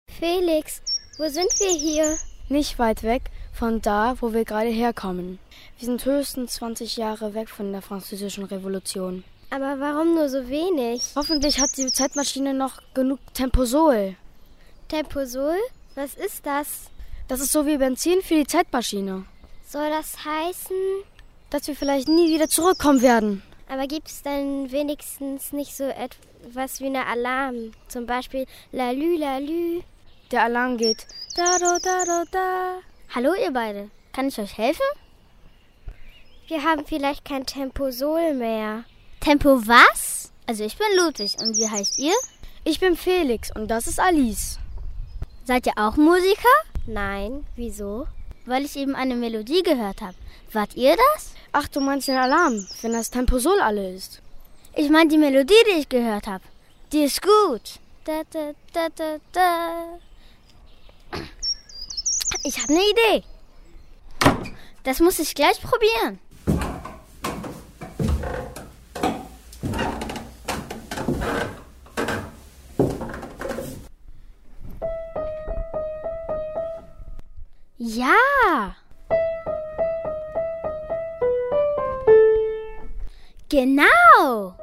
Felix, 0.07 0.81
wo 1.17 1.27
sind 1.27 1.51
wir 1.59 1.71
hier? 1.71 2.17
Nicht 2.47 2.79
weit 2.79 3.03
weg 3.03 3.23
von 3.51 3.81
da, 3.81 4.15
wo 4.21 4.31
wir 4.31 4.45
gerade 4.45 4.69
herkommen. 4.69 5.37
Wir 5.77 5.87
sind 5.87 6.05
höchstens 6.05 6.53
20 6.53 6.95
Jahre 6.95 7.33
weg 7.33 7.49
von 7.49 7.73
der 7.73 7.81
französischen 7.81 8.45
Revolution. 8.45 9.25
Aber 9.49 9.77
warum 9.81 10.15
nur 10.15 10.29
so 10.29 10.47
wenig? 10.47 11.11
Hoffentlich 11.17 11.59
hat 11.59 11.75
die 11.75 11.91
Zeitmaschine 11.91 12.53
noch 12.53 12.79
genug 12.93 13.19
Temposol. 13.33 14.15
Temposol? 14.87 15.57
Was 15.95 16.15
ist 16.15 16.45
das? 16.45 16.89
Das 17.27 17.41
ist 17.41 17.51
so 17.51 17.65
wie 17.65 17.77
Benzin 17.77 18.21
für 18.21 18.35
die 18.35 18.47
Zeitmaschine. 18.47 19.25
Soll 19.67 19.89
das 19.89 20.23
heißen? 20.23 20.77
Dass 21.55 21.69
wir 21.69 21.75
vielleicht 21.77 22.09
nie 22.09 22.33
wieder 22.33 22.49
zurückkommen 22.49 23.01
werden. 23.01 23.41
Aber 23.69 23.87
gibt 23.87 24.09
es 24.09 24.21
dann 24.21 24.73
wenigstens 24.73 25.53
nicht 25.53 25.73
so 25.73 25.85
etwas 25.85 26.81
wie 26.81 26.87
eine 26.87 27.05
Alarm? 27.05 27.71
Zum 27.87 28.05
Beispiel 28.05 28.45
Lalü, 28.73 29.15
Lalü. 29.15 29.79
Der 30.31 30.43
Alarm 30.43 30.75
geht 30.75 31.07
da, 31.37 31.57
da, 31.57 31.77
da, 31.81 32.03
da, 32.03 32.23
da. 32.29 32.79
Hallo 33.15 33.35
ihr 33.41 33.53
beide, 33.53 33.89
kann 34.11 34.27
ich 34.27 34.37
euch 34.37 34.57
helfen? 34.57 34.83
Wir 36.49 36.61
haben 36.61 36.85
vielleicht 36.85 37.23
kein 37.23 37.45
Temposol 37.45 38.33
mehr. 38.33 38.83
Tempo 39.21 39.65
was? 39.65 40.33
Also 40.47 40.65
ich 40.65 40.77
bin 40.77 40.87
Ludwig 40.97 41.37
und 41.39 41.55
wie 41.55 41.69
heißt 41.69 41.99
ihr? 41.99 42.15
Ich 42.65 42.81
bin 42.81 42.97
Felix 42.97 43.49
und 43.55 43.69
das 43.69 43.87
ist 43.87 44.01
Alice. 44.01 44.59
Seid 45.45 45.67
ihr 45.67 45.73
auch 45.77 45.95
Musiker? 45.95 46.57
Nein, 46.85 47.45
wieso? 47.55 48.07
Weil 48.45 48.65
ich 48.65 48.75
eben 48.75 48.95
eine 48.95 49.15
Melodie 49.15 49.63
gehört 49.63 50.01
habe. 50.01 50.15
Wart 50.51 50.75
ihr 50.75 50.95
das? 50.95 51.33
Ach, 51.51 51.67
du 51.67 51.79
meinst 51.79 52.07
den 52.07 52.17
Alarm, 52.17 52.65
wenn 52.81 52.93
das 52.93 53.09
Temposol 53.09 53.59
alle 53.59 53.93
ist. 53.93 54.21
Ich 54.75 54.89
meine 54.89 55.09
die 55.09 55.17
Melodie, 55.17 55.53
die 55.67 55.79
ich 55.79 55.89
gehört 55.89 56.27
habe. 56.27 56.43
Die 56.91 57.03
ist 57.03 57.21
gut. 57.21 57.79
Da, 58.03 58.21
da, 58.31 58.51
da, 58.73 58.89
da, 58.89 59.17
da. 59.31 59.99
Ich 62.43 62.59
habe 62.61 62.73
eine 62.73 62.83
Idee. 62.83 63.23
Das 64.83 64.99
muss 64.99 65.17
ich 65.17 65.33
gleich 65.33 65.59
probieren. 65.61 66.19
Ja. 77.87 78.75
Genau. 83.47 84.55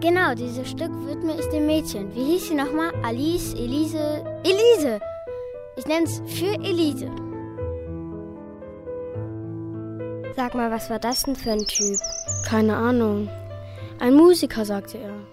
Genau, 0.00 0.34
dieses 0.34 0.68
Stück 0.68 0.90
widme 1.06 1.38
ich 1.38 1.46
dem 1.50 1.66
Mädchen. 1.66 2.12
Wie 2.16 2.24
hieß 2.24 2.48
sie 2.48 2.54
nochmal? 2.54 2.92
Alice, 3.04 3.54
Elise. 3.54 4.24
Elise! 4.42 4.98
Ich 5.76 5.86
nenne 5.86 6.06
es 6.06 6.20
für 6.26 6.54
Elise. 6.64 7.27
Sag 10.38 10.54
mal, 10.54 10.70
was 10.70 10.88
war 10.88 11.00
das 11.00 11.24
denn 11.24 11.34
für 11.34 11.50
ein 11.50 11.66
Typ? 11.66 11.98
Keine 12.46 12.76
Ahnung. 12.76 13.28
Ein 13.98 14.14
Musiker, 14.14 14.64
sagte 14.64 14.98
er. 14.98 15.26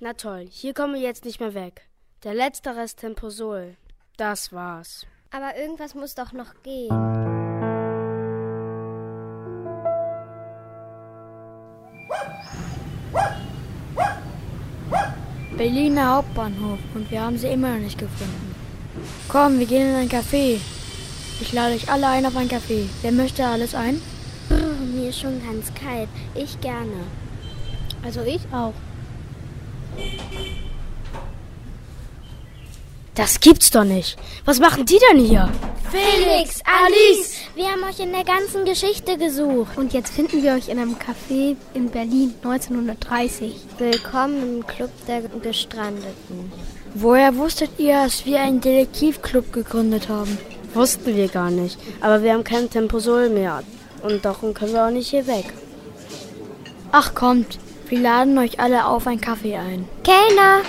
Na 0.00 0.14
toll, 0.14 0.46
hier 0.48 0.72
kommen 0.72 0.94
wir 0.94 1.02
jetzt 1.02 1.26
nicht 1.26 1.40
mehr 1.40 1.52
weg. 1.52 1.82
Der 2.24 2.32
letzte 2.32 2.74
Rest 2.74 3.00
Temposol. 3.00 3.76
Das 4.16 4.50
war's. 4.54 5.06
Aber 5.30 5.58
irgendwas 5.58 5.94
muss 5.94 6.14
doch 6.14 6.32
noch 6.32 6.54
gehen. 6.62 7.37
Berliner 15.58 16.14
Hauptbahnhof 16.14 16.78
und 16.94 17.10
wir 17.10 17.20
haben 17.20 17.36
sie 17.36 17.48
immer 17.48 17.72
noch 17.72 17.80
nicht 17.80 17.98
gefunden. 17.98 18.54
Komm, 19.28 19.58
wir 19.58 19.66
gehen 19.66 19.90
in 19.90 19.96
ein 19.96 20.08
Café. 20.08 20.60
Ich 21.40 21.52
lade 21.52 21.74
euch 21.74 21.90
alle 21.90 22.06
ein 22.06 22.24
auf 22.26 22.36
ein 22.36 22.48
Café. 22.48 22.84
Wer 23.02 23.10
möchte 23.10 23.44
alles 23.44 23.74
ein? 23.74 24.00
Brr, 24.48 24.56
mir 24.94 25.08
ist 25.08 25.18
schon 25.18 25.42
ganz 25.44 25.72
kalt. 25.74 26.08
Ich 26.36 26.60
gerne. 26.60 27.02
Also 28.04 28.22
ich 28.22 28.40
auch. 28.52 28.72
Das 33.18 33.40
gibt's 33.40 33.72
doch 33.72 33.82
nicht. 33.82 34.16
Was 34.44 34.60
machen 34.60 34.86
die 34.86 35.00
denn 35.10 35.18
hier? 35.18 35.50
Felix, 35.90 36.62
Alice, 36.64 37.32
wir 37.56 37.64
haben 37.64 37.82
euch 37.82 37.98
in 37.98 38.12
der 38.12 38.22
ganzen 38.22 38.64
Geschichte 38.64 39.18
gesucht. 39.18 39.76
Und 39.76 39.92
jetzt 39.92 40.12
finden 40.12 40.40
wir 40.40 40.52
euch 40.52 40.68
in 40.68 40.78
einem 40.78 40.94
Café 40.94 41.56
in 41.74 41.90
Berlin 41.90 42.32
1930. 42.44 43.56
Willkommen 43.76 44.58
im 44.58 44.66
Club 44.68 44.92
der 45.08 45.22
Gestrandeten. 45.22 46.52
Woher 46.94 47.36
wusstet 47.36 47.70
ihr, 47.78 48.04
dass 48.04 48.24
wir 48.24 48.38
einen 48.38 48.60
Detektivclub 48.60 49.52
gegründet 49.52 50.08
haben? 50.08 50.38
Wussten 50.72 51.16
wir 51.16 51.26
gar 51.26 51.50
nicht. 51.50 51.76
Aber 52.00 52.22
wir 52.22 52.34
haben 52.34 52.44
kein 52.44 52.70
Temposol 52.70 53.30
mehr. 53.30 53.64
Und 54.04 54.24
darum 54.24 54.54
können 54.54 54.74
wir 54.74 54.86
auch 54.86 54.92
nicht 54.92 55.10
hier 55.10 55.26
weg. 55.26 55.52
Ach 56.92 57.16
kommt, 57.16 57.58
wir 57.88 57.98
laden 57.98 58.38
euch 58.38 58.60
alle 58.60 58.86
auf 58.86 59.08
ein 59.08 59.20
Kaffee 59.20 59.56
ein. 59.56 59.88
Kellner! 60.04 60.62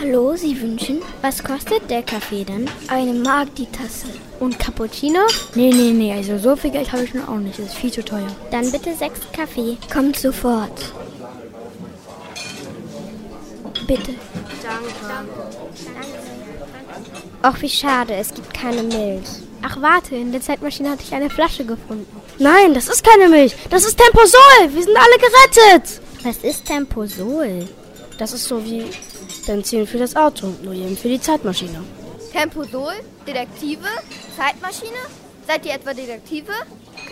Hallo, 0.00 0.34
Sie 0.34 0.60
wünschen? 0.60 1.00
Was 1.22 1.42
kostet 1.42 1.88
der 1.88 2.02
Kaffee 2.02 2.44
denn? 2.44 2.68
Eine 2.88 3.12
Mark 3.14 3.54
die 3.54 3.66
Tasse. 3.66 4.08
Und 4.40 4.58
Cappuccino? 4.58 5.20
Nee, 5.54 5.70
nee, 5.72 5.92
nee, 5.92 6.12
also 6.12 6.36
so 6.36 6.56
viel 6.56 6.70
Geld 6.70 6.90
habe 6.92 7.04
ich 7.04 7.10
schon 7.10 7.26
auch 7.26 7.38
nicht. 7.38 7.58
Das 7.58 7.66
ist 7.66 7.76
viel 7.76 7.92
zu 7.92 8.04
teuer. 8.04 8.26
Dann 8.50 8.70
bitte 8.72 8.94
sechs 8.94 9.20
Kaffee. 9.32 9.76
Kommt 9.92 10.16
sofort. 10.16 10.92
Bitte. 13.86 14.14
Danke. 14.62 15.28
Ach, 17.42 17.60
wie 17.60 17.68
schade, 17.68 18.14
es 18.14 18.34
gibt 18.34 18.52
keine 18.52 18.82
Milch. 18.82 19.28
Ach 19.62 19.80
warte, 19.80 20.16
in 20.16 20.32
der 20.32 20.40
Zeitmaschine 20.40 20.90
hatte 20.90 21.04
ich 21.06 21.14
eine 21.14 21.30
Flasche 21.30 21.64
gefunden. 21.64 22.06
Nein, 22.38 22.74
das 22.74 22.88
ist 22.88 23.04
keine 23.04 23.28
Milch. 23.28 23.54
Das 23.70 23.84
ist 23.84 23.96
Temposol. 23.96 24.74
Wir 24.74 24.82
sind 24.82 24.96
alle 24.96 25.18
gerettet. 25.18 26.00
Was 26.24 26.38
ist 26.38 26.64
Temposol? 26.64 27.68
Das 28.18 28.32
ist 28.32 28.44
so 28.44 28.64
wie 28.64 28.84
Benzin 29.46 29.86
für 29.86 29.98
das 29.98 30.16
Auto, 30.16 30.48
nur 30.62 30.74
eben 30.74 30.96
für 30.96 31.08
die 31.08 31.20
Zeitmaschine. 31.20 31.82
Temposol? 32.32 32.92
Detektive? 33.26 33.86
Zeitmaschine? 34.36 34.98
Seid 35.46 35.66
ihr 35.66 35.74
etwa 35.74 35.92
Detektive? 35.92 36.52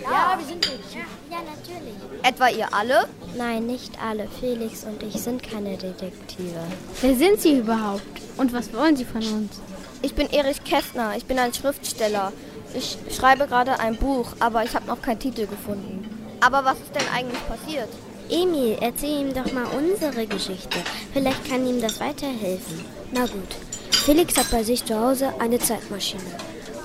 Ja, 0.03 0.37
wir 0.39 0.47
sind 0.47 0.65
Detektive. 0.65 1.05
Ja, 1.31 1.39
natürlich. 1.39 1.95
Etwa 2.23 2.49
ihr 2.49 2.73
alle? 2.75 3.07
Nein, 3.37 3.67
nicht 3.67 3.93
alle. 4.03 4.29
Felix 4.41 4.85
und 4.85 5.03
ich 5.03 5.21
sind 5.21 5.43
keine 5.43 5.77
Detektive. 5.77 6.61
Wer 7.01 7.15
sind 7.15 7.41
Sie 7.41 7.59
überhaupt? 7.59 8.03
Und 8.37 8.53
was 8.53 8.73
wollen 8.73 8.97
Sie 8.97 9.05
von 9.05 9.23
uns? 9.23 9.61
Ich 10.03 10.15
bin 10.15 10.29
Erich 10.31 10.65
Kästner, 10.65 11.17
ich 11.17 11.27
bin 11.27 11.39
ein 11.39 11.55
Schriftsteller. 11.55 12.33
Ich 12.75 12.97
schreibe 13.15 13.47
gerade 13.47 13.79
ein 13.79 13.97
Buch, 13.97 14.33
aber 14.41 14.65
ich 14.65 14.75
habe 14.75 14.87
noch 14.87 15.01
keinen 15.03 15.21
Titel 15.21 15.47
gefunden. 15.47 16.09
Aber 16.41 16.65
was 16.65 16.79
ist 16.79 16.95
denn 16.95 17.09
eigentlich 17.15 17.47
passiert? 17.47 17.89
Emil, 18.33 18.79
erzähl 18.81 19.21
ihm 19.21 19.35
doch 19.35 19.53
mal 19.53 19.67
unsere 19.77 20.27
Geschichte. 20.27 20.79
Vielleicht 21.13 21.49
kann 21.51 21.67
ihm 21.67 21.83
das 21.83 22.01
weiterhelfen. 22.01 22.83
Na 23.13 23.27
gut. 23.27 23.55
Felix 23.91 24.39
hat 24.39 24.51
bei 24.51 24.63
sich 24.63 24.83
zu 24.85 24.99
Hause 24.99 25.35
eine 25.39 25.59
Zeitmaschine 25.59 26.23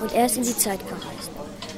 und 0.02 0.12
er 0.12 0.26
ist 0.26 0.36
in 0.36 0.42
die 0.42 0.56
Zeit 0.56 0.80
gereist. 0.86 1.30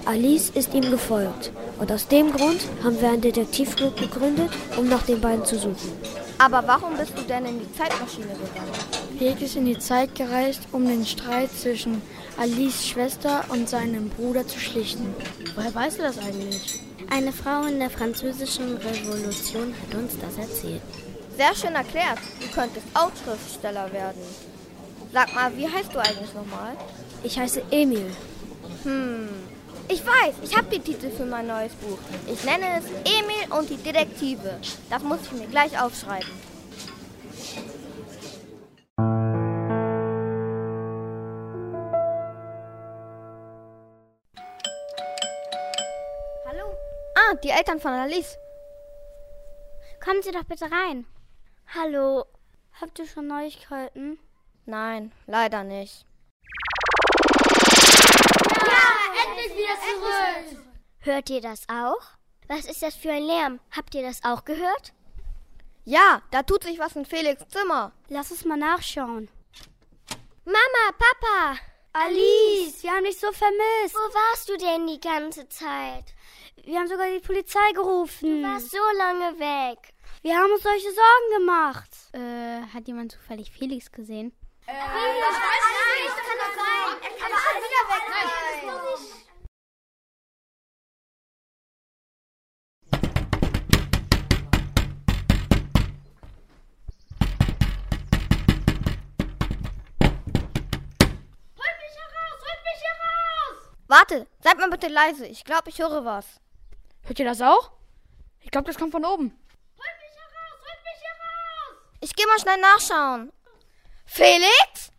Alice 0.05 0.51
ist 0.51 0.75
ihm 0.75 0.91
gefolgt 0.91 1.53
und 1.79 1.93
aus 1.93 2.09
dem 2.09 2.33
Grund 2.33 2.61
haben 2.83 3.01
wir 3.01 3.11
ein 3.11 3.21
Detektivclub 3.21 3.97
gegründet, 3.97 4.51
um 4.77 4.89
nach 4.89 5.03
den 5.03 5.21
beiden 5.21 5.45
zu 5.45 5.57
suchen. 5.57 5.93
Aber 6.39 6.67
warum 6.67 6.97
bist 6.97 7.17
du 7.17 7.23
denn 7.23 7.47
in 7.47 7.61
die 7.61 7.73
Zeitmaschine 7.73 8.27
gegangen? 8.27 8.73
Felix 9.19 9.43
ist 9.43 9.57
in 9.57 9.67
die 9.67 9.79
Zeit 9.79 10.17
gereist, 10.17 10.63
um 10.73 10.85
den 10.85 11.07
Streit 11.07 11.51
zwischen 11.53 12.03
Alice 12.37 12.89
Schwester 12.89 13.45
und 13.51 13.69
seinem 13.69 14.09
Bruder 14.09 14.47
zu 14.49 14.59
schlichten. 14.59 15.15
Woher 15.55 15.75
weißt 15.75 15.99
du 15.99 16.03
das 16.03 16.19
eigentlich? 16.19 16.81
Eine 17.13 17.33
Frau 17.33 17.65
in 17.65 17.81
der 17.81 17.91
französischen 17.91 18.77
Revolution 18.77 19.75
hat 19.75 19.99
uns 19.99 20.13
das 20.21 20.39
erzählt. 20.39 20.81
Sehr 21.37 21.55
schön 21.57 21.75
erklärt. 21.75 22.21
Du 22.41 22.47
könntest 22.55 22.87
auch 22.95 23.11
Schriftsteller 23.25 23.93
werden. 23.93 24.23
Sag 25.13 25.35
mal, 25.35 25.51
wie 25.57 25.69
heißt 25.69 25.93
du 25.93 25.99
eigentlich 25.99 26.33
nochmal? 26.35 26.77
Ich 27.25 27.37
heiße 27.37 27.63
Emil. 27.73 28.07
Hm, 28.85 29.29
ich 29.89 30.07
weiß, 30.07 30.37
ich 30.45 30.57
habe 30.57 30.69
den 30.69 30.85
Titel 30.85 31.11
für 31.11 31.27
mein 31.27 31.49
neues 31.49 31.73
Buch. 31.75 31.99
Ich 32.33 32.45
nenne 32.45 32.79
es 32.79 32.85
Emil 32.87 33.59
und 33.59 33.69
die 33.69 33.83
Detektive. 33.83 34.61
Das 34.89 35.03
muss 35.03 35.19
ich 35.25 35.33
mir 35.33 35.49
gleich 35.49 35.83
aufschreiben. 35.83 36.31
Ah, 47.31 47.35
die 47.35 47.51
Eltern 47.51 47.81
von 47.81 47.93
Alice. 47.93 48.39
Kommen 50.03 50.23
Sie 50.23 50.33
doch 50.33 50.45
bitte 50.45 50.71
rein. 50.71 51.07
Hallo. 51.75 52.25
Habt 52.81 52.99
ihr 52.99 53.07
schon 53.07 53.27
Neuigkeiten? 53.27 54.19
Nein, 54.67 55.13
leider 55.27 55.63
nicht. 55.63 56.07
Endlich 59.23 59.57
wieder 59.57 59.77
zurück. 59.81 60.65
Hört 61.01 61.31
ihr 61.31 61.41
das 61.41 61.69
auch? 61.69 62.01
Was 62.49 62.65
ist 62.65 62.83
das 62.83 62.95
für 62.95 63.13
ein 63.13 63.25
Lärm? 63.25 63.61
Habt 63.71 63.95
ihr 63.95 64.03
das 64.03 64.25
auch 64.25 64.45
gehört? 64.45 64.93
Ja, 65.85 66.23
da 66.31 66.43
tut 66.43 66.65
sich 66.65 66.79
was 66.79 66.97
in 66.97 67.05
Felix 67.05 67.47
Zimmer. 67.49 67.93
Lass 68.09 68.31
uns 68.31 68.45
mal 68.45 68.57
nachschauen. 68.57 69.29
Mama, 70.45 70.97
Papa! 70.99 71.59
Alice, 71.93 72.83
wir 72.83 72.91
haben 72.93 73.05
dich 73.05 73.19
so 73.19 73.31
vermisst. 73.33 73.95
Wo 73.95 74.15
warst 74.15 74.49
du 74.49 74.57
denn 74.57 74.87
die 74.87 75.01
ganze 75.01 75.49
Zeit? 75.49 76.15
Wir 76.65 76.79
haben 76.79 76.89
sogar 76.89 77.09
die 77.11 77.21
Polizei 77.21 77.73
gerufen. 77.75 78.43
Du 78.43 78.49
warst 78.49 78.71
so 78.71 78.79
lange 78.99 79.39
weg. 79.39 79.95
Wir 80.23 80.37
haben 80.37 80.53
uns 80.53 80.63
solche 80.63 80.91
Sorgen 80.93 81.39
gemacht. 81.39 81.91
Äh, 82.13 82.63
hat 82.75 82.87
jemand 82.87 83.13
zufällig 83.13 83.51
Felix 83.51 83.91
gesehen? 83.91 84.33
Äh, 84.67 84.73
das 84.73 85.37
weiß 85.37 85.65
ich 85.71 86.05
nicht. 86.05 86.17
Das 86.17 86.27
kann 86.27 86.39
doch 86.39 86.55
sein. 86.57 87.01
Er 87.03 87.11
kann 87.19 87.33
schon 87.33 87.57
wieder 87.63 87.83
weg 87.89 88.05
sein. 88.11 88.27
Holt 101.57 101.77
mich 101.81 101.97
heraus! 101.97 102.37
Holt 102.45 102.63
mich 102.65 102.83
heraus! 102.85 103.59
Warte, 103.89 104.27
seid 104.41 104.59
mal 104.59 104.71
bitte 104.71 104.89
leise. 104.89 105.27
Ich 105.27 105.45
glaube, 105.45 105.71
ich 105.71 105.79
höre 105.79 106.05
was. 106.05 106.41
Hört 107.03 107.19
ihr 107.19 107.25
das 107.25 107.41
auch? 107.41 107.73
Ich 108.41 108.51
glaube, 108.51 108.67
das 108.67 108.79
kommt 108.79 108.93
von 108.93 109.05
oben. 109.05 109.31
Holt 109.79 109.99
mich 110.01 110.17
heraus! 110.17 110.61
Holt 110.61 110.85
mich 110.85 111.03
heraus! 111.03 111.83
Ich 112.01 112.15
gehe 112.15 112.27
mal 112.27 112.39
schnell 112.39 112.61
nachschauen. 112.61 113.33
Felix? 114.07 114.91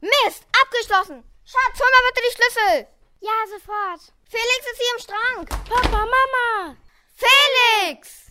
Mist, 0.00 0.46
abgeschlossen. 0.62 1.24
Schatz, 1.44 1.80
hol 1.80 1.90
mal 1.90 2.08
bitte 2.08 2.26
die 2.28 2.36
Schlüssel. 2.36 2.86
Ja, 3.20 3.32
sofort. 3.50 4.12
Felix 4.28 4.66
ist 4.70 4.80
hier 4.80 4.94
im 4.94 5.02
Schrank. 5.02 5.68
Papa, 5.68 6.06
Mama. 6.06 6.76
Felix! 7.14 8.26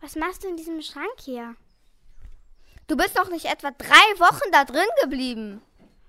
Was 0.00 0.16
machst 0.16 0.44
du 0.44 0.48
in 0.48 0.56
diesem 0.56 0.80
Schrank 0.80 1.20
hier? 1.20 1.56
Du 2.86 2.96
bist 2.96 3.18
doch 3.18 3.28
nicht 3.28 3.46
etwa 3.46 3.72
drei 3.72 4.18
Wochen 4.18 4.50
da 4.52 4.64
drin 4.64 4.88
geblieben. 5.02 5.60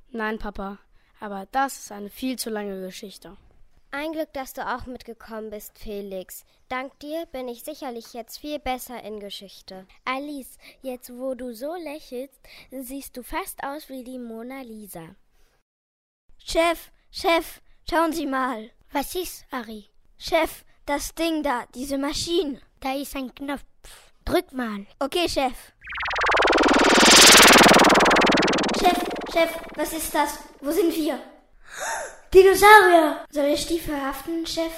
Nein, 0.09 0.39
Papa. 0.39 0.77
Aber 1.19 1.47
das 1.51 1.79
ist 1.79 1.91
eine 1.91 2.09
viel 2.09 2.37
zu 2.37 2.49
lange 2.49 2.79
Geschichte. 2.81 3.35
Ein 3.91 4.11
Glück, 4.11 4.33
dass 4.33 4.53
du 4.53 4.67
auch 4.67 4.85
mitgekommen 4.85 5.49
bist, 5.49 5.77
Felix. 5.79 6.43
Dank 6.67 6.99
dir 6.99 7.25
bin 7.27 7.47
ich 7.47 7.63
sicherlich 7.63 8.13
jetzt 8.13 8.37
viel 8.37 8.59
besser 8.59 9.01
in 9.03 9.19
Geschichte. 9.21 9.87
Alice, 10.03 10.57
jetzt 10.81 11.09
wo 11.17 11.35
du 11.35 11.53
so 11.53 11.73
lächelst, 11.75 12.39
siehst 12.71 13.15
du 13.15 13.23
fast 13.23 13.63
aus 13.63 13.87
wie 13.87 14.03
die 14.03 14.19
Mona 14.19 14.61
Lisa. 14.61 15.15
Chef, 16.37 16.91
Chef, 17.11 17.61
schauen 17.89 18.11
Sie 18.11 18.25
mal. 18.25 18.69
Was 18.91 19.15
ist, 19.15 19.45
Ari? 19.51 19.85
Chef, 20.17 20.65
das 20.85 21.15
Ding 21.15 21.41
da, 21.41 21.65
diese 21.73 21.97
Maschine. 21.97 22.59
Da 22.81 22.93
ist 22.93 23.15
ein 23.15 23.33
Knopf. 23.33 23.63
Drück 24.25 24.51
mal. 24.51 24.85
Okay, 24.99 25.29
Chef. 25.29 25.73
Chef, 28.79 28.97
Chef, 29.31 29.49
was 29.75 29.93
ist 29.93 30.13
das? 30.13 30.39
Wo 30.59 30.71
sind 30.71 30.93
wir? 30.93 31.19
Dinosaurier! 32.37 33.17
Soll 33.31 33.45
ich 33.45 33.65
die 33.65 33.79
verhaften, 33.79 34.45
Chef? 34.45 34.71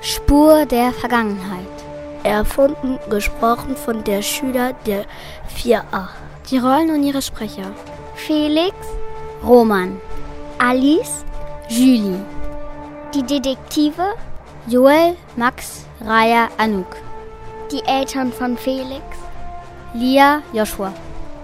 Spur 0.00 0.64
der 0.64 0.90
Vergangenheit. 0.90 1.76
Erfunden, 2.22 2.98
gesprochen 3.10 3.76
von 3.76 4.02
der 4.02 4.22
Schüler 4.22 4.72
der 4.86 5.04
4a. 5.54 6.08
Die 6.50 6.56
Rollen 6.56 6.92
und 6.92 7.02
ihre 7.02 7.20
Sprecher. 7.20 7.74
Felix, 8.14 8.74
Roman. 9.44 10.00
Alice, 10.56 11.22
Julie. 11.68 12.24
die 13.12 13.22
Detektive, 13.22 14.14
Joel, 14.66 15.14
Max, 15.36 15.84
Raya, 16.00 16.48
Anouk. 16.56 16.96
die 17.70 17.84
Eltern 17.84 18.32
von 18.32 18.56
Felix, 18.56 19.04
Lia, 19.92 20.42
Joshua. 20.54 20.90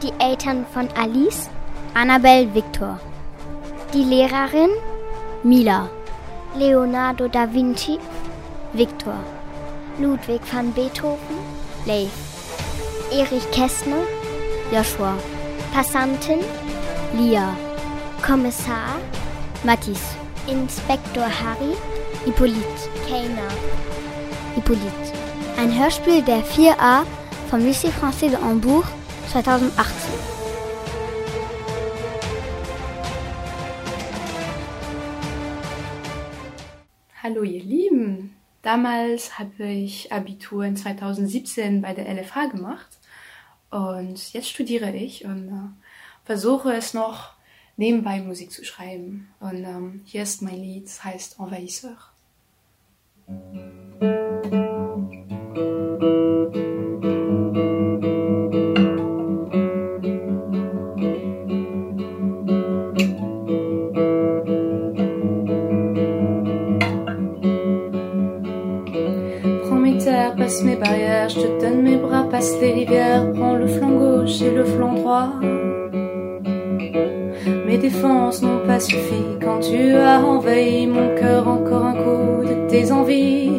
die 0.02 0.12
Eltern 0.18 0.64
von 0.72 0.88
Alice, 0.96 1.50
Annabel, 1.94 2.54
Victor. 2.54 2.98
die 3.92 4.04
Lehrerin, 4.04 4.70
Mila. 5.42 5.88
Leonardo 6.54 7.28
da 7.28 7.46
Vinci, 7.52 7.98
Victor. 8.72 9.14
Ludwig 9.98 10.40
van 10.52 10.72
Beethoven, 10.72 11.38
Leif. 11.86 12.10
Erich 13.10 13.50
Kästner, 13.50 14.04
Joshua. 14.72 15.14
Passantin, 15.72 16.40
Lia. 17.18 17.54
Kommissar, 18.22 19.00
Mathis. 19.64 20.00
Inspektor 20.46 21.24
Harry, 21.24 21.76
Hippolyte. 22.24 22.88
Kellner. 23.08 23.50
Hippolyte. 24.54 25.12
Ein 25.58 25.76
Hörspiel 25.76 26.22
der 26.22 26.42
4a 26.44 27.04
vom 27.50 27.60
Lycée 27.60 27.90
Français 27.90 28.30
de 28.30 28.36
Hambourg 28.36 28.84
2018. 29.32 30.29
Hallo 37.22 37.42
ihr 37.42 37.62
Lieben! 37.62 38.34
Damals 38.62 39.38
habe 39.38 39.66
ich 39.66 40.10
Abitur 40.10 40.64
in 40.64 40.74
2017 40.74 41.82
bei 41.82 41.92
der 41.92 42.08
LFH 42.08 42.46
gemacht 42.46 42.88
und 43.70 44.32
jetzt 44.32 44.48
studiere 44.48 44.90
ich 44.96 45.26
und 45.26 45.48
äh, 45.48 46.24
versuche 46.24 46.72
es 46.72 46.94
noch 46.94 47.34
nebenbei 47.76 48.22
Musik 48.22 48.52
zu 48.52 48.64
schreiben. 48.64 49.28
Und 49.38 49.64
ähm, 49.64 50.00
hier 50.06 50.22
ist 50.22 50.40
mein 50.40 50.62
Lied, 50.62 50.86
es 50.86 51.04
heißt 51.04 51.38
Envahisseur. 51.38 51.98
Musik 53.26 53.80
mes 70.64 70.76
barrières, 70.76 71.28
je 71.28 71.40
te 71.40 71.60
donne 71.60 71.82
mes 71.82 71.96
bras, 71.96 72.24
passe 72.28 72.60
les 72.60 72.72
rivières, 72.72 73.32
prends 73.32 73.54
le 73.54 73.68
flanc 73.68 73.90
gauche 73.90 74.42
et 74.42 74.50
le 74.50 74.64
flanc 74.64 74.94
droit. 74.94 75.32
Mes 77.66 77.78
défenses 77.78 78.42
n'ont 78.42 78.66
pas 78.66 78.80
suffi 78.80 79.22
quand 79.40 79.60
tu 79.60 79.92
as 79.94 80.20
envahi 80.20 80.88
mon 80.88 81.14
cœur 81.14 81.46
encore 81.46 81.84
un 81.84 81.94
coup 81.94 82.44
de 82.44 82.68
tes 82.68 82.90
envies. 82.90 83.52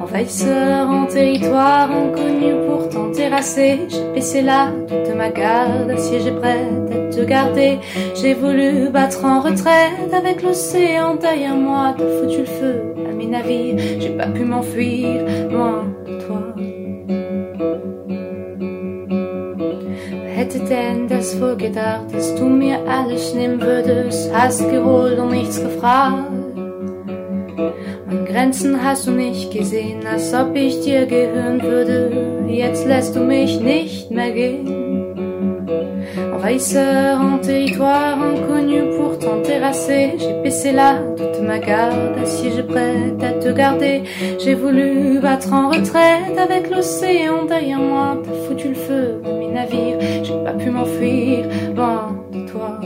Envahisseur 0.00 0.90
en 0.90 1.06
territoire 1.06 1.90
inconnu 1.90 2.52
pourtant 2.66 3.10
terrassé, 3.10 3.80
j'ai 3.88 4.12
baissé 4.14 4.42
là 4.42 4.72
toute 4.86 5.16
ma 5.16 5.30
garde, 5.30 5.90
assiégée 5.90 6.32
prête 6.32 6.92
à 6.92 7.16
te 7.16 7.24
garder. 7.24 7.78
J'ai 8.14 8.34
voulu 8.34 8.90
battre 8.90 9.24
en 9.24 9.40
retraite 9.40 10.12
avec 10.12 10.42
l'océan 10.42 11.14
derrière 11.14 11.56
moi, 11.56 11.94
t'as 11.96 12.04
foutu 12.20 12.40
le 12.40 12.44
feu 12.44 13.01
mes 13.22 13.28
navires, 13.28 13.78
j'ai 14.00 14.10
pas 14.10 14.26
pu 14.26 14.44
m'enfuir 14.44 15.24
de 15.24 16.18
toi. 16.26 16.54
Hätte 20.34 20.58
denn 20.60 21.06
das 21.08 21.40
wohl 21.40 21.56
gedacht, 21.56 22.12
dass 22.12 22.34
du 22.34 22.46
mir 22.46 22.78
alles 22.88 23.34
nehmen 23.34 23.60
würdest? 23.60 24.30
Hast 24.34 24.68
geholt 24.70 25.18
und 25.18 25.30
nichts 25.30 25.62
gefragt. 25.62 26.32
Meine 28.06 28.24
Grenzen 28.24 28.82
hast 28.82 29.06
du 29.06 29.12
nicht 29.12 29.52
gesehen, 29.52 30.00
als 30.10 30.34
ob 30.34 30.56
ich 30.56 30.80
dir 30.80 31.06
gehören 31.06 31.62
würde. 31.62 32.10
Jetzt 32.48 32.86
lässt 32.86 33.14
du 33.14 33.20
mich 33.20 33.60
nicht 33.60 34.10
mehr 34.10 34.32
gehen. 34.32 34.82
Envahisseur 36.42 37.20
en 37.20 37.40
territoire 37.40 38.18
inconnu, 38.34 38.81
pourtant 39.02 39.42
terrassé. 39.42 40.14
J'ai 40.18 40.34
baissé 40.42 40.72
là 40.72 40.98
toute 41.16 41.40
ma 41.42 41.58
garde, 41.58 42.18
assiégée 42.22 42.62
prête 42.62 43.22
à 43.22 43.32
te 43.32 43.50
garder. 43.50 44.02
J'ai 44.38 44.54
voulu 44.54 45.18
battre 45.20 45.52
en 45.52 45.70
retraite 45.70 46.38
avec 46.38 46.70
l'océan 46.70 47.44
derrière 47.44 47.80
moi. 47.80 48.22
T'as 48.22 48.46
foutu 48.46 48.68
le 48.68 48.74
feu 48.74 49.20
à 49.24 49.32
mes 49.32 49.48
navires, 49.48 49.98
j'ai 50.22 50.44
pas 50.44 50.52
pu 50.52 50.70
m'enfuir 50.70 51.46
loin 51.74 52.16
de 52.32 52.40
toi. 52.48 52.80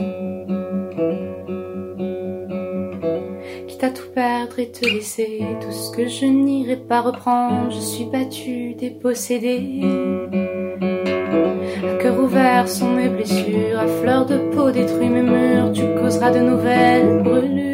Quitte 3.67 3.83
à 3.83 3.89
tout 3.89 4.09
perdre 4.13 4.59
et 4.59 4.71
te 4.71 4.85
laisser, 4.85 5.43
tout 5.61 5.71
ce 5.71 5.91
que 5.95 6.07
je 6.07 6.25
n'irai 6.25 6.77
pas 6.77 7.01
reprendre, 7.01 7.69
je 7.69 7.79
suis 7.79 8.05
battue, 8.05 8.73
dépossédée. 8.73 9.81
À 11.77 12.01
cœur 12.01 12.19
ouvert 12.19 12.67
sont 12.67 12.89
mes 12.89 13.07
blessures, 13.07 13.79
à 13.79 13.87
fleur 14.01 14.25
de 14.25 14.37
peau 14.37 14.71
détruit 14.71 15.09
mes 15.09 15.21
murs, 15.21 15.71
tu 15.73 15.83
causeras 16.01 16.31
de 16.31 16.39
nouvelles 16.39 17.21
brûlures. 17.23 17.67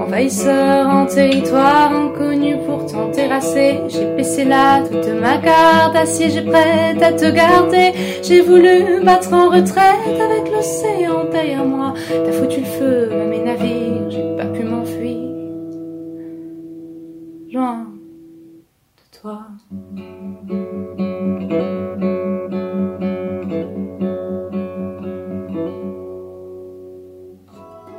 Envahisseur 0.00 0.88
en 0.88 1.06
territoire 1.06 1.92
inconnu, 1.92 2.56
pourtant 2.66 3.10
terrassé, 3.10 3.80
j'ai 3.88 4.14
baissé 4.16 4.44
là 4.44 4.82
toute 4.82 5.08
ma 5.20 5.38
garde, 5.38 5.96
assiégée 5.96 6.42
prête 6.42 7.02
à 7.02 7.12
te 7.12 7.30
garder. 7.30 7.92
J'ai 8.22 8.42
voulu 8.42 9.02
battre 9.02 9.32
en 9.32 9.48
retraite 9.48 10.20
avec 10.20 10.52
l'océan 10.52 11.24
derrière 11.32 11.64
moi, 11.64 11.94
t'as 12.08 12.32
foutu 12.32 12.60
le 12.60 12.66
feu 12.66 13.10
à 13.12 13.24
mes 13.24 13.40
navires, 13.40 13.91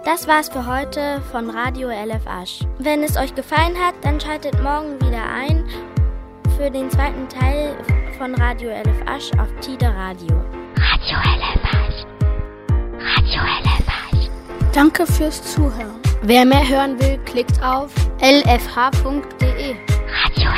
Das 0.06 0.28
war's 0.28 0.50
für 0.50 0.66
heute 0.68 1.22
von 1.32 1.50
Radio 1.50 1.88
LF 1.90 2.28
Asch. 2.28 2.60
Wenn 2.78 3.04
es 3.04 3.16
euch 3.16 3.34
gefallen 3.36 3.78
hat, 3.80 3.96
dann 4.02 4.20
schaltet 4.20 4.62
morgen 4.62 5.00
wieder 5.00 5.24
ein 5.24 5.64
für 6.58 6.70
den 6.70 6.90
zweiten 6.92 7.30
Teil 7.30 7.74
von 8.18 8.36
Radio 8.36 8.70
LF 8.70 9.08
Asch 9.08 9.32
auf 9.40 9.48
Tide 9.62 9.88
Radio. 9.88 10.36
Radio 10.76 11.18
LF 11.38 11.64
Asch. 11.64 12.06
Radio 13.00 13.42
LF 13.64 13.88
Asch. 13.88 14.30
Danke 14.74 15.08
fürs 15.08 15.42
Zuhören. 15.42 16.02
Wer 16.22 16.44
mehr 16.46 16.68
hören 16.68 17.00
will, 17.00 17.18
klickt 17.20 17.64
auf 17.64 17.94
lfh.de. 18.20 19.76
Radio 20.26 20.50